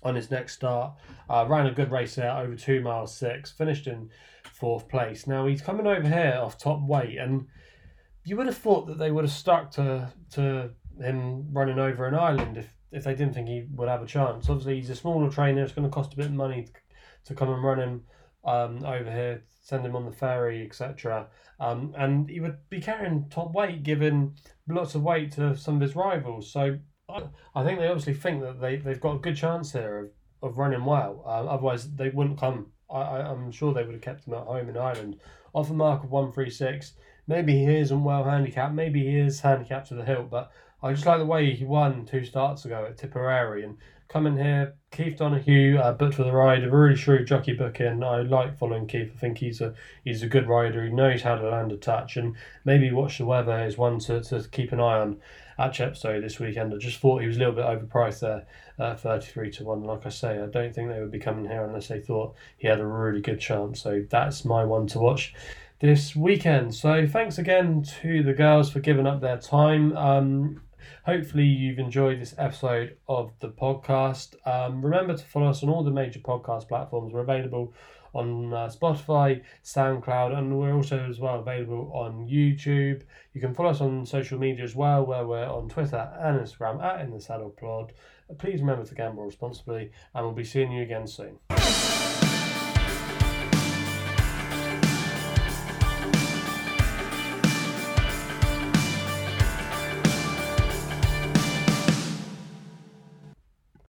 on 0.03 0.15
his 0.15 0.31
next 0.31 0.53
start. 0.53 0.93
Uh, 1.29 1.45
ran 1.47 1.67
a 1.67 1.71
good 1.71 1.91
race 1.91 2.15
there, 2.15 2.31
over 2.31 2.55
two 2.55 2.81
miles 2.81 3.15
six, 3.15 3.51
finished 3.51 3.87
in 3.87 4.09
fourth 4.51 4.87
place. 4.87 5.27
Now 5.27 5.45
he's 5.45 5.61
coming 5.61 5.87
over 5.87 6.07
here 6.07 6.39
off 6.41 6.57
top 6.57 6.81
weight, 6.81 7.17
and 7.17 7.47
you 8.25 8.37
would 8.37 8.45
have 8.45 8.57
thought 8.57 8.87
that 8.87 8.97
they 8.97 9.11
would 9.11 9.23
have 9.23 9.31
stuck 9.31 9.71
to 9.71 10.11
to 10.31 10.71
him 11.01 11.51
running 11.51 11.79
over 11.79 12.05
an 12.05 12.15
island 12.15 12.57
if, 12.57 12.73
if 12.91 13.03
they 13.03 13.15
didn't 13.15 13.33
think 13.33 13.47
he 13.47 13.65
would 13.75 13.89
have 13.89 14.03
a 14.03 14.07
chance. 14.07 14.49
Obviously, 14.49 14.75
he's 14.75 14.89
a 14.89 14.95
smaller 14.95 15.29
trainer, 15.29 15.63
it's 15.63 15.73
going 15.73 15.87
to 15.87 15.93
cost 15.93 16.13
a 16.13 16.17
bit 16.17 16.27
of 16.27 16.33
money 16.33 16.67
to 17.25 17.33
come 17.33 17.49
and 17.49 17.63
run 17.63 17.79
him 17.79 18.03
um, 18.45 18.83
over 18.85 19.09
here, 19.09 19.43
send 19.61 19.85
him 19.85 19.95
on 19.95 20.05
the 20.05 20.11
ferry, 20.11 20.65
etc. 20.65 21.27
Um, 21.59 21.93
and 21.97 22.29
he 22.29 22.39
would 22.39 22.57
be 22.69 22.81
carrying 22.81 23.29
top 23.29 23.53
weight, 23.53 23.83
giving 23.83 24.35
lots 24.67 24.95
of 24.95 25.03
weight 25.03 25.31
to 25.33 25.55
some 25.55 25.75
of 25.75 25.81
his 25.81 25.95
rivals. 25.95 26.51
So 26.51 26.77
I 27.55 27.63
think 27.63 27.79
they 27.79 27.87
obviously 27.87 28.13
think 28.13 28.41
that 28.41 28.59
they, 28.59 28.77
they've 28.77 28.99
got 28.99 29.15
a 29.15 29.19
good 29.19 29.35
chance 29.35 29.71
here 29.71 30.11
of, 30.41 30.51
of 30.51 30.57
running 30.57 30.85
well. 30.85 31.23
Uh, 31.25 31.45
otherwise, 31.45 31.89
they 31.95 32.09
wouldn't 32.09 32.39
come. 32.39 32.67
I, 32.89 33.01
I, 33.01 33.31
am 33.31 33.51
sure 33.51 33.73
they 33.73 33.83
would 33.83 33.93
have 33.93 34.01
kept 34.01 34.27
him 34.27 34.33
at 34.33 34.45
home 34.45 34.69
in 34.69 34.77
Ireland. 34.77 35.19
Off 35.53 35.69
a 35.69 35.73
mark 35.73 36.03
of 36.03 36.11
136. 36.11 36.93
Maybe 37.27 37.53
he 37.53 37.75
isn't 37.75 38.03
well 38.03 38.23
handicapped. 38.23 38.73
Maybe 38.73 39.03
he 39.03 39.17
is 39.17 39.39
handicapped 39.39 39.87
to 39.89 39.95
the 39.95 40.05
hilt. 40.05 40.29
But 40.29 40.51
I 40.81 40.91
just 40.93 41.05
like 41.05 41.19
the 41.19 41.25
way 41.25 41.53
he 41.53 41.63
won 41.63 42.05
two 42.05 42.25
starts 42.25 42.65
ago 42.65 42.85
at 42.89 42.97
Tipperary. 42.97 43.63
And 43.63 43.77
coming 44.09 44.37
here, 44.37 44.75
Keith 44.91 45.17
Donoghue, 45.17 45.77
uh, 45.77 45.93
booked 45.93 46.15
for 46.15 46.23
the 46.23 46.33
ride, 46.33 46.63
a 46.63 46.69
really 46.69 46.95
shrewd 46.95 47.25
jockey 47.25 47.53
booking. 47.53 48.03
I 48.03 48.21
like 48.21 48.57
following 48.57 48.87
Keith. 48.87 49.11
I 49.15 49.19
think 49.19 49.37
he's 49.37 49.61
a 49.61 49.73
he's 50.03 50.23
a 50.23 50.27
good 50.27 50.47
rider. 50.47 50.83
He 50.83 50.91
knows 50.91 51.21
how 51.21 51.35
to 51.35 51.49
land 51.49 51.71
a 51.71 51.77
touch. 51.77 52.17
And 52.17 52.35
maybe 52.65 52.91
watch 52.91 53.17
the 53.17 53.25
weather 53.25 53.63
is 53.63 53.77
one 53.77 53.99
to, 53.99 54.21
to 54.21 54.43
keep 54.49 54.71
an 54.71 54.81
eye 54.81 54.99
on 54.99 55.19
at 55.57 55.71
Chepstow 55.71 56.21
this 56.21 56.39
weekend. 56.39 56.73
I 56.73 56.77
just 56.77 56.99
thought 56.99 57.21
he 57.21 57.27
was 57.27 57.37
a 57.37 57.39
little 57.39 57.53
bit 57.53 57.65
overpriced 57.65 58.19
there, 58.21 58.45
uh, 58.79 58.95
33 58.95 59.51
to 59.51 59.63
1. 59.65 59.83
Like 59.83 60.05
I 60.05 60.09
say, 60.09 60.39
I 60.39 60.47
don't 60.47 60.73
think 60.73 60.89
they 60.89 60.99
would 60.99 61.11
be 61.11 61.19
coming 61.19 61.45
here 61.45 61.63
unless 61.63 61.87
they 61.87 61.99
thought 61.99 62.35
he 62.57 62.67
had 62.67 62.79
a 62.79 62.85
really 62.85 63.21
good 63.21 63.39
chance. 63.39 63.81
So 63.81 64.03
that's 64.09 64.45
my 64.45 64.63
one 64.63 64.87
to 64.87 64.99
watch 64.99 65.33
this 65.79 66.15
weekend. 66.15 66.73
So 66.73 67.05
thanks 67.05 67.37
again 67.37 67.83
to 68.01 68.23
the 68.23 68.33
girls 68.33 68.71
for 68.71 68.79
giving 68.79 69.05
up 69.05 69.21
their 69.21 69.37
time. 69.37 69.95
Um, 69.97 70.61
hopefully 71.05 71.45
you've 71.45 71.79
enjoyed 71.79 72.21
this 72.21 72.33
episode 72.37 72.97
of 73.07 73.31
the 73.39 73.49
podcast. 73.49 74.35
Um, 74.45 74.81
remember 74.81 75.15
to 75.17 75.23
follow 75.25 75.47
us 75.47 75.63
on 75.63 75.69
all 75.69 75.83
the 75.83 75.91
major 75.91 76.19
podcast 76.19 76.67
platforms. 76.67 77.13
We're 77.13 77.21
available 77.21 77.73
on 78.13 78.53
uh, 78.53 78.69
Spotify, 78.69 79.41
SoundCloud, 79.63 80.37
and 80.37 80.57
we're 80.57 80.73
also 80.73 81.05
as 81.09 81.19
well 81.19 81.39
available 81.39 81.91
on 81.93 82.27
YouTube. 82.27 83.03
You 83.33 83.41
can 83.41 83.53
follow 83.53 83.69
us 83.69 83.81
on 83.81 84.05
social 84.05 84.39
media 84.39 84.63
as 84.63 84.75
well, 84.75 85.05
where 85.05 85.25
we're 85.25 85.47
on 85.47 85.69
Twitter 85.69 86.11
and 86.19 86.39
Instagram 86.39 86.83
at 86.83 87.01
In 87.01 87.11
the 87.11 87.19
Saddle 87.19 87.49
Pod. 87.49 87.93
Please 88.37 88.61
remember 88.61 88.85
to 88.85 88.95
gamble 88.95 89.23
responsibly, 89.23 89.91
and 90.13 90.25
we'll 90.25 90.33
be 90.33 90.43
seeing 90.43 90.71
you 90.71 90.83
again 90.83 91.07
soon. 91.07 91.39